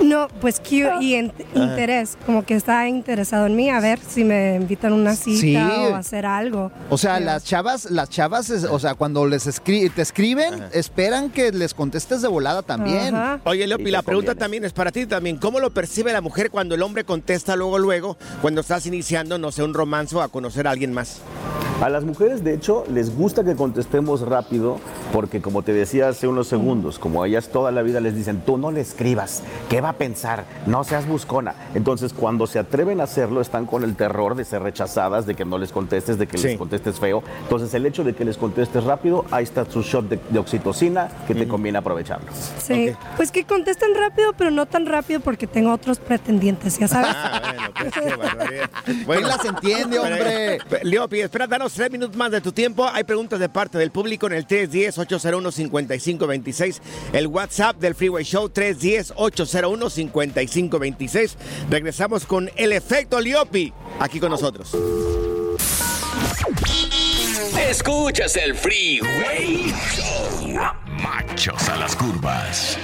No, 0.03 0.27
pues 0.41 0.59
cute 0.59 0.91
y 1.01 1.15
en- 1.15 1.31
interés, 1.53 2.17
como 2.25 2.43
que 2.45 2.55
está 2.55 2.87
interesado 2.87 3.47
en 3.47 3.55
mí, 3.55 3.69
a 3.69 3.79
ver 3.79 3.99
si 3.99 4.23
me 4.23 4.55
invitan 4.55 4.93
a 4.93 4.95
una 4.95 5.15
cita 5.15 5.39
Sí. 5.41 5.55
o 5.91 5.95
a 5.95 5.97
hacer 5.97 6.25
algo. 6.25 6.71
O 6.89 6.97
sea, 6.97 7.19
las 7.19 7.43
chavas, 7.43 7.91
las 7.91 8.09
chavas, 8.09 8.49
es- 8.49 8.63
o 8.63 8.79
sea, 8.79 8.95
cuando 8.95 9.25
les 9.27 9.47
escri- 9.47 9.91
te 9.93 10.01
escriben, 10.01 10.63
esperan 10.73 11.29
que 11.29 11.51
les 11.51 11.73
contestes 11.73 12.21
de 12.21 12.27
volada 12.27 12.61
también. 12.61 13.15
Oye, 13.45 13.67
Leopi, 13.67 13.91
la 13.91 14.01
pregunta 14.01 14.35
también 14.35 14.63
es 14.65 14.73
para 14.73 14.91
ti 14.91 15.05
también. 15.05 15.37
¿Cómo 15.37 15.59
lo 15.59 15.71
percibe 15.71 16.13
la 16.13 16.21
mujer 16.21 16.49
cuando 16.49 16.75
el 16.75 16.81
hombre 16.81 17.03
contesta 17.03 17.55
luego, 17.55 17.77
luego, 17.77 18.17
cuando 18.41 18.61
estás 18.61 18.85
iniciando, 18.85 19.37
no 19.37 19.51
sé, 19.51 19.63
un 19.63 19.73
romance 19.73 20.15
o 20.15 20.21
a 20.21 20.29
conocer 20.29 20.67
a 20.67 20.71
alguien 20.71 20.93
más? 20.93 21.19
A 21.81 21.87
las 21.89 22.03
mujeres, 22.03 22.43
de 22.43 22.53
hecho, 22.53 22.83
les 22.91 23.15
gusta 23.15 23.45
que 23.45 23.55
contestemos 23.55 24.19
rápido 24.19 24.79
porque, 25.13 25.41
como 25.41 25.61
te 25.61 25.71
decía 25.71 26.09
hace 26.09 26.27
unos 26.27 26.47
segundos, 26.47 26.99
como 26.99 27.23
ellas 27.23 27.47
toda 27.53 27.71
la 27.71 27.81
vida 27.83 28.01
les 28.01 28.15
dicen, 28.15 28.41
tú 28.45 28.57
no 28.57 28.69
le 28.69 28.81
escribas, 28.81 29.43
¿qué 29.69 29.79
va 29.79 29.88
a 29.89 29.93
pensar? 29.93 30.45
No 30.65 30.83
seas 30.83 31.07
buscona. 31.07 31.55
Entonces, 31.73 32.13
cuando 32.13 32.47
se 32.47 32.59
atreven 32.59 33.01
a 33.01 33.03
hacerlo, 33.03 33.41
están 33.41 33.65
con 33.65 33.83
el 33.83 33.95
terror 33.95 34.35
de 34.35 34.45
ser 34.45 34.61
rechazadas, 34.61 35.25
de 35.25 35.35
que 35.35 35.45
no 35.45 35.57
les 35.57 35.71
contestes, 35.71 36.17
de 36.17 36.27
que 36.27 36.37
les 36.37 36.57
contestes 36.57 36.99
feo. 36.99 37.23
Entonces, 37.43 37.73
el 37.73 37.85
hecho 37.85 38.03
de 38.03 38.13
que 38.13 38.25
les 38.25 38.37
contestes 38.37 38.83
rápido, 38.83 39.25
ahí 39.31 39.43
está 39.43 39.69
su 39.69 39.81
shot 39.81 40.07
de, 40.07 40.19
de 40.29 40.39
oxitocina 40.39 41.09
que 41.27 41.35
te 41.35 41.47
conviene 41.47 41.77
aprovecharlo. 41.77 42.27
Sí, 42.59 42.91
pues 43.17 43.31
que 43.31 43.45
contesten 43.45 43.95
rápido, 43.95 44.33
pero 44.33 44.51
no 44.51 44.65
tan 44.65 44.85
rápido 44.85 45.19
porque 45.19 45.47
tengo 45.47 45.73
otros 45.73 45.99
pretendientes, 45.99 46.77
ya 46.77 46.87
sabes. 46.87 47.15
Bueno, 49.05 49.27
las 49.27 49.43
entiende, 49.45 49.99
hombre? 49.99 50.59
Leopi, 50.83 51.21
espera, 51.21 51.47
danos 51.47 51.73
tres 51.73 51.91
minutos 51.91 52.15
más 52.15 52.31
de 52.31 52.41
tu 52.41 52.51
tiempo. 52.51 52.87
Hay 52.91 53.03
preguntas 53.03 53.39
de 53.39 53.49
parte 53.49 53.77
del 53.77 53.91
público 53.91 54.27
en 54.27 54.33
el 54.33 54.47
310-801-5526. 54.47 56.79
El 57.13 57.27
WhatsApp 57.27 57.77
del 57.77 57.95
Freeway 57.95 58.23
Show, 58.23 58.49
310-801-5526. 59.79 61.35
Regresamos 61.69 62.25
con 62.25 62.49
el 62.55 62.71
efecto 62.71 63.19
Leopi, 63.19 63.73
aquí 63.99 64.19
con 64.19 64.31
nosotros. 64.31 64.75
Escuchas 67.69 68.35
el 68.37 68.55
Freeway 68.55 69.73
Show. 69.95 70.59
Machos 71.01 71.69
a 71.69 71.77
las 71.77 71.95
curvas. 71.95 72.77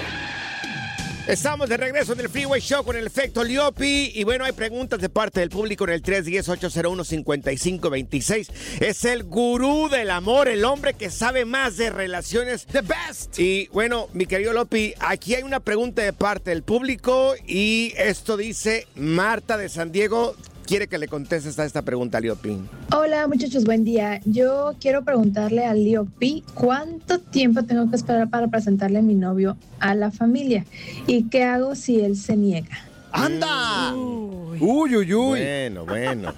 Estamos 1.27 1.67
de 1.69 1.77
regreso 1.77 2.13
en 2.13 2.19
el 2.19 2.29
Freeway 2.29 2.61
Show 2.61 2.83
con 2.83 2.95
el 2.95 3.07
efecto 3.07 3.43
Liopi. 3.43 4.11
Y 4.13 4.23
bueno, 4.23 4.45
hay 4.45 4.51
preguntas 4.51 5.01
de 5.01 5.09
parte 5.09 5.39
del 5.39 5.49
público 5.49 5.85
en 5.85 5.89
el 5.89 6.03
310-801-5526. 6.03 8.51
Es 8.79 9.05
el 9.05 9.23
gurú 9.23 9.89
del 9.89 10.11
amor, 10.11 10.47
el 10.47 10.63
hombre 10.63 10.93
que 10.93 11.09
sabe 11.09 11.45
más 11.45 11.77
de 11.77 11.89
relaciones. 11.89 12.67
The 12.67 12.81
best. 12.81 13.39
Y 13.39 13.69
bueno, 13.73 14.07
mi 14.13 14.27
querido 14.27 14.53
Lopi, 14.53 14.93
aquí 14.99 15.33
hay 15.33 15.41
una 15.41 15.61
pregunta 15.61 16.03
de 16.03 16.13
parte 16.13 16.51
del 16.51 16.61
público. 16.61 17.33
Y 17.47 17.95
esto 17.97 18.37
dice 18.37 18.85
Marta 18.93 19.57
de 19.57 19.69
San 19.69 19.91
Diego. 19.91 20.35
Quiere 20.65 20.87
que 20.87 20.97
le 20.97 21.07
contestes 21.07 21.59
a 21.59 21.65
esta 21.65 21.83
pregunta, 21.83 22.19
Liopi. 22.19 22.57
Hola 22.91 23.27
muchachos, 23.27 23.65
buen 23.65 23.83
día. 23.83 24.19
Yo 24.25 24.73
quiero 24.81 25.03
preguntarle 25.03 25.63
a 25.63 25.75
Leo 25.75 26.05
Pi 26.05 26.43
cuánto 26.55 27.19
tiempo 27.19 27.63
tengo 27.63 27.87
que 27.89 27.95
esperar 27.95 28.31
para 28.31 28.47
presentarle 28.47 28.97
a 28.97 29.01
mi 29.03 29.13
novio 29.13 29.57
a 29.79 29.93
la 29.93 30.09
familia 30.09 30.65
y 31.05 31.29
qué 31.29 31.43
hago 31.43 31.75
si 31.75 31.99
él 31.99 32.15
se 32.15 32.35
niega. 32.35 32.79
¡Anda! 33.11 33.93
Uy, 33.93 34.95
uy, 34.95 35.13
uy. 35.13 35.39
Bueno, 35.39 35.85
bueno. 35.85 36.33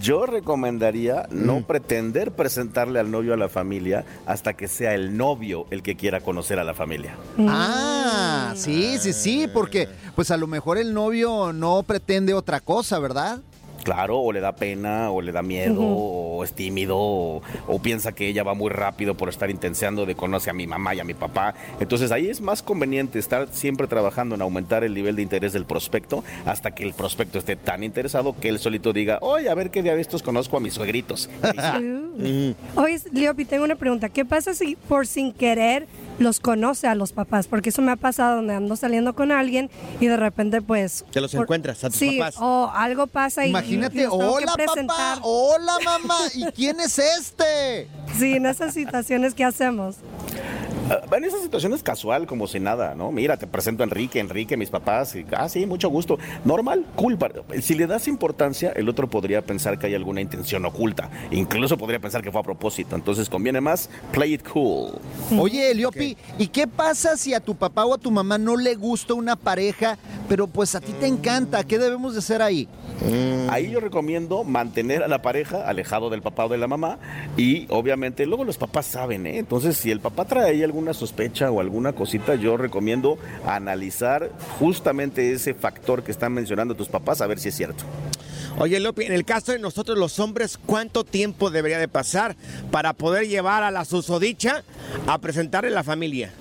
Yo 0.00 0.26
recomendaría 0.26 1.28
no 1.30 1.64
pretender 1.64 2.32
presentarle 2.32 2.98
al 2.98 3.12
novio 3.12 3.34
a 3.34 3.36
la 3.36 3.48
familia 3.48 4.04
hasta 4.26 4.54
que 4.54 4.66
sea 4.66 4.94
el 4.94 5.16
novio 5.16 5.66
el 5.70 5.84
que 5.84 5.94
quiera 5.94 6.20
conocer 6.20 6.58
a 6.58 6.64
la 6.64 6.74
familia. 6.74 7.16
Ah, 7.38 8.52
sí, 8.56 8.98
sí, 8.98 9.12
sí, 9.12 9.46
porque 9.52 9.88
pues 10.16 10.32
a 10.32 10.36
lo 10.36 10.48
mejor 10.48 10.78
el 10.78 10.92
novio 10.92 11.52
no 11.52 11.84
pretende 11.84 12.34
otra 12.34 12.58
cosa, 12.58 12.98
¿verdad? 12.98 13.40
Claro, 13.82 14.18
o 14.20 14.32
le 14.32 14.40
da 14.40 14.52
pena, 14.52 15.10
o 15.10 15.20
le 15.20 15.32
da 15.32 15.42
miedo, 15.42 15.80
o 15.82 16.44
es 16.44 16.52
tímido, 16.52 16.96
o, 16.98 17.42
o 17.66 17.78
piensa 17.82 18.12
que 18.12 18.28
ella 18.28 18.42
va 18.44 18.54
muy 18.54 18.70
rápido 18.70 19.14
por 19.16 19.28
estar 19.28 19.50
intenseando 19.50 20.06
de 20.06 20.14
conocer 20.14 20.50
a 20.50 20.54
mi 20.54 20.66
mamá 20.66 20.94
y 20.94 21.00
a 21.00 21.04
mi 21.04 21.14
papá. 21.14 21.54
Entonces 21.80 22.12
ahí 22.12 22.28
es 22.28 22.40
más 22.40 22.62
conveniente 22.62 23.18
estar 23.18 23.48
siempre 23.50 23.86
trabajando 23.88 24.34
en 24.34 24.42
aumentar 24.42 24.84
el 24.84 24.94
nivel 24.94 25.16
de 25.16 25.22
interés 25.22 25.52
del 25.52 25.64
prospecto 25.64 26.22
hasta 26.46 26.70
que 26.72 26.84
el 26.84 26.94
prospecto 26.94 27.38
esté 27.38 27.56
tan 27.56 27.82
interesado 27.82 28.34
que 28.38 28.48
él 28.48 28.58
solito 28.58 28.92
diga, 28.92 29.18
oye, 29.20 29.48
a 29.48 29.54
ver 29.54 29.70
qué 29.70 29.82
día 29.82 29.94
de 29.96 30.00
estos 30.00 30.22
conozco 30.22 30.56
a 30.56 30.60
mis 30.60 30.74
suegritos. 30.74 31.28
Oye, 32.76 33.00
Leopi, 33.12 33.44
tengo 33.44 33.64
una 33.64 33.76
pregunta. 33.76 34.08
¿Qué 34.08 34.24
pasa 34.24 34.54
si 34.54 34.76
por 34.76 35.06
sin 35.06 35.32
querer 35.32 35.86
los 36.18 36.40
conoce 36.40 36.86
a 36.86 36.94
los 36.94 37.12
papás? 37.12 37.46
Porque 37.46 37.70
eso 37.70 37.82
me 37.82 37.90
ha 37.92 37.96
pasado 37.96 38.36
donde 38.36 38.54
ando 38.54 38.76
saliendo 38.76 39.14
con 39.14 39.32
alguien 39.32 39.70
y 40.00 40.06
de 40.06 40.16
repente 40.16 40.60
pues... 40.62 41.04
Te 41.10 41.20
los 41.20 41.32
por- 41.32 41.42
encuentras 41.42 41.82
a 41.84 41.88
tus 41.90 41.98
sí, 41.98 42.18
papás. 42.18 42.36
o 42.38 42.70
algo 42.74 43.06
pasa 43.06 43.46
y... 43.46 43.50
Imagínate, 43.50 43.71
que 43.90 44.06
hola 44.08 44.54
papá, 44.54 45.18
hola 45.22 45.78
mamá, 45.84 46.18
¿y 46.34 46.44
quién 46.52 46.80
es 46.80 46.98
este? 46.98 47.88
Sí, 48.18 48.34
en 48.34 48.46
esas 48.46 48.74
situaciones, 48.74 49.34
¿qué 49.34 49.44
hacemos? 49.44 49.96
Ah, 50.90 51.00
En 51.16 51.24
esas 51.24 51.42
situaciones 51.42 51.82
casual, 51.82 52.26
como 52.26 52.46
si 52.48 52.58
nada, 52.58 52.94
¿no? 52.94 53.12
Mira, 53.12 53.36
te 53.36 53.46
presento 53.46 53.82
a 53.82 53.86
Enrique, 53.86 54.18
Enrique, 54.18 54.56
mis 54.56 54.70
papás. 54.70 55.14
Y, 55.14 55.24
ah, 55.36 55.48
sí, 55.48 55.66
mucho 55.66 55.88
gusto. 55.88 56.18
Normal, 56.44 56.84
culpa. 56.96 57.30
Si 57.60 57.74
le 57.74 57.86
das 57.86 58.08
importancia, 58.08 58.72
el 58.74 58.88
otro 58.88 59.08
podría 59.08 59.42
pensar 59.42 59.78
que 59.78 59.86
hay 59.86 59.94
alguna 59.94 60.20
intención 60.20 60.64
oculta. 60.64 61.10
Incluso 61.30 61.76
podría 61.78 62.00
pensar 62.00 62.22
que 62.22 62.32
fue 62.32 62.40
a 62.40 62.44
propósito. 62.44 62.96
Entonces 62.96 63.28
conviene 63.28 63.60
más 63.60 63.88
play 64.12 64.34
it 64.34 64.48
cool. 64.48 64.92
Oye, 65.38 65.70
Eliopi, 65.70 66.16
¿y 66.38 66.46
qué 66.48 66.66
pasa 66.66 67.16
si 67.16 67.34
a 67.34 67.40
tu 67.40 67.54
papá 67.54 67.84
o 67.84 67.94
a 67.94 67.98
tu 67.98 68.10
mamá 68.10 68.38
no 68.38 68.56
le 68.56 68.74
gusta 68.74 69.14
una 69.14 69.36
pareja, 69.36 69.98
pero 70.28 70.46
pues 70.46 70.74
a 70.74 70.80
ti 70.80 70.92
te 70.98 71.06
encanta? 71.06 71.62
¿Qué 71.64 71.78
debemos 71.78 72.14
de 72.14 72.18
hacer 72.18 72.42
ahí? 72.42 72.68
Ahí 73.48 73.70
yo 73.70 73.80
recomiendo 73.80 74.44
mantener 74.44 75.02
a 75.02 75.08
la 75.08 75.22
pareja 75.22 75.66
alejado 75.68 76.08
del 76.08 76.22
papá 76.22 76.44
o 76.46 76.48
de 76.48 76.58
la 76.58 76.68
mamá 76.68 76.98
y 77.36 77.66
obviamente 77.68 78.26
luego 78.26 78.44
los 78.44 78.58
papás 78.58 78.86
saben, 78.86 79.26
¿eh? 79.26 79.38
Entonces 79.38 79.76
si 79.76 79.90
el 79.90 79.98
papá 80.00 80.24
trae 80.24 80.50
ahí 80.52 80.62
alguna 80.72 80.94
sospecha 80.94 81.50
o 81.50 81.60
alguna 81.60 81.92
cosita, 81.92 82.34
yo 82.34 82.56
recomiendo 82.56 83.18
analizar 83.46 84.30
justamente 84.58 85.30
ese 85.30 85.52
factor 85.52 86.02
que 86.02 86.10
están 86.10 86.32
mencionando 86.32 86.74
tus 86.74 86.88
papás 86.88 87.20
a 87.20 87.26
ver 87.26 87.38
si 87.38 87.50
es 87.50 87.54
cierto. 87.54 87.84
Oye, 88.58 88.80
Lopi, 88.80 89.04
en 89.04 89.12
el 89.12 89.26
caso 89.26 89.52
de 89.52 89.58
nosotros 89.58 89.98
los 89.98 90.18
hombres, 90.18 90.58
¿cuánto 90.64 91.04
tiempo 91.04 91.50
debería 91.50 91.78
de 91.78 91.88
pasar 91.88 92.36
para 92.70 92.94
poder 92.94 93.28
llevar 93.28 93.62
a 93.62 93.70
la 93.70 93.84
susodicha 93.84 94.64
a 95.06 95.18
presentarle 95.18 95.68
la 95.68 95.84
familia? 95.84 96.32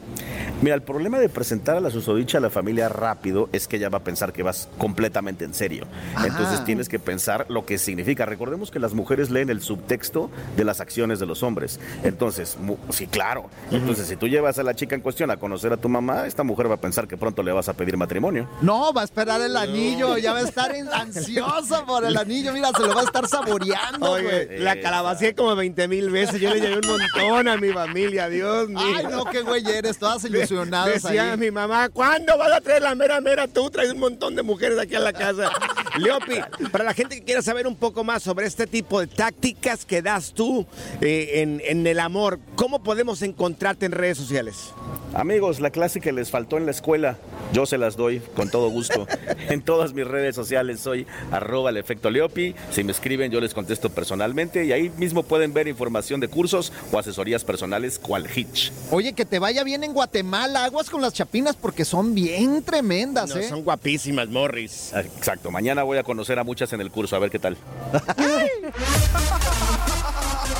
Mira, 0.61 0.75
el 0.75 0.83
problema 0.83 1.17
de 1.17 1.27
presentar 1.27 1.75
a 1.75 1.79
la 1.79 1.89
susodicha 1.89 2.37
a 2.37 2.41
la 2.41 2.51
familia 2.51 2.87
rápido 2.87 3.49
es 3.51 3.67
que 3.67 3.77
ella 3.77 3.89
va 3.89 3.97
a 3.97 4.03
pensar 4.03 4.31
que 4.31 4.43
vas 4.43 4.69
completamente 4.77 5.43
en 5.43 5.55
serio. 5.55 5.87
Ajá. 6.13 6.27
Entonces 6.27 6.63
tienes 6.65 6.87
que 6.87 6.99
pensar 6.99 7.47
lo 7.49 7.65
que 7.65 7.79
significa. 7.79 8.27
Recordemos 8.27 8.69
que 8.69 8.77
las 8.77 8.93
mujeres 8.93 9.31
leen 9.31 9.49
el 9.49 9.61
subtexto 9.61 10.29
de 10.55 10.63
las 10.63 10.79
acciones 10.79 11.19
de 11.19 11.25
los 11.25 11.41
hombres. 11.41 11.79
Entonces, 12.03 12.59
sí, 12.91 13.07
claro. 13.07 13.49
Entonces, 13.71 14.07
si 14.07 14.17
tú 14.17 14.27
llevas 14.27 14.59
a 14.59 14.63
la 14.63 14.75
chica 14.75 14.93
en 14.93 15.01
cuestión 15.01 15.31
a 15.31 15.37
conocer 15.37 15.73
a 15.73 15.77
tu 15.77 15.89
mamá, 15.89 16.27
esta 16.27 16.43
mujer 16.43 16.69
va 16.69 16.75
a 16.75 16.81
pensar 16.81 17.07
que 17.07 17.17
pronto 17.17 17.41
le 17.41 17.51
vas 17.51 17.67
a 17.67 17.73
pedir 17.73 17.97
matrimonio. 17.97 18.47
No, 18.61 18.93
va 18.93 19.01
a 19.01 19.05
esperar 19.05 19.41
el 19.41 19.57
anillo, 19.57 20.19
ya 20.19 20.31
va 20.31 20.39
a 20.39 20.43
estar 20.43 20.71
ansiosa 20.93 21.87
por 21.87 22.05
el 22.05 22.15
anillo, 22.15 22.53
mira, 22.53 22.69
se 22.77 22.83
lo 22.83 22.93
va 22.93 23.01
a 23.01 23.05
estar 23.05 23.27
saboreando, 23.27 24.11
Oye, 24.11 24.45
güey. 24.45 24.59
la 24.59 24.79
calabacé 24.79 25.33
como 25.33 25.55
20 25.55 25.87
mil 25.87 26.11
veces. 26.11 26.39
Yo 26.39 26.53
le 26.53 26.61
llevé 26.61 26.75
un 26.75 26.99
montón 26.99 27.47
a 27.47 27.57
mi 27.57 27.69
familia, 27.69 28.29
Dios 28.29 28.69
mío. 28.69 28.79
Ay, 28.79 29.07
no, 29.09 29.25
qué 29.25 29.41
güey 29.41 29.67
eres, 29.67 29.97
todas 29.97 30.23
ilusionadas 30.25 30.50
Decía 30.51 31.33
ahí. 31.33 31.37
mi 31.37 31.51
mamá, 31.51 31.89
¿cuándo 31.89 32.37
vas 32.37 32.51
a 32.51 32.61
traer 32.61 32.81
la 32.81 32.95
mera 32.95 33.21
mera? 33.21 33.47
Tú 33.47 33.69
traes 33.69 33.91
un 33.91 33.99
montón 33.99 34.35
de 34.35 34.43
mujeres 34.43 34.77
aquí 34.79 34.95
a 34.95 34.99
la 34.99 35.13
casa. 35.13 35.51
Leopi, 35.97 36.39
para 36.71 36.83
la 36.83 36.93
gente 36.93 37.17
que 37.17 37.23
quiera 37.23 37.41
saber 37.41 37.67
un 37.67 37.75
poco 37.75 38.03
más 38.03 38.23
sobre 38.23 38.45
este 38.45 38.67
tipo 38.67 38.99
de 38.99 39.07
tácticas 39.07 39.85
que 39.85 40.01
das 40.01 40.33
tú 40.33 40.65
eh, 41.01 41.41
en, 41.41 41.61
en 41.65 41.85
el 41.85 41.99
amor, 41.99 42.39
¿cómo 42.55 42.81
podemos 42.83 43.21
encontrarte 43.21 43.85
en 43.85 43.91
redes 43.91 44.17
sociales? 44.17 44.73
Amigos, 45.13 45.59
la 45.59 45.71
clase 45.71 45.99
que 45.99 46.13
les 46.13 46.29
faltó 46.29 46.57
en 46.57 46.65
la 46.65 46.71
escuela, 46.71 47.17
yo 47.51 47.65
se 47.65 47.77
las 47.77 47.97
doy 47.97 48.21
con 48.35 48.49
todo 48.49 48.69
gusto. 48.69 49.07
en 49.49 49.61
todas 49.61 49.93
mis 49.93 50.07
redes 50.07 50.35
sociales 50.35 50.79
soy 50.79 51.05
arroba 51.31 51.69
el 51.69 51.77
efecto 51.77 52.09
Leopi. 52.09 52.55
Si 52.71 52.83
me 52.85 52.93
escriben, 52.93 53.29
yo 53.29 53.41
les 53.41 53.53
contesto 53.53 53.89
personalmente 53.89 54.63
y 54.63 54.71
ahí 54.71 54.89
mismo 54.97 55.23
pueden 55.23 55.53
ver 55.53 55.67
información 55.67 56.21
de 56.21 56.29
cursos 56.29 56.71
o 56.93 56.99
asesorías 56.99 57.43
personales 57.43 57.99
cual 57.99 58.25
Hitch. 58.33 58.71
Oye, 58.89 59.11
que 59.11 59.25
te 59.25 59.39
vaya 59.39 59.65
bien 59.65 59.83
en 59.83 59.91
Guatemala, 59.93 60.40
aguas 60.45 60.89
con 60.89 61.01
las 61.01 61.13
chapinas 61.13 61.55
porque 61.55 61.85
son 61.85 62.13
bien 62.15 62.63
tremendas, 62.63 63.29
No, 63.29 63.37
¿eh? 63.37 63.47
son 63.47 63.63
guapísimas, 63.63 64.27
Morris. 64.29 64.91
Exacto, 64.93 65.51
mañana 65.51 65.83
voy 65.83 65.97
a 65.97 66.03
conocer 66.03 66.39
a 66.39 66.43
muchas 66.43 66.73
en 66.73 66.81
el 66.81 66.89
curso, 66.91 67.15
a 67.15 67.19
ver 67.19 67.29
qué 67.29 67.39
tal. 67.39 67.57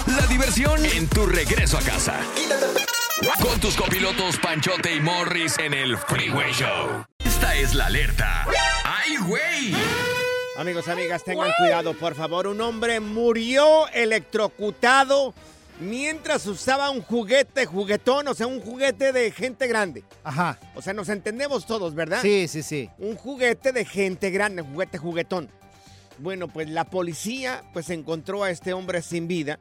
La 0.08 0.26
diversión 0.28 0.86
en 0.86 1.08
tu 1.08 1.26
regreso 1.26 1.78
a 1.78 1.82
casa. 1.82 2.20
Con 3.42 3.60
tus 3.60 3.76
copilotos 3.76 4.38
Panchote 4.38 4.96
y 4.96 5.00
Morris 5.00 5.58
en 5.60 5.74
el 5.74 5.98
Freeway 5.98 6.52
Show. 6.54 7.06
Esta 7.20 7.56
es 7.56 7.76
la 7.76 7.86
alerta. 7.86 8.46
¡Ay, 8.84 9.18
güey! 9.18 9.76
Amigos, 10.58 10.88
amigas, 10.88 11.24
tengan 11.24 11.52
cuidado, 11.58 11.94
por 11.94 12.16
favor. 12.16 12.48
Un 12.48 12.60
hombre 12.62 13.00
murió 13.00 13.88
electrocutado 13.90 15.34
mientras 15.82 16.46
usaba 16.46 16.90
un 16.90 17.02
juguete 17.02 17.66
juguetón, 17.66 18.28
o 18.28 18.34
sea, 18.34 18.48
un 18.48 18.62
juguete 18.62 19.12
de 19.12 19.32
gente 19.32 19.68
grande. 19.68 20.04
Ajá. 20.24 20.58
O 20.76 20.82
sea, 20.82 20.94
nos 20.94 21.10
entendemos 21.10 21.66
todos, 21.66 21.94
¿verdad? 21.96 22.22
Sí, 22.22 22.48
sí, 22.48 22.64
sí. 22.64 22.90
Un 22.98 23.16
juguete 23.16 23.72
de 23.72 23.84
gente 23.84 24.30
grande, 24.30 24.62
juguete 24.62 24.98
juguetón. 24.98 25.50
Bueno, 26.20 26.48
pues 26.48 26.70
la 26.70 26.86
policía 26.86 27.64
pues 27.74 27.90
encontró 27.90 28.44
a 28.44 28.52
este 28.52 28.74
hombre 28.74 29.02
sin 29.02 29.28
vida 29.28 29.60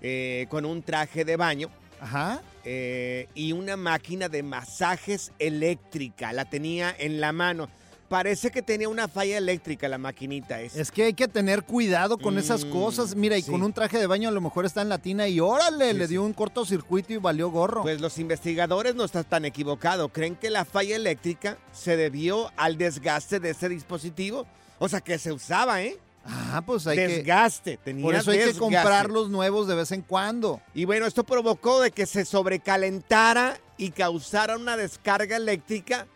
eh, 0.00 0.46
con 0.50 0.64
un 0.64 0.82
traje 0.82 1.24
de 1.24 1.36
baño. 1.36 1.70
Ajá. 2.00 2.42
eh, 2.64 3.28
y 3.32 3.52
una 3.52 3.76
máquina 3.76 4.28
de 4.28 4.42
masajes 4.42 5.30
eléctrica. 5.38 6.32
La 6.32 6.44
tenía 6.44 6.92
en 6.98 7.20
la 7.20 7.30
mano. 7.32 7.68
Parece 8.12 8.50
que 8.50 8.60
tenía 8.60 8.90
una 8.90 9.08
falla 9.08 9.38
eléctrica 9.38 9.88
la 9.88 9.96
maquinita 9.96 10.60
esa. 10.60 10.78
Es 10.78 10.90
que 10.90 11.04
hay 11.04 11.14
que 11.14 11.28
tener 11.28 11.62
cuidado 11.62 12.18
con 12.18 12.36
esas 12.36 12.66
Mm, 12.66 12.70
cosas. 12.70 13.14
Mira, 13.16 13.38
y 13.38 13.42
sí. 13.42 13.50
con 13.50 13.62
un 13.62 13.72
traje 13.72 13.98
de 13.98 14.06
baño 14.06 14.28
a 14.28 14.32
lo 14.32 14.42
mejor 14.42 14.66
está 14.66 14.82
en 14.82 14.90
la 14.90 14.98
tina 14.98 15.28
y 15.28 15.40
órale, 15.40 15.92
Sí, 15.92 15.96
le 15.96 16.04
sí. 16.06 16.10
dio 16.10 16.22
un 16.22 16.34
cortocircuito 16.34 17.14
y 17.14 17.16
valió 17.16 17.48
gorro. 17.50 17.80
Pues 17.80 18.02
los 18.02 18.18
investigadores 18.18 18.94
no 18.94 19.04
están 19.04 19.24
tan 19.24 19.46
equivocados. 19.46 20.10
Creen 20.12 20.36
que 20.36 20.50
la 20.50 20.66
falla 20.66 20.94
eléctrica 20.94 21.56
se 21.72 21.96
debió 21.96 22.50
al 22.58 22.76
desgaste 22.76 23.40
de 23.40 23.48
ese 23.48 23.70
dispositivo. 23.70 24.46
O 24.78 24.90
sea, 24.90 25.00
que 25.00 25.18
se 25.18 25.32
usaba, 25.32 25.82
¿eh? 25.82 25.96
ah, 26.26 26.62
pues 26.66 26.86
hay 26.86 26.98
que... 26.98 27.08
desgaste. 27.08 27.78
Tenía 27.78 28.04
Por 28.04 28.14
eso 28.14 28.30
hay 28.30 28.40
que 28.40 28.52
comprar 28.58 29.08
los 29.08 29.30
nuevos 29.30 29.66
de 29.66 29.74
vez 29.74 29.90
en 29.90 30.02
cuando. 30.02 30.60
Y 30.74 30.84
bueno, 30.84 31.06
esto 31.06 31.24
provocó 31.24 31.80
de 31.80 31.90
que 31.90 32.04
se 32.04 32.26
sobrecalentara 32.26 33.58
y 33.78 33.90
causara 33.90 34.56
una 34.58 34.76
descarga 34.76 35.38
eléctrica 35.38 36.06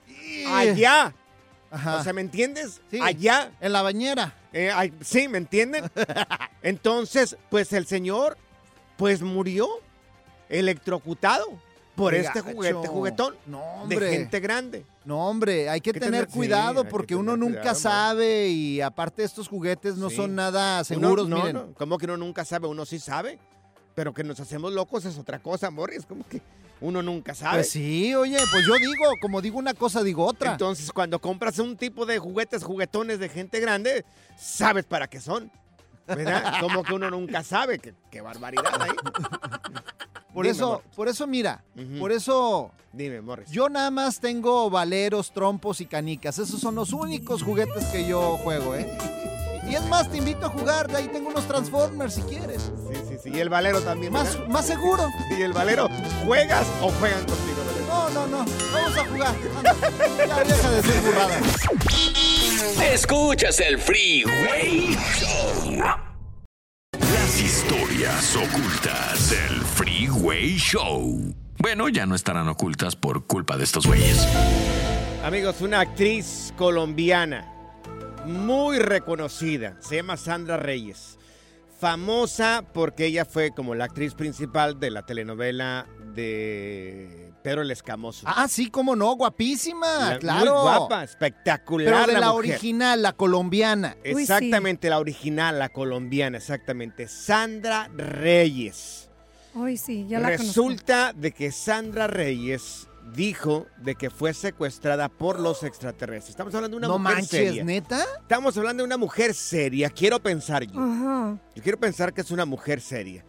allá. 0.52 1.14
Ajá. 1.76 2.00
O 2.00 2.02
sea, 2.02 2.12
¿me 2.12 2.20
entiendes? 2.20 2.80
Sí. 2.90 2.98
Allá. 3.02 3.52
En 3.60 3.72
la 3.72 3.82
bañera. 3.82 4.34
Eh, 4.52 4.70
ay, 4.74 4.92
sí, 5.02 5.28
¿me 5.28 5.38
entienden? 5.38 5.84
Entonces, 6.62 7.36
pues 7.50 7.72
el 7.72 7.86
señor, 7.86 8.36
pues 8.96 9.22
murió 9.22 9.68
electrocutado 10.48 11.46
por 11.94 12.14
este 12.14 12.40
juguete 12.40 12.88
juguetón 12.88 13.34
No, 13.46 13.58
de 13.88 13.96
hombre. 13.96 14.10
gente 14.12 14.40
grande. 14.40 14.84
No, 15.04 15.28
hombre, 15.28 15.68
hay 15.70 15.80
que, 15.80 15.92
que 15.92 16.00
tener 16.00 16.26
cuidado 16.28 16.84
porque 16.88 17.14
uno 17.14 17.36
nunca 17.36 17.60
cuidado, 17.60 17.78
sabe 17.78 18.48
y 18.48 18.80
aparte 18.80 19.22
estos 19.24 19.48
juguetes 19.48 19.96
no 19.96 20.10
Sí. 20.10 20.16
son 20.16 20.34
nada 20.34 20.76
Uno- 20.78 20.84
seguros, 20.84 21.28
no, 21.28 21.36
miren. 21.38 21.52
no, 21.54 21.72
¿cómo 21.74 21.96
que 21.98 22.04
uno 22.06 22.16
nunca 22.16 22.44
sabe? 22.44 22.66
Uno 22.66 22.84
sí 22.84 22.98
sabe. 22.98 23.38
Pero 23.94 24.12
que 24.12 24.24
nos 24.24 24.38
hacemos 24.40 24.72
locos 24.74 25.06
es 25.06 25.16
otra 25.16 25.38
cosa, 25.38 25.70
Morris. 25.70 26.04
Como 26.04 26.26
que 26.28 26.42
uno 26.80 27.02
nunca 27.02 27.34
sabe. 27.34 27.58
Pues 27.58 27.70
sí, 27.70 28.14
oye, 28.14 28.38
pues 28.50 28.66
yo 28.66 28.74
digo, 28.74 29.04
como 29.20 29.40
digo 29.40 29.58
una 29.58 29.74
cosa, 29.74 30.02
digo 30.02 30.24
otra. 30.26 30.52
Entonces, 30.52 30.92
cuando 30.92 31.18
compras 31.20 31.58
un 31.58 31.76
tipo 31.76 32.04
de 32.06 32.18
juguetes, 32.18 32.62
juguetones 32.64 33.18
de 33.18 33.28
gente 33.28 33.60
grande, 33.60 34.04
sabes 34.38 34.84
para 34.84 35.08
qué 35.08 35.20
son. 35.20 35.50
¿Verdad? 36.06 36.54
Como 36.60 36.84
que 36.84 36.94
uno 36.94 37.10
nunca 37.10 37.42
sabe. 37.42 37.80
Qué, 37.80 37.92
qué 38.12 38.20
barbaridad 38.20 38.80
ahí. 38.80 38.92
por 40.32 40.44
Dime, 40.44 40.50
eso, 40.56 40.68
Morris. 40.74 40.94
por 40.94 41.08
eso 41.08 41.26
mira, 41.26 41.64
por 41.98 42.12
eso 42.12 42.70
Dime, 42.92 43.20
Morris. 43.22 43.50
yo 43.50 43.68
nada 43.68 43.90
más 43.90 44.20
tengo 44.20 44.70
valeros, 44.70 45.32
trompos 45.32 45.80
y 45.80 45.86
canicas. 45.86 46.38
Esos 46.38 46.60
son 46.60 46.76
los 46.76 46.92
únicos 46.92 47.42
juguetes 47.42 47.86
que 47.86 48.06
yo 48.06 48.36
juego, 48.38 48.76
¿eh? 48.76 48.86
Y 49.68 49.74
es 49.74 49.82
más, 49.88 50.08
te 50.08 50.18
invito 50.18 50.46
a 50.46 50.48
jugar, 50.50 50.86
de 50.86 50.96
ahí 50.98 51.08
tengo 51.08 51.28
unos 51.28 51.44
Transformers 51.48 52.14
si 52.14 52.22
quieres. 52.22 52.70
Sí, 53.16 53.22
sí, 53.22 53.30
sí. 53.32 53.36
Y 53.36 53.40
el 53.40 53.48
valero 53.48 53.80
también. 53.80 54.12
Más, 54.12 54.34
¿verdad? 54.34 54.48
más 54.48 54.66
seguro. 54.66 55.08
Y 55.36 55.42
el 55.42 55.52
valero, 55.52 55.88
¿juegas 56.24 56.66
o 56.80 56.90
juegan 56.90 57.24
contigo? 57.24 57.64
Valero? 57.66 57.86
No, 57.86 58.10
no, 58.10 58.26
no, 58.26 58.44
vamos 58.72 58.96
a 58.98 59.04
jugar. 59.06 59.34
Anda, 59.58 59.74
Ya 60.26 60.44
deja 60.44 60.70
de 60.70 60.82
ser 60.82 61.00
burrada. 61.02 61.40
Escuchas 62.92 63.60
el 63.60 63.78
Freeway 63.78 64.96
Show. 65.18 65.82
Las 66.98 67.40
historias 67.40 68.36
ocultas 68.36 69.30
del 69.30 69.60
Freeway 69.62 70.56
Show. 70.56 71.34
Bueno, 71.58 71.88
ya 71.88 72.06
no 72.06 72.14
estarán 72.14 72.48
ocultas 72.48 72.96
por 72.96 73.26
culpa 73.26 73.56
de 73.56 73.64
estos 73.64 73.86
güeyes. 73.86 74.26
Amigos, 75.24 75.60
una 75.60 75.80
actriz 75.80 76.52
colombiana 76.56 77.52
muy 78.26 78.78
reconocida, 78.78 79.76
se 79.80 79.96
llama 79.96 80.16
Sandra 80.16 80.56
Reyes. 80.56 81.15
Famosa 81.78 82.64
porque 82.72 83.06
ella 83.06 83.24
fue 83.24 83.50
como 83.50 83.74
la 83.74 83.84
actriz 83.84 84.14
principal 84.14 84.80
de 84.80 84.90
la 84.90 85.04
telenovela 85.04 85.86
de 86.14 87.32
Pedro 87.42 87.62
el 87.62 87.70
Escamoso. 87.70 88.26
Ah, 88.28 88.48
sí, 88.48 88.70
cómo 88.70 88.96
no, 88.96 89.14
guapísima, 89.14 90.10
La- 90.12 90.18
claro. 90.18 90.54
Muy 90.54 90.62
guapa, 90.62 91.04
espectacular. 91.04 91.92
Pero 92.06 92.14
de 92.14 92.20
la, 92.20 92.32
mujer. 92.32 92.50
original, 92.52 93.02
la 93.02 93.12
colombiana. 93.12 93.96
Exactamente, 94.02 94.88
la 94.88 94.98
original, 94.98 95.58
la 95.58 95.68
colombiana, 95.68 96.38
exactamente. 96.38 97.08
Sandra 97.08 97.88
Reyes. 97.94 99.10
Hoy 99.54 99.76
sí, 99.76 100.06
ya 100.08 100.18
la 100.18 100.36
conozco. 100.36 100.46
Resulta 100.46 101.12
de 101.12 101.32
que 101.32 101.52
Sandra 101.52 102.06
Reyes 102.06 102.85
dijo 103.14 103.66
de 103.78 103.94
que 103.94 104.10
fue 104.10 104.34
secuestrada 104.34 105.08
por 105.08 105.38
los 105.40 105.62
extraterrestres. 105.62 106.30
Estamos 106.30 106.54
hablando 106.54 106.74
de 106.76 106.78
una 106.78 106.88
No 106.88 106.98
mujer 106.98 107.14
manches, 107.14 107.30
seria. 107.30 107.64
¿neta? 107.64 108.04
Estamos 108.20 108.56
hablando 108.56 108.82
de 108.82 108.86
una 108.86 108.96
mujer 108.96 109.34
seria, 109.34 109.90
quiero 109.90 110.20
pensar 110.20 110.64
yo. 110.64 110.80
Ajá. 110.80 111.38
Yo 111.54 111.62
quiero 111.62 111.78
pensar 111.78 112.12
que 112.12 112.20
es 112.20 112.30
una 112.30 112.44
mujer 112.44 112.80
seria. 112.80 113.24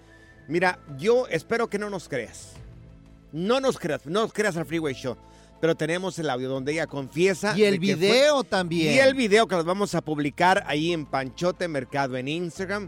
Mira, 0.48 0.80
yo 0.98 1.28
espero 1.28 1.70
que 1.70 1.78
no 1.80 1.90
nos 1.90 2.08
creas. 2.10 2.54
No 3.32 3.60
nos 3.60 3.78
creas, 3.78 4.06
no 4.06 4.22
nos 4.22 4.34
creas 4.34 4.56
al 4.58 4.66
Freeway 4.66 4.94
Show. 4.94 5.18
Pero 5.60 5.76
tenemos 5.76 6.18
el 6.20 6.30
audio 6.30 6.50
donde 6.50 6.72
ella 6.72 6.86
confiesa. 6.88 7.58
Y 7.58 7.64
el 7.64 7.78
fue- 7.78 7.96
video 7.96 8.44
también. 8.44 8.94
Y 8.96 9.00
el 9.00 9.14
video 9.16 9.48
que 9.48 9.56
los 9.56 9.66
vamos 9.66 9.96
a 9.96 10.02
publicar 10.02 10.64
ahí 10.68 10.94
en 10.94 11.06
Panchote 11.06 11.68
Mercado 11.68 12.16
en 12.16 12.28
Instagram, 12.28 12.88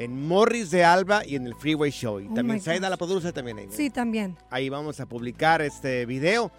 en 0.00 0.26
Morris 0.26 0.70
de 0.70 0.82
Alba 0.82 1.26
y 1.26 1.36
en 1.36 1.46
el 1.46 1.54
Freeway 1.54 1.90
Show. 1.90 2.20
Y 2.20 2.26
Oh 2.26 2.34
también 2.34 2.60
Saida 2.60 2.88
la 2.88 2.96
produce 2.96 3.32
también 3.32 3.58
ahí. 3.58 3.66
Sí, 3.70 3.90
también. 3.90 4.36
Ahí 4.50 4.70
vamos 4.70 4.98
a 4.98 5.06
publicar 5.06 5.60
este 5.60 6.06
video. 6.06 6.50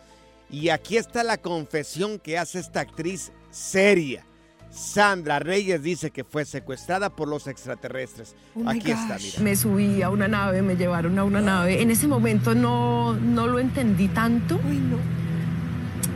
Y 0.49 0.69
aquí 0.69 0.97
está 0.97 1.23
la 1.23 1.37
confesión 1.37 2.19
que 2.19 2.37
hace 2.37 2.59
esta 2.59 2.81
actriz 2.81 3.31
seria. 3.49 4.23
Sandra 4.69 5.39
Reyes 5.39 5.81
dice 5.81 6.11
que 6.11 6.23
fue 6.23 6.45
secuestrada 6.45 7.09
por 7.09 7.27
los 7.27 7.47
extraterrestres. 7.47 8.35
Oh 8.55 8.69
aquí 8.69 8.91
está, 8.91 9.17
mira. 9.17 9.39
Me 9.41 9.55
subí 9.55 10.01
a 10.03 10.09
una 10.09 10.27
nave, 10.27 10.61
me 10.61 10.75
llevaron 10.75 11.17
a 11.17 11.23
una 11.23 11.41
nave. 11.41 11.81
En 11.81 11.89
ese 11.89 12.07
momento 12.07 12.53
no, 12.53 13.15
no 13.15 13.47
lo 13.47 13.59
entendí 13.59 14.07
tanto. 14.09 14.59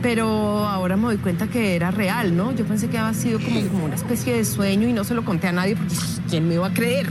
Pero 0.02 0.66
ahora 0.68 0.96
me 0.96 1.04
doy 1.04 1.16
cuenta 1.16 1.46
que 1.48 1.74
era 1.74 1.90
real, 1.90 2.36
¿no? 2.36 2.52
Yo 2.52 2.64
pensé 2.64 2.88
que 2.88 2.98
había 2.98 3.14
sido 3.18 3.40
como, 3.40 3.60
como 3.68 3.84
una 3.86 3.94
especie 3.94 4.34
de 4.34 4.44
sueño 4.44 4.86
y 4.88 4.92
no 4.92 5.04
se 5.04 5.14
lo 5.14 5.24
conté 5.24 5.48
a 5.48 5.52
nadie 5.52 5.74
porque 5.76 5.94
¿quién 6.28 6.46
me 6.48 6.54
iba 6.54 6.66
a 6.66 6.72
creer? 6.72 7.08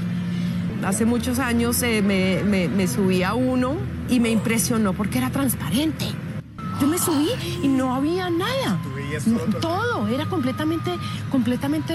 Hace 0.85 1.05
muchos 1.05 1.39
años 1.39 1.81
eh, 1.83 2.01
me, 2.01 2.43
me- 2.43 2.67
me 2.67 2.87
subí 2.87 3.23
a 3.23 3.33
uno 3.33 3.75
y 4.07 4.19
me 4.19 4.29
impresionó 4.29 4.93
porque 4.93 5.17
era 5.17 5.29
transparente. 5.31 6.05
Yo 6.79 6.87
me 6.87 6.97
subí 6.97 7.29
y 7.63 7.67
no 7.67 7.95
había 7.95 8.29
nada. 8.29 8.77
Todo 9.61 10.07
era 10.09 10.25
completamente, 10.25 10.91
completamente 11.31 11.93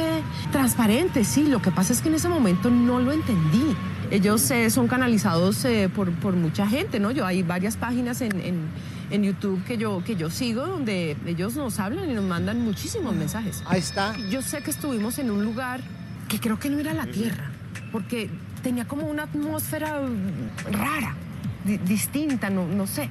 transparente, 0.53 1.25
sí. 1.25 1.45
Lo 1.45 1.61
que 1.63 1.71
pasa 1.71 1.93
es 1.93 2.01
que 2.01 2.09
en 2.09 2.15
ese 2.17 2.29
momento 2.29 2.71
no 2.71 2.99
lo 2.99 3.13
entendí. 3.13 3.77
Ellos 4.11 4.51
eh, 4.51 4.71
son 4.71 4.89
canalizados 4.89 5.65
eh, 5.67 5.89
por, 5.95 6.11
por 6.13 6.35
mucha 6.35 6.67
gente, 6.67 6.99
¿no? 6.99 7.11
Yo 7.11 7.27
hay 7.27 7.43
varias 7.43 7.77
páginas 7.77 8.23
en, 8.23 8.41
en- 8.41 8.61
en 9.11 9.25
YouTube 9.25 9.63
que 9.65 9.77
yo, 9.77 10.03
que 10.05 10.17
yo 10.17 10.31
sigo 10.31 10.67
donde 10.67 11.17
ellos 11.27 11.55
nos 11.57 11.79
hablan 11.81 12.11
y 12.11 12.15
nos 12.15 12.25
mandan 12.25 12.63
muchísimos 12.63 13.15
mensajes. 13.15 13.63
Ahí 13.67 13.81
está. 13.81 14.17
Yo 14.31 14.43
sé 14.43 14.63
que 14.63 14.71
estuvimos 14.71 15.19
en 15.19 15.31
un 15.31 15.45
lugar 15.45 15.81
que 16.29 16.39
creo 16.39 16.59
que 16.59 16.71
no 16.71 16.79
era 16.79 16.95
la 16.95 17.07
Tierra, 17.07 17.51
porque 17.93 18.31
tenía 18.63 18.87
como 18.87 19.07
una 19.07 19.25
atmósfera 19.25 20.01
rara, 20.71 21.15
di- 21.65 21.79
distinta, 21.79 22.51
no, 22.51 22.67
no 22.67 22.87
sé 22.87 23.09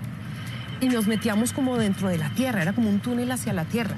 y 0.81 0.87
nos 0.87 1.07
metíamos 1.07 1.51
como 1.51 1.75
dentro 1.77 2.07
de 2.07 2.17
la 2.17 2.29
tierra, 2.29 2.61
era 2.61 2.71
como 2.71 2.89
un 2.89 3.01
túnel 3.01 3.29
hacia 3.33 3.51
la 3.51 3.65
tierra. 3.65 3.97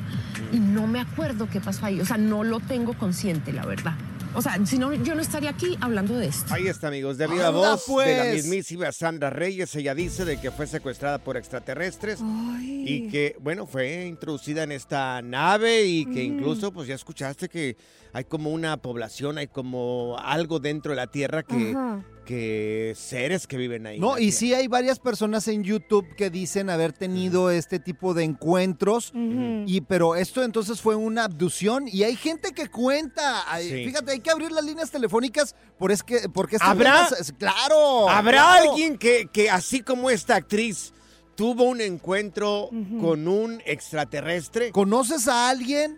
y 0.51 0.57
no 0.59 0.87
me 0.87 0.99
acuerdo 0.99 1.47
qué 1.47 1.61
pasó 1.61 1.85
ahí. 1.85 2.01
O 2.01 2.05
sea, 2.05 2.17
no 2.17 2.43
lo 2.43 2.59
tengo 2.59 2.93
consciente, 2.93 3.53
la 3.53 3.63
verdad. 3.67 3.93
O 4.33 4.41
sea, 4.41 4.57
si 4.65 4.77
no, 4.77 4.93
yo 4.93 5.13
no 5.13 5.21
estaría 5.21 5.49
aquí 5.49 5.77
hablando 5.81 6.15
de 6.15 6.27
esto. 6.27 6.53
Ahí 6.53 6.67
está, 6.67 6.87
amigos, 6.87 7.17
de 7.17 7.27
viva 7.27 7.49
voz 7.49 7.85
de 7.85 8.15
la 8.15 8.23
pues. 8.23 8.33
mismísima 8.35 8.91
Sandra 8.93 9.29
Reyes. 9.29 9.75
Ella 9.75 9.93
dice 9.93 10.23
de 10.23 10.39
que 10.39 10.51
fue 10.51 10.67
secuestrada 10.67 11.17
por 11.17 11.35
extraterrestres 11.35 12.19
y 12.61 13.09
que, 13.09 13.35
bueno, 13.41 13.67
fue 13.67 14.05
introducida 14.07 14.63
en 14.63 14.71
esta 14.71 15.21
nave 15.21 15.83
y 15.85 16.05
que 16.05 16.21
Mm. 16.21 16.33
incluso, 16.39 16.71
pues 16.71 16.87
ya 16.87 16.95
escuchaste 16.95 17.49
que 17.49 17.75
hay 18.13 18.23
como 18.23 18.51
una 18.51 18.77
población, 18.77 19.37
hay 19.37 19.47
como 19.47 20.15
algo 20.17 20.59
dentro 20.59 20.91
de 20.91 20.95
la 20.95 21.07
Tierra 21.07 21.43
que, 21.43 21.71
Ajá. 21.71 22.01
Que 22.31 22.93
seres 22.95 23.45
que 23.45 23.57
viven 23.57 23.85
ahí. 23.85 23.99
No, 23.99 24.17
y 24.17 24.31
sí 24.31 24.53
hay 24.53 24.69
varias 24.69 24.99
personas 24.99 25.49
en 25.49 25.65
YouTube 25.65 26.15
que 26.15 26.29
dicen 26.29 26.69
haber 26.69 26.93
tenido 26.93 27.51
este 27.51 27.77
tipo 27.77 28.13
de 28.13 28.23
encuentros, 28.23 29.11
y 29.13 29.81
pero 29.81 30.15
esto 30.15 30.41
entonces 30.41 30.79
fue 30.79 30.95
una 30.95 31.25
abducción 31.25 31.89
y 31.91 32.03
hay 32.03 32.15
gente 32.15 32.53
que 32.53 32.69
cuenta. 32.69 33.43
Sí. 33.59 33.83
Fíjate, 33.83 34.13
hay 34.13 34.19
que 34.21 34.31
abrir 34.31 34.49
las 34.53 34.63
líneas 34.63 34.89
telefónicas 34.91 35.55
por 35.77 35.91
es 35.91 36.03
que 36.03 36.29
porque 36.29 36.55
este 36.55 36.67
¿Habrá? 36.69 37.09
es- 37.19 37.33
claro. 37.37 38.07
¿Habrá 38.07 38.43
claro. 38.43 38.71
alguien 38.71 38.97
que, 38.97 39.27
que, 39.33 39.49
así 39.49 39.81
como 39.81 40.09
esta 40.09 40.35
actriz, 40.37 40.93
tuvo 41.35 41.65
un 41.65 41.81
encuentro 41.81 42.69
con 43.01 43.27
un 43.27 43.61
extraterrestre? 43.65 44.71
¿Conoces 44.71 45.27
a 45.27 45.49
alguien? 45.49 45.97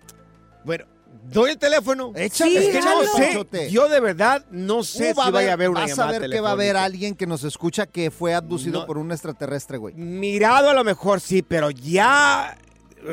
Bueno, 0.65 0.85
doy 1.23 1.51
el 1.51 1.57
teléfono. 1.57 2.11
Échale, 2.15 2.57
es 2.69 2.75
que 2.75 2.81
no 2.81 3.45
sé. 3.49 3.69
Yo 3.71 3.87
de 3.89 3.99
verdad 3.99 4.45
no 4.51 4.83
sé 4.83 5.11
Uh, 5.13 5.15
va 5.19 5.25
si 5.25 5.31
vaya 5.31 5.49
a 5.51 5.53
haber- 5.53 5.69
una 5.69 5.81
Vas 5.81 5.97
a 5.99 6.07
ver 6.07 6.29
que 6.29 6.39
va 6.41 6.49
a 6.49 6.53
haber 6.53 6.77
alguien 6.77 7.15
que 7.15 7.25
nos 7.27 7.43
escucha 7.43 7.85
que 7.85 8.11
fue 8.11 8.33
abducido 8.33 8.81
No. 8.81 8.85
por 8.85 8.97
un 8.97 9.11
extraterrestre, 9.11 9.77
güey. 9.77 9.93
Mirado 9.95 10.69
a 10.69 10.73
lo 10.73 10.83
mejor 10.83 11.19
sí, 11.21 11.41
pero 11.41 11.69
ya... 11.71 12.57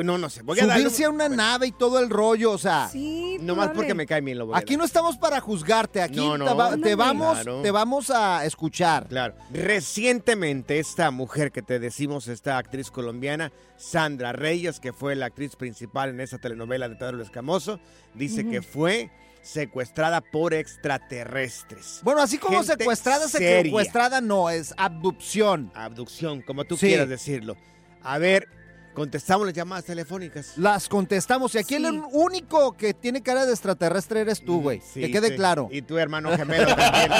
No, 0.03 0.17
no 0.17 0.29
sé. 0.29 0.41
Voy 0.41 0.59
a 0.59 0.65
darle 0.65 0.83
Subirse 0.85 1.05
a 1.05 1.09
una 1.09 1.29
nave 1.29 1.67
y 1.67 1.71
todo 1.71 1.99
el 1.99 2.09
rollo, 2.09 2.51
o 2.51 2.57
sea. 2.57 2.89
Sí, 2.91 3.37
Nomás 3.41 3.67
dale. 3.67 3.75
porque 3.75 3.93
me 3.93 4.05
cae 4.05 4.21
bien 4.21 4.37
lo 4.37 4.45
voy 4.47 4.55
a 4.55 4.59
Aquí 4.59 4.77
no 4.77 4.83
estamos 4.85 5.17
para 5.17 5.39
juzgarte, 5.41 6.01
aquí 6.01 6.17
No, 6.17 6.37
no, 6.37 6.45
te, 6.45 6.53
va- 6.53 6.67
te 6.69 6.73
ándale. 6.75 6.95
vamos, 6.95 7.33
Claro. 7.39 7.61
te 7.61 7.71
vamos 7.71 8.09
a 8.09 8.45
escuchar. 8.45 9.07
Claro. 9.07 9.35
Recientemente 9.51 10.79
esta 10.79 11.11
mujer 11.11 11.51
que 11.51 11.61
te 11.61 11.79
decimos, 11.79 12.27
esta 12.27 12.57
actriz 12.57 12.91
colombiana, 12.91 13.51
Sandra 13.77 14.31
Reyes, 14.31 14.79
que 14.79 14.93
fue 14.93 15.15
la 15.15 15.25
actriz 15.27 15.55
principal 15.55 16.09
en 16.11 16.21
esa 16.21 16.37
telenovela 16.37 16.87
de 16.87 16.95
Pedro 16.95 17.21
Escamoso, 17.21 17.79
dice 18.13 18.47
que 18.47 18.61
fue 18.61 19.09
secuestrada 19.41 20.21
por 20.21 20.53
extraterrestres. 20.53 21.99
Bueno, 22.03 22.21
así 22.21 22.37
como 22.37 22.59
Gente 22.59 22.77
secuestrada, 22.77 23.27
seria. 23.27 23.63
secuestrada 23.63 24.21
no, 24.21 24.49
es 24.49 24.73
abducción. 24.77 25.71
Abducción, 25.73 26.41
como 26.41 26.63
tú 26.65 26.77
Sí. 26.77 26.87
quieras 26.87 27.09
decirlo. 27.09 27.57
A 28.03 28.17
ver, 28.17 28.47
contestamos 28.93 29.45
las 29.45 29.55
llamadas 29.55 29.85
telefónicas. 29.85 30.57
Las 30.57 30.87
contestamos. 30.87 31.53
Y 31.55 31.59
aquí 31.59 31.75
el 31.75 32.01
único 32.11 32.73
que 32.73 32.93
tiene 32.93 33.21
cara 33.21 33.45
de 33.45 33.51
extraterrestre 33.51 34.21
eres 34.21 34.43
tú, 34.43 34.61
güey. 34.61 34.81
Sí, 34.81 35.01
que 35.01 35.11
quede 35.11 35.29
sí. 35.29 35.35
claro. 35.35 35.69
Y 35.71 35.81
tu 35.81 35.97
hermano 35.97 36.35
gemelo 36.37 36.75
también. 36.75 37.11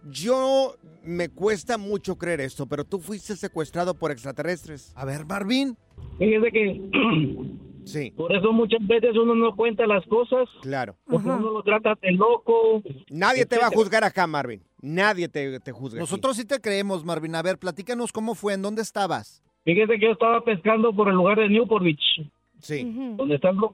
yo 0.05 0.76
me 1.03 1.29
cuesta 1.31 1.79
mucho 1.79 2.16
creer 2.16 2.41
esto, 2.43 2.66
pero 2.66 2.85
tú 2.85 3.01
fuiste 3.01 3.37
secuestrado 3.37 3.95
por 3.95 4.12
extraterrestres. 4.12 4.93
A 4.95 5.05
ver, 5.05 5.24
Marvin. 5.24 5.76
Fíjese 6.18 6.53
que 6.53 6.91
sí. 7.89 8.11
por 8.12 8.34
eso 8.34 8.53
muchas 8.53 8.86
veces 8.86 9.16
uno 9.16 9.34
no 9.34 9.55
cuenta 9.57 9.86
las 9.86 10.05
cosas. 10.07 10.49
Claro. 10.62 10.97
Porque 11.07 11.28
uno 11.28 11.51
lo 11.51 11.62
trata 11.62 11.95
de 12.01 12.12
loco. 12.12 12.82
Nadie 13.11 13.47
te 13.47 13.59
va 13.59 13.66
a 13.66 13.70
juzgar 13.70 14.05
acá, 14.05 14.26
Marvin. 14.26 14.62
Nadie 14.80 15.28
te, 15.28 15.61
te 15.61 15.72
juzga. 15.72 15.99
aquí. 15.99 16.01
Nosotros 16.01 16.36
sí 16.36 16.45
te 16.45 16.61
creemos, 16.61 17.05
Marvin. 17.05 17.34
A 17.34 17.43
ver, 17.43 17.59
platícanos 17.59 18.12
cómo 18.12 18.34
fue, 18.34 18.55
en 18.55 18.62
dónde 18.62 18.82
estabas. 18.82 19.43
Fíjese 19.64 19.99
que 19.99 20.07
yo 20.07 20.12
estaba 20.12 20.41
pescando 20.43 20.95
por 20.95 21.09
el 21.09 21.14
lugar 21.14 21.39
de 21.39 21.49
Newport 21.49 21.84
Beach. 21.84 22.30
Sí. 22.61 23.14
Donde 23.16 23.34
están 23.34 23.57
los 23.57 23.72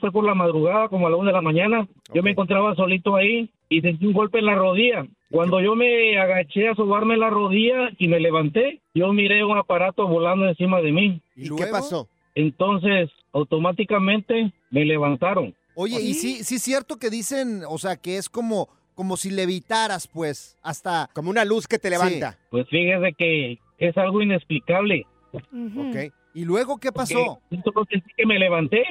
fue 0.00 0.12
por 0.12 0.24
la 0.24 0.34
madrugada, 0.34 0.88
como 0.88 1.06
a 1.06 1.10
la 1.10 1.16
una 1.16 1.30
de 1.30 1.34
la 1.34 1.42
mañana. 1.42 1.88
Yo 2.14 2.22
me 2.22 2.30
encontraba 2.30 2.74
solito 2.74 3.16
ahí 3.16 3.50
y 3.68 3.80
sentí 3.80 4.06
un 4.06 4.12
golpe 4.12 4.38
en 4.38 4.46
la 4.46 4.54
rodilla. 4.54 5.06
Cuando 5.30 5.60
yo 5.60 5.74
me 5.74 6.18
agaché 6.18 6.68
a 6.68 6.74
sobarme 6.74 7.16
la 7.16 7.30
rodilla 7.30 7.90
y 7.98 8.06
me 8.06 8.20
levanté, 8.20 8.80
yo 8.94 9.12
miré 9.12 9.44
un 9.44 9.58
aparato 9.58 10.06
volando 10.06 10.46
encima 10.46 10.80
de 10.80 10.92
mí. 10.92 11.20
¿Y, 11.34 11.48
qué 11.56 11.66
pasó? 11.66 12.08
Entonces, 12.34 13.10
automáticamente 13.36 14.52
me 14.70 14.84
levantaron. 14.84 15.54
Oye, 15.74 16.00
y 16.00 16.14
sí, 16.14 16.42
sí 16.42 16.54
es 16.54 16.62
cierto 16.62 16.96
que 16.96 17.10
dicen, 17.10 17.62
o 17.68 17.76
sea, 17.76 17.96
que 17.96 18.16
es 18.16 18.30
como, 18.30 18.68
como 18.94 19.18
si 19.18 19.30
levitaras, 19.30 20.08
pues, 20.08 20.56
hasta... 20.62 21.10
Como 21.12 21.28
una 21.28 21.44
luz 21.44 21.68
que 21.68 21.78
te 21.78 21.90
levanta. 21.90 22.38
Pues 22.50 22.66
fíjese 22.70 23.12
que 23.12 23.58
es 23.76 23.96
algo 23.98 24.22
inexplicable. 24.22 25.06
Ok. 25.34 26.12
¿Y 26.32 26.44
luego 26.46 26.78
qué 26.78 26.92
pasó? 26.92 27.40
Sentí 27.50 28.10
que 28.16 28.26
me 28.26 28.38
levanté. 28.38 28.82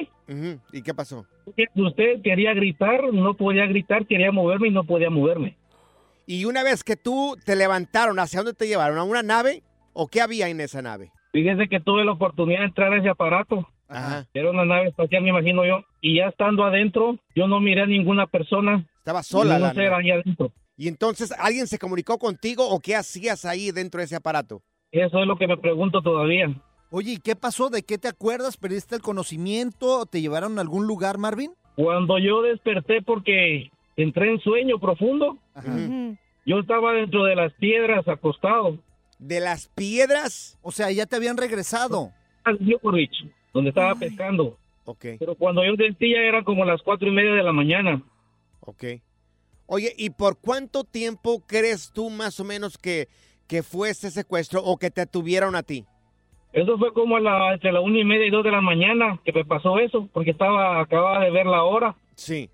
¿Y 0.72 0.82
qué 0.82 0.94
pasó? 0.94 1.26
Usted 1.74 2.22
quería 2.22 2.54
gritar, 2.54 3.12
no 3.12 3.34
podía 3.34 3.66
gritar, 3.66 4.06
quería 4.06 4.30
moverme 4.30 4.68
y 4.68 4.70
no 4.70 4.84
podía 4.84 5.10
moverme. 5.10 5.56
Y 6.24 6.44
una 6.44 6.62
vez 6.62 6.84
que 6.84 6.96
tú 6.96 7.36
te 7.44 7.56
levantaron, 7.56 8.18
¿hacia 8.20 8.40
dónde 8.40 8.54
te 8.54 8.68
llevaron? 8.68 8.98
¿A 8.98 9.04
una 9.04 9.22
nave? 9.24 9.64
¿O 9.92 10.06
qué 10.06 10.20
había 10.20 10.48
en 10.48 10.60
esa 10.60 10.82
nave? 10.82 11.10
Fíjese 11.32 11.68
que 11.68 11.80
tuve 11.80 12.04
la 12.04 12.12
oportunidad 12.12 12.60
de 12.60 12.66
entrar 12.66 12.92
a 12.92 12.98
ese 12.98 13.08
aparato. 13.08 13.68
Ajá. 13.88 14.26
Era 14.34 14.50
una 14.50 14.64
nave 14.64 14.88
espacial, 14.88 15.22
me 15.22 15.30
imagino 15.30 15.64
yo. 15.64 15.84
Y 16.00 16.16
ya 16.18 16.26
estando 16.28 16.64
adentro, 16.64 17.18
yo 17.34 17.46
no 17.46 17.60
miré 17.60 17.82
a 17.82 17.86
ninguna 17.86 18.26
persona. 18.26 18.86
Estaba 18.98 19.22
sola 19.22 19.72
ser 19.72 19.90
nave. 19.90 19.94
ahí 19.94 20.10
adentro. 20.10 20.52
¿Y 20.76 20.88
entonces 20.88 21.32
alguien 21.38 21.66
se 21.66 21.78
comunicó 21.78 22.18
contigo 22.18 22.68
o 22.68 22.80
qué 22.80 22.96
hacías 22.96 23.44
ahí 23.44 23.70
dentro 23.70 23.98
de 23.98 24.04
ese 24.04 24.16
aparato? 24.16 24.62
Eso 24.92 25.20
es 25.20 25.26
lo 25.26 25.36
que 25.36 25.46
me 25.46 25.56
pregunto 25.56 26.02
todavía. 26.02 26.54
Oye, 26.90 27.12
¿y 27.12 27.16
qué 27.18 27.34
pasó? 27.34 27.70
¿De 27.70 27.82
qué 27.82 27.98
te 27.98 28.08
acuerdas? 28.08 28.56
¿Perdiste 28.56 28.94
el 28.94 29.02
conocimiento? 29.02 30.06
¿Te 30.06 30.20
llevaron 30.20 30.58
a 30.58 30.60
algún 30.60 30.86
lugar, 30.86 31.18
Marvin? 31.18 31.52
Cuando 31.74 32.18
yo 32.18 32.42
desperté 32.42 33.02
porque 33.02 33.70
entré 33.96 34.30
en 34.30 34.40
sueño 34.40 34.78
profundo, 34.78 35.38
yo 36.44 36.58
estaba 36.60 36.92
dentro 36.92 37.24
de 37.24 37.34
las 37.34 37.52
piedras 37.54 38.06
acostado. 38.06 38.78
¿De 39.18 39.40
las 39.40 39.68
piedras? 39.68 40.58
O 40.62 40.70
sea, 40.70 40.90
ya 40.90 41.06
te 41.06 41.16
habían 41.16 41.36
regresado. 41.36 42.12
Donde 43.56 43.70
estaba 43.70 43.94
pescando. 43.94 44.58
Ok, 44.84 45.04
Pero 45.18 45.34
cuando 45.34 45.64
yo 45.64 45.74
sentí 45.76 46.12
ya 46.12 46.20
era 46.20 46.44
como 46.44 46.64
las 46.64 46.80
cuatro 46.82 47.08
y 47.08 47.10
media 47.10 47.32
de 47.32 47.42
la 47.42 47.52
mañana. 47.52 48.02
ok. 48.60 48.84
Oye, 49.68 49.92
¿y 49.98 50.10
por 50.10 50.38
cuánto 50.38 50.84
tiempo 50.84 51.42
crees 51.44 51.90
tú 51.92 52.08
más 52.08 52.38
o 52.38 52.44
menos 52.44 52.78
que, 52.78 53.08
que 53.48 53.64
fue 53.64 53.90
ese 53.90 54.12
secuestro 54.12 54.62
o 54.62 54.76
que 54.76 54.92
te 54.92 55.06
tuvieron 55.06 55.56
a 55.56 55.64
ti? 55.64 55.84
Eso 56.52 56.78
fue 56.78 56.92
como 56.92 57.16
a 57.16 57.20
la, 57.20 57.54
entre 57.54 57.72
la 57.72 57.80
una 57.80 57.98
y 57.98 58.04
media 58.04 58.26
y 58.26 58.30
dos 58.30 58.44
de 58.44 58.52
la 58.52 58.60
mañana 58.60 59.20
que 59.24 59.32
me 59.32 59.44
pasó 59.44 59.80
eso, 59.80 60.08
porque 60.12 60.30
estaba 60.30 60.80
acababa 60.80 61.24
de 61.24 61.32
ver 61.32 61.46
la 61.46 61.64
hora. 61.64 61.96
Sí. 62.14 62.48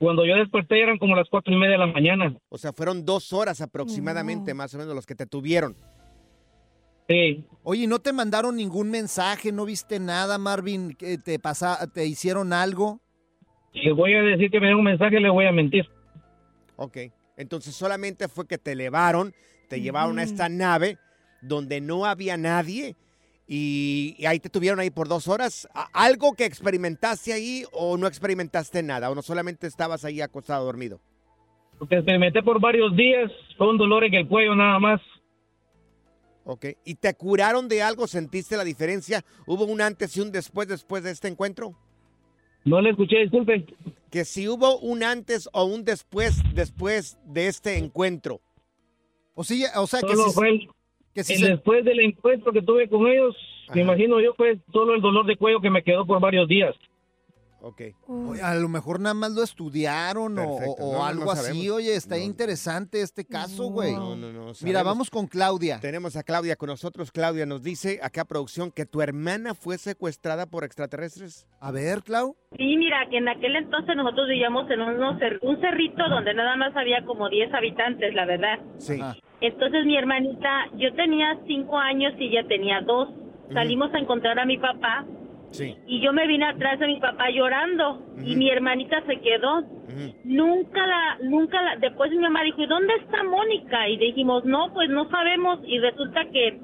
Cuando 0.00 0.26
yo 0.26 0.34
desperté 0.34 0.82
eran 0.82 0.98
como 0.98 1.14
las 1.14 1.28
cuatro 1.28 1.52
y 1.54 1.56
media 1.56 1.72
de 1.72 1.78
la 1.78 1.86
mañana. 1.92 2.34
O 2.48 2.58
sea, 2.58 2.72
fueron 2.72 3.04
dos 3.04 3.32
horas 3.32 3.60
aproximadamente, 3.60 4.52
más 4.52 4.74
o 4.74 4.78
menos, 4.78 4.94
los 4.96 5.06
que 5.06 5.14
te 5.14 5.26
tuvieron. 5.26 5.76
Sí. 7.08 7.44
Oye, 7.62 7.86
¿no 7.86 7.98
te 7.98 8.12
mandaron 8.12 8.56
ningún 8.56 8.90
mensaje? 8.90 9.50
¿No 9.52 9.64
viste 9.64 9.98
nada, 9.98 10.38
Marvin? 10.38 10.94
¿Que 10.94 11.18
¿Te, 11.18 11.38
pasa, 11.38 11.86
¿Te 11.92 12.06
hicieron 12.06 12.52
algo? 12.52 13.00
Si 13.72 13.90
voy 13.90 14.14
a 14.14 14.22
decir 14.22 14.50
que 14.50 14.60
me 14.60 14.66
den 14.68 14.76
un 14.76 14.84
mensaje, 14.84 15.18
les 15.20 15.30
voy 15.30 15.46
a 15.46 15.52
mentir. 15.52 15.86
Ok. 16.76 16.96
Entonces 17.36 17.74
solamente 17.74 18.28
fue 18.28 18.46
que 18.46 18.58
te 18.58 18.72
elevaron, 18.72 19.32
te 19.68 19.80
llevaron 19.80 20.18
a 20.18 20.22
esta 20.22 20.48
nave 20.48 20.98
donde 21.40 21.80
no 21.80 22.04
había 22.04 22.36
nadie 22.36 22.96
y, 23.46 24.16
y 24.18 24.26
ahí 24.26 24.40
te 24.40 24.50
tuvieron 24.50 24.80
ahí 24.80 24.90
por 24.90 25.06
dos 25.08 25.28
horas. 25.28 25.68
¿A- 25.74 25.88
¿Algo 25.92 26.32
que 26.34 26.44
experimentaste 26.44 27.32
ahí 27.32 27.64
o 27.72 27.96
no 27.96 28.06
experimentaste 28.06 28.82
nada? 28.82 29.08
¿O 29.10 29.14
no 29.14 29.22
solamente 29.22 29.66
estabas 29.66 30.04
ahí 30.04 30.20
acostado 30.20 30.64
dormido? 30.64 31.00
Porque 31.78 31.94
experimenté 31.96 32.42
por 32.42 32.60
varios 32.60 32.94
días, 32.96 33.30
fue 33.56 33.70
un 33.70 33.78
dolor 33.78 34.02
en 34.04 34.14
el 34.14 34.26
cuello 34.26 34.56
nada 34.56 34.78
más. 34.80 35.00
Ok. 36.50 36.64
¿Y 36.86 36.94
te 36.94 37.12
curaron 37.12 37.68
de 37.68 37.82
algo? 37.82 38.06
¿Sentiste 38.06 38.56
la 38.56 38.64
diferencia? 38.64 39.22
¿Hubo 39.46 39.64
un 39.66 39.82
antes 39.82 40.16
y 40.16 40.20
un 40.22 40.32
después 40.32 40.66
después 40.66 41.02
de 41.04 41.10
este 41.10 41.28
encuentro? 41.28 41.74
No 42.64 42.80
le 42.80 42.88
escuché, 42.90 43.18
disculpe. 43.18 43.66
Que 44.10 44.24
si 44.24 44.48
hubo 44.48 44.78
un 44.78 45.02
antes 45.02 45.50
o 45.52 45.64
un 45.66 45.84
después 45.84 46.40
después 46.54 47.18
de 47.26 47.48
este 47.48 47.76
encuentro. 47.76 48.40
O, 49.34 49.42
o 49.42 49.44
sea, 49.44 50.00
que 50.00 50.08
Solo 50.08 50.24
si, 50.30 50.34
fue 50.34 50.48
el, 50.48 50.68
que 51.12 51.22
si 51.22 51.34
el 51.34 51.38
se- 51.38 51.48
después 51.50 51.84
del 51.84 52.00
encuentro 52.00 52.50
que 52.50 52.62
tuve 52.62 52.88
con 52.88 53.06
ellos, 53.06 53.36
me 53.74 53.82
imagino 53.82 54.18
yo 54.18 54.32
fue 54.34 54.58
solo 54.72 54.94
el 54.94 55.02
dolor 55.02 55.26
de 55.26 55.36
cuello 55.36 55.60
que 55.60 55.68
me 55.68 55.82
quedó 55.82 56.06
por 56.06 56.18
varios 56.18 56.48
días. 56.48 56.74
Ok. 57.60 57.82
Oye, 58.06 58.40
a 58.40 58.54
lo 58.54 58.68
mejor 58.68 59.00
nada 59.00 59.14
más 59.14 59.32
lo 59.32 59.42
estudiaron 59.42 60.38
o- 60.38 60.42
Perfecto. 60.58 60.82
o, 60.84 60.92
No, 60.92 60.98
no, 60.98 61.04
algo 61.04 61.24
no 61.24 61.30
así. 61.32 61.68
Oye, 61.70 61.96
está 61.96 62.16
interesante 62.16 63.00
este 63.02 63.24
caso, 63.24 63.64
güey. 63.70 63.94
No, 63.94 64.14
no, 64.14 64.32
no. 64.32 64.40
Mira, 64.40 64.54
sabemos. 64.54 64.84
vamos 64.84 65.10
con 65.10 65.26
Claudia. 65.26 65.80
Tenemos 65.80 66.16
a 66.16 66.22
Claudia 66.22 66.54
con 66.56 66.68
nosotros. 66.68 67.10
Claudia 67.10 67.46
nos 67.46 67.62
dice 67.62 67.98
acá 68.02 68.24
producción 68.24 68.70
que 68.70 68.86
tu 68.86 69.02
hermana 69.02 69.54
fue 69.54 69.76
secuestrada 69.76 70.46
por 70.46 70.62
extraterrestres. 70.62 71.48
A 71.60 71.72
ver, 71.72 72.02
Clau. 72.04 72.36
Sí, 72.56 72.76
mira, 72.76 72.98
que 73.10 73.18
en 73.18 73.28
aquel 73.28 73.56
entonces 73.56 73.96
nosotros 73.96 74.28
vivíamos 74.28 74.70
en 74.70 74.80
unos 74.80 75.16
cer- 75.20 75.38
un 75.42 75.60
cerrito 75.60 76.08
donde 76.08 76.34
nada 76.34 76.54
más 76.56 76.76
había 76.76 77.04
como 77.04 77.28
10 77.28 77.52
habitantes, 77.52 78.14
la 78.14 78.24
verdad. 78.24 78.58
Sí. 78.78 79.00
Entonces 79.40 79.84
mi 79.84 79.96
hermanita, 79.96 80.66
yo 80.76 80.94
tenía 80.94 81.38
5 81.46 81.76
años 81.76 82.12
y 82.18 82.26
ella 82.28 82.46
tenía 82.48 82.80
2. 82.82 83.08
Salimos 83.52 83.92
a 83.94 83.98
encontrar 83.98 84.38
a 84.38 84.44
mi 84.46 84.58
papá 84.58 85.04
Sí. 85.50 85.76
y 85.86 86.00
yo 86.00 86.12
me 86.12 86.26
vine 86.26 86.44
atrás 86.44 86.78
de 86.78 86.86
mi 86.86 87.00
papá 87.00 87.30
llorando 87.30 88.02
y 88.24 88.36
mi 88.36 88.50
hermanita 88.50 89.02
se 89.06 89.18
quedó. 89.20 89.62
Nunca 90.24 90.86
la, 90.86 91.18
nunca 91.22 91.62
la, 91.62 91.76
después 91.76 92.10
mi 92.10 92.18
mamá 92.18 92.42
dijo, 92.42 92.60
¿y 92.62 92.66
dónde 92.66 92.94
está 92.96 93.24
Mónica? 93.24 93.88
Y 93.88 93.96
dijimos, 93.96 94.44
no, 94.44 94.72
pues 94.74 94.90
no 94.90 95.08
sabemos 95.10 95.60
y 95.66 95.78
resulta 95.78 96.24
que 96.26 96.60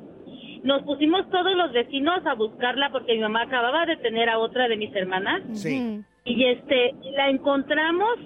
nos 0.63 0.83
pusimos 0.83 1.29
todos 1.31 1.55
los 1.57 1.73
vecinos 1.73 2.25
a 2.27 2.35
buscarla 2.35 2.91
porque 2.91 3.15
mi 3.15 3.21
mamá 3.21 3.43
acababa 3.43 3.85
de 3.87 3.97
tener 3.97 4.29
a 4.29 4.39
otra 4.39 4.69
de 4.69 4.77
mis 4.77 4.95
hermanas. 4.95 5.43
Sí. 5.53 6.01
Y 6.25 6.45
este, 6.45 6.95
la 7.17 7.29
encontramos, 7.29 8.19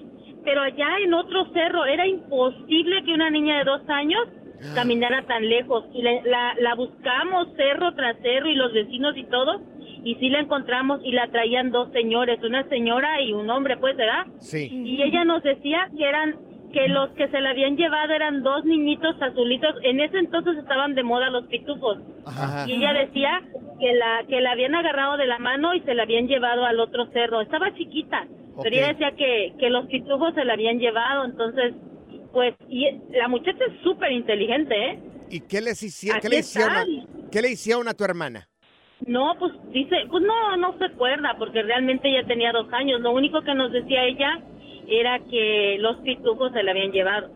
pero 0.45 0.61
allá 0.61 0.99
en 1.03 1.13
otro 1.13 1.51
cerro. 1.51 1.85
Era 1.85 2.07
imposible 2.07 3.03
que 3.03 3.13
una 3.13 3.29
niña 3.29 3.57
de 3.59 3.65
dos 3.65 3.81
años 3.89 4.25
caminara 4.73 5.23
tan 5.23 5.47
lejos. 5.49 5.85
Y 5.93 6.01
la, 6.01 6.11
la, 6.23 6.53
la 6.59 6.75
buscamos 6.75 7.49
cerro 7.57 7.93
tras 7.93 8.17
cerro 8.21 8.47
y 8.49 8.55
los 8.55 8.71
vecinos 8.73 9.17
y 9.17 9.23
todo. 9.25 9.61
Y 10.03 10.15
sí 10.15 10.29
la 10.29 10.39
encontramos 10.39 11.01
y 11.03 11.11
la 11.11 11.27
traían 11.27 11.71
dos 11.71 11.91
señores, 11.91 12.39
una 12.43 12.67
señora 12.69 13.21
y 13.21 13.33
un 13.33 13.49
hombre, 13.49 13.77
pues, 13.77 13.97
¿verdad? 13.97 14.25
Sí. 14.39 14.69
Y 14.71 15.01
ella 15.01 15.25
nos 15.25 15.43
decía 15.43 15.89
que 15.97 16.07
eran 16.07 16.35
que 16.71 16.87
los 16.87 17.09
que 17.11 17.27
se 17.29 17.41
la 17.41 17.49
habían 17.49 17.75
llevado 17.75 18.13
eran 18.13 18.43
dos 18.43 18.63
niñitos 18.65 19.21
azulitos. 19.21 19.75
En 19.83 19.99
ese 19.99 20.17
entonces 20.19 20.57
estaban 20.57 20.95
de 20.95 21.03
moda 21.03 21.29
los 21.29 21.45
pitufos. 21.47 21.97
Ajá. 22.25 22.67
Y 22.67 22.73
ella 22.73 22.93
decía 22.93 23.41
que 23.79 23.93
la 23.93 24.23
que 24.27 24.41
la 24.41 24.51
habían 24.51 24.75
agarrado 24.75 25.17
de 25.17 25.25
la 25.25 25.39
mano 25.39 25.73
y 25.73 25.81
se 25.81 25.93
la 25.93 26.03
habían 26.03 26.27
llevado 26.27 26.65
al 26.65 26.79
otro 26.79 27.07
cerro. 27.11 27.41
Estaba 27.41 27.73
chiquita, 27.75 28.27
pero 28.61 28.75
ella 28.75 28.89
decía 28.89 29.11
que, 29.11 29.53
que 29.59 29.69
los 29.69 29.87
pitufos 29.87 30.33
se 30.35 30.45
la 30.45 30.53
habían 30.53 30.79
llevado. 30.79 31.25
Entonces, 31.25 31.73
pues, 32.31 32.55
y 32.67 32.87
la 33.11 33.27
muchacha 33.27 33.65
es 33.65 33.81
súper 33.81 34.11
inteligente, 34.11 34.75
¿eh? 34.75 34.99
¿Y 35.31 35.41
qué 35.41 35.61
les 35.61 35.81
hicieron? 35.83 36.21
¿Qué 36.21 36.27
Aquí 36.27 36.35
le 36.35 36.39
hicieron, 36.41 36.75
a, 36.75 36.81
están. 36.81 37.29
¿Qué 37.31 37.41
le 37.41 37.51
hicieron 37.51 37.87
a 37.87 37.93
tu 37.93 38.03
hermana? 38.03 38.48
No, 39.07 39.33
pues 39.39 39.53
dice, 39.71 39.95
pues 40.09 40.23
no, 40.23 40.57
no 40.57 40.77
se 40.77 40.85
acuerda, 40.85 41.35
porque 41.37 41.61
realmente 41.63 42.09
ella 42.09 42.27
tenía 42.27 42.51
dos 42.51 42.67
años. 42.73 42.99
Lo 43.01 43.11
único 43.11 43.41
que 43.41 43.53
nos 43.55 43.71
decía 43.71 44.03
ella 44.05 44.39
era 44.87 45.19
que 45.29 45.77
los 45.79 45.97
pitufos 45.97 46.51
se 46.53 46.61
la 46.63 46.71
habían 46.71 46.91
llevado. 46.91 47.31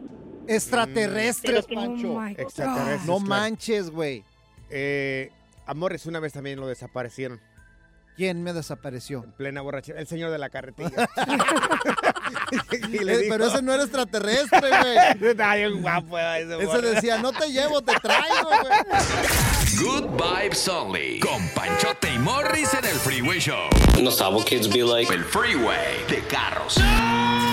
Extraterrestres, 0.47 1.65
que- 1.65 1.75
Pancho. 1.75 2.13
Oh 2.15 2.25
Extraterrestres. 2.25 3.05
No 3.07 3.17
claro. 3.17 3.29
manches, 3.29 3.89
güey. 3.89 4.23
Eh, 4.69 5.31
Amores, 5.65 6.05
una 6.05 6.19
vez 6.19 6.33
también 6.33 6.59
lo 6.59 6.67
desaparecieron. 6.67 7.39
¿Quién 8.17 8.43
me 8.43 8.51
desapareció? 8.53 9.23
En 9.23 9.31
plena 9.31 9.61
borrachera. 9.61 9.99
El 9.99 10.07
señor 10.07 10.29
de 10.31 10.37
la 10.37 10.49
carretilla. 10.49 10.89
Y 12.91 12.99
le 13.03 13.13
Eh, 13.13 13.17
dijo- 13.19 13.33
pero 13.33 13.45
ese 13.47 13.61
no 13.63 13.73
era 13.73 13.83
extraterrestre, 13.83 14.59
güey. 14.59 14.97
Está 15.31 15.55
bien 15.55 15.81
guapo 15.81 16.19
ese 16.19 16.63
Ese 16.63 16.81
decía, 16.81 17.17
no 17.19 17.31
te 17.31 17.51
llevo, 17.51 17.81
te 17.81 17.93
traigo, 17.95 18.47
güey. 18.47 18.61
Good 19.71 20.09
Vibes 20.17 20.67
Only. 20.67 21.19
Con 21.19 21.47
Panchote 21.55 22.13
y 22.13 22.19
Morris 22.19 22.73
en 22.73 22.85
el 22.85 22.95
Freeway 22.95 23.39
Show. 23.39 23.69
No 24.01 24.11
how 24.11 24.43
kids 24.43 24.67
be 24.67 24.83
like. 24.83 25.13
El 25.13 25.23
Freeway 25.23 26.05
de 26.09 26.19
carros. 26.27 26.77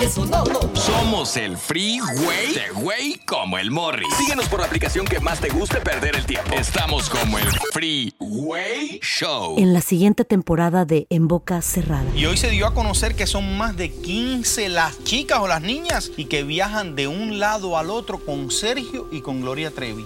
Eso 0.01 0.25
no, 0.25 0.43
no. 0.45 0.75
Somos 0.75 1.37
el 1.37 1.57
Freeway 1.57 2.53
de 2.53 2.69
güey 2.73 3.17
como 3.25 3.57
el 3.57 3.71
Morris. 3.71 4.13
Síguenos 4.17 4.49
por 4.49 4.59
la 4.59 4.65
aplicación 4.65 5.05
que 5.05 5.19
más 5.19 5.39
te 5.39 5.49
guste 5.49 5.79
perder 5.79 6.15
el 6.15 6.25
tiempo. 6.25 6.53
Estamos 6.53 7.09
como 7.09 7.37
el 7.37 7.47
Freeway 7.71 8.99
Show. 9.01 9.57
En 9.57 9.73
la 9.73 9.81
siguiente 9.81 10.25
temporada 10.25 10.85
de 10.85 11.07
En 11.09 11.27
Boca 11.27 11.61
Cerrada. 11.61 12.05
Y 12.15 12.25
hoy 12.25 12.35
se 12.35 12.49
dio 12.49 12.67
a 12.67 12.73
conocer 12.73 13.15
que 13.15 13.25
son 13.25 13.57
más 13.57 13.77
de 13.77 13.91
15 13.91 14.69
las 14.69 15.03
chicas 15.03 15.39
o 15.39 15.47
las 15.47 15.61
niñas 15.61 16.11
y 16.17 16.25
que 16.25 16.43
viajan 16.43 16.95
de 16.95 17.07
un 17.07 17.39
lado 17.39 17.77
al 17.77 17.89
otro 17.89 18.19
con 18.25 18.51
Sergio 18.51 19.07
y 19.11 19.21
con 19.21 19.41
Gloria 19.41 19.71
Trevi. 19.71 20.05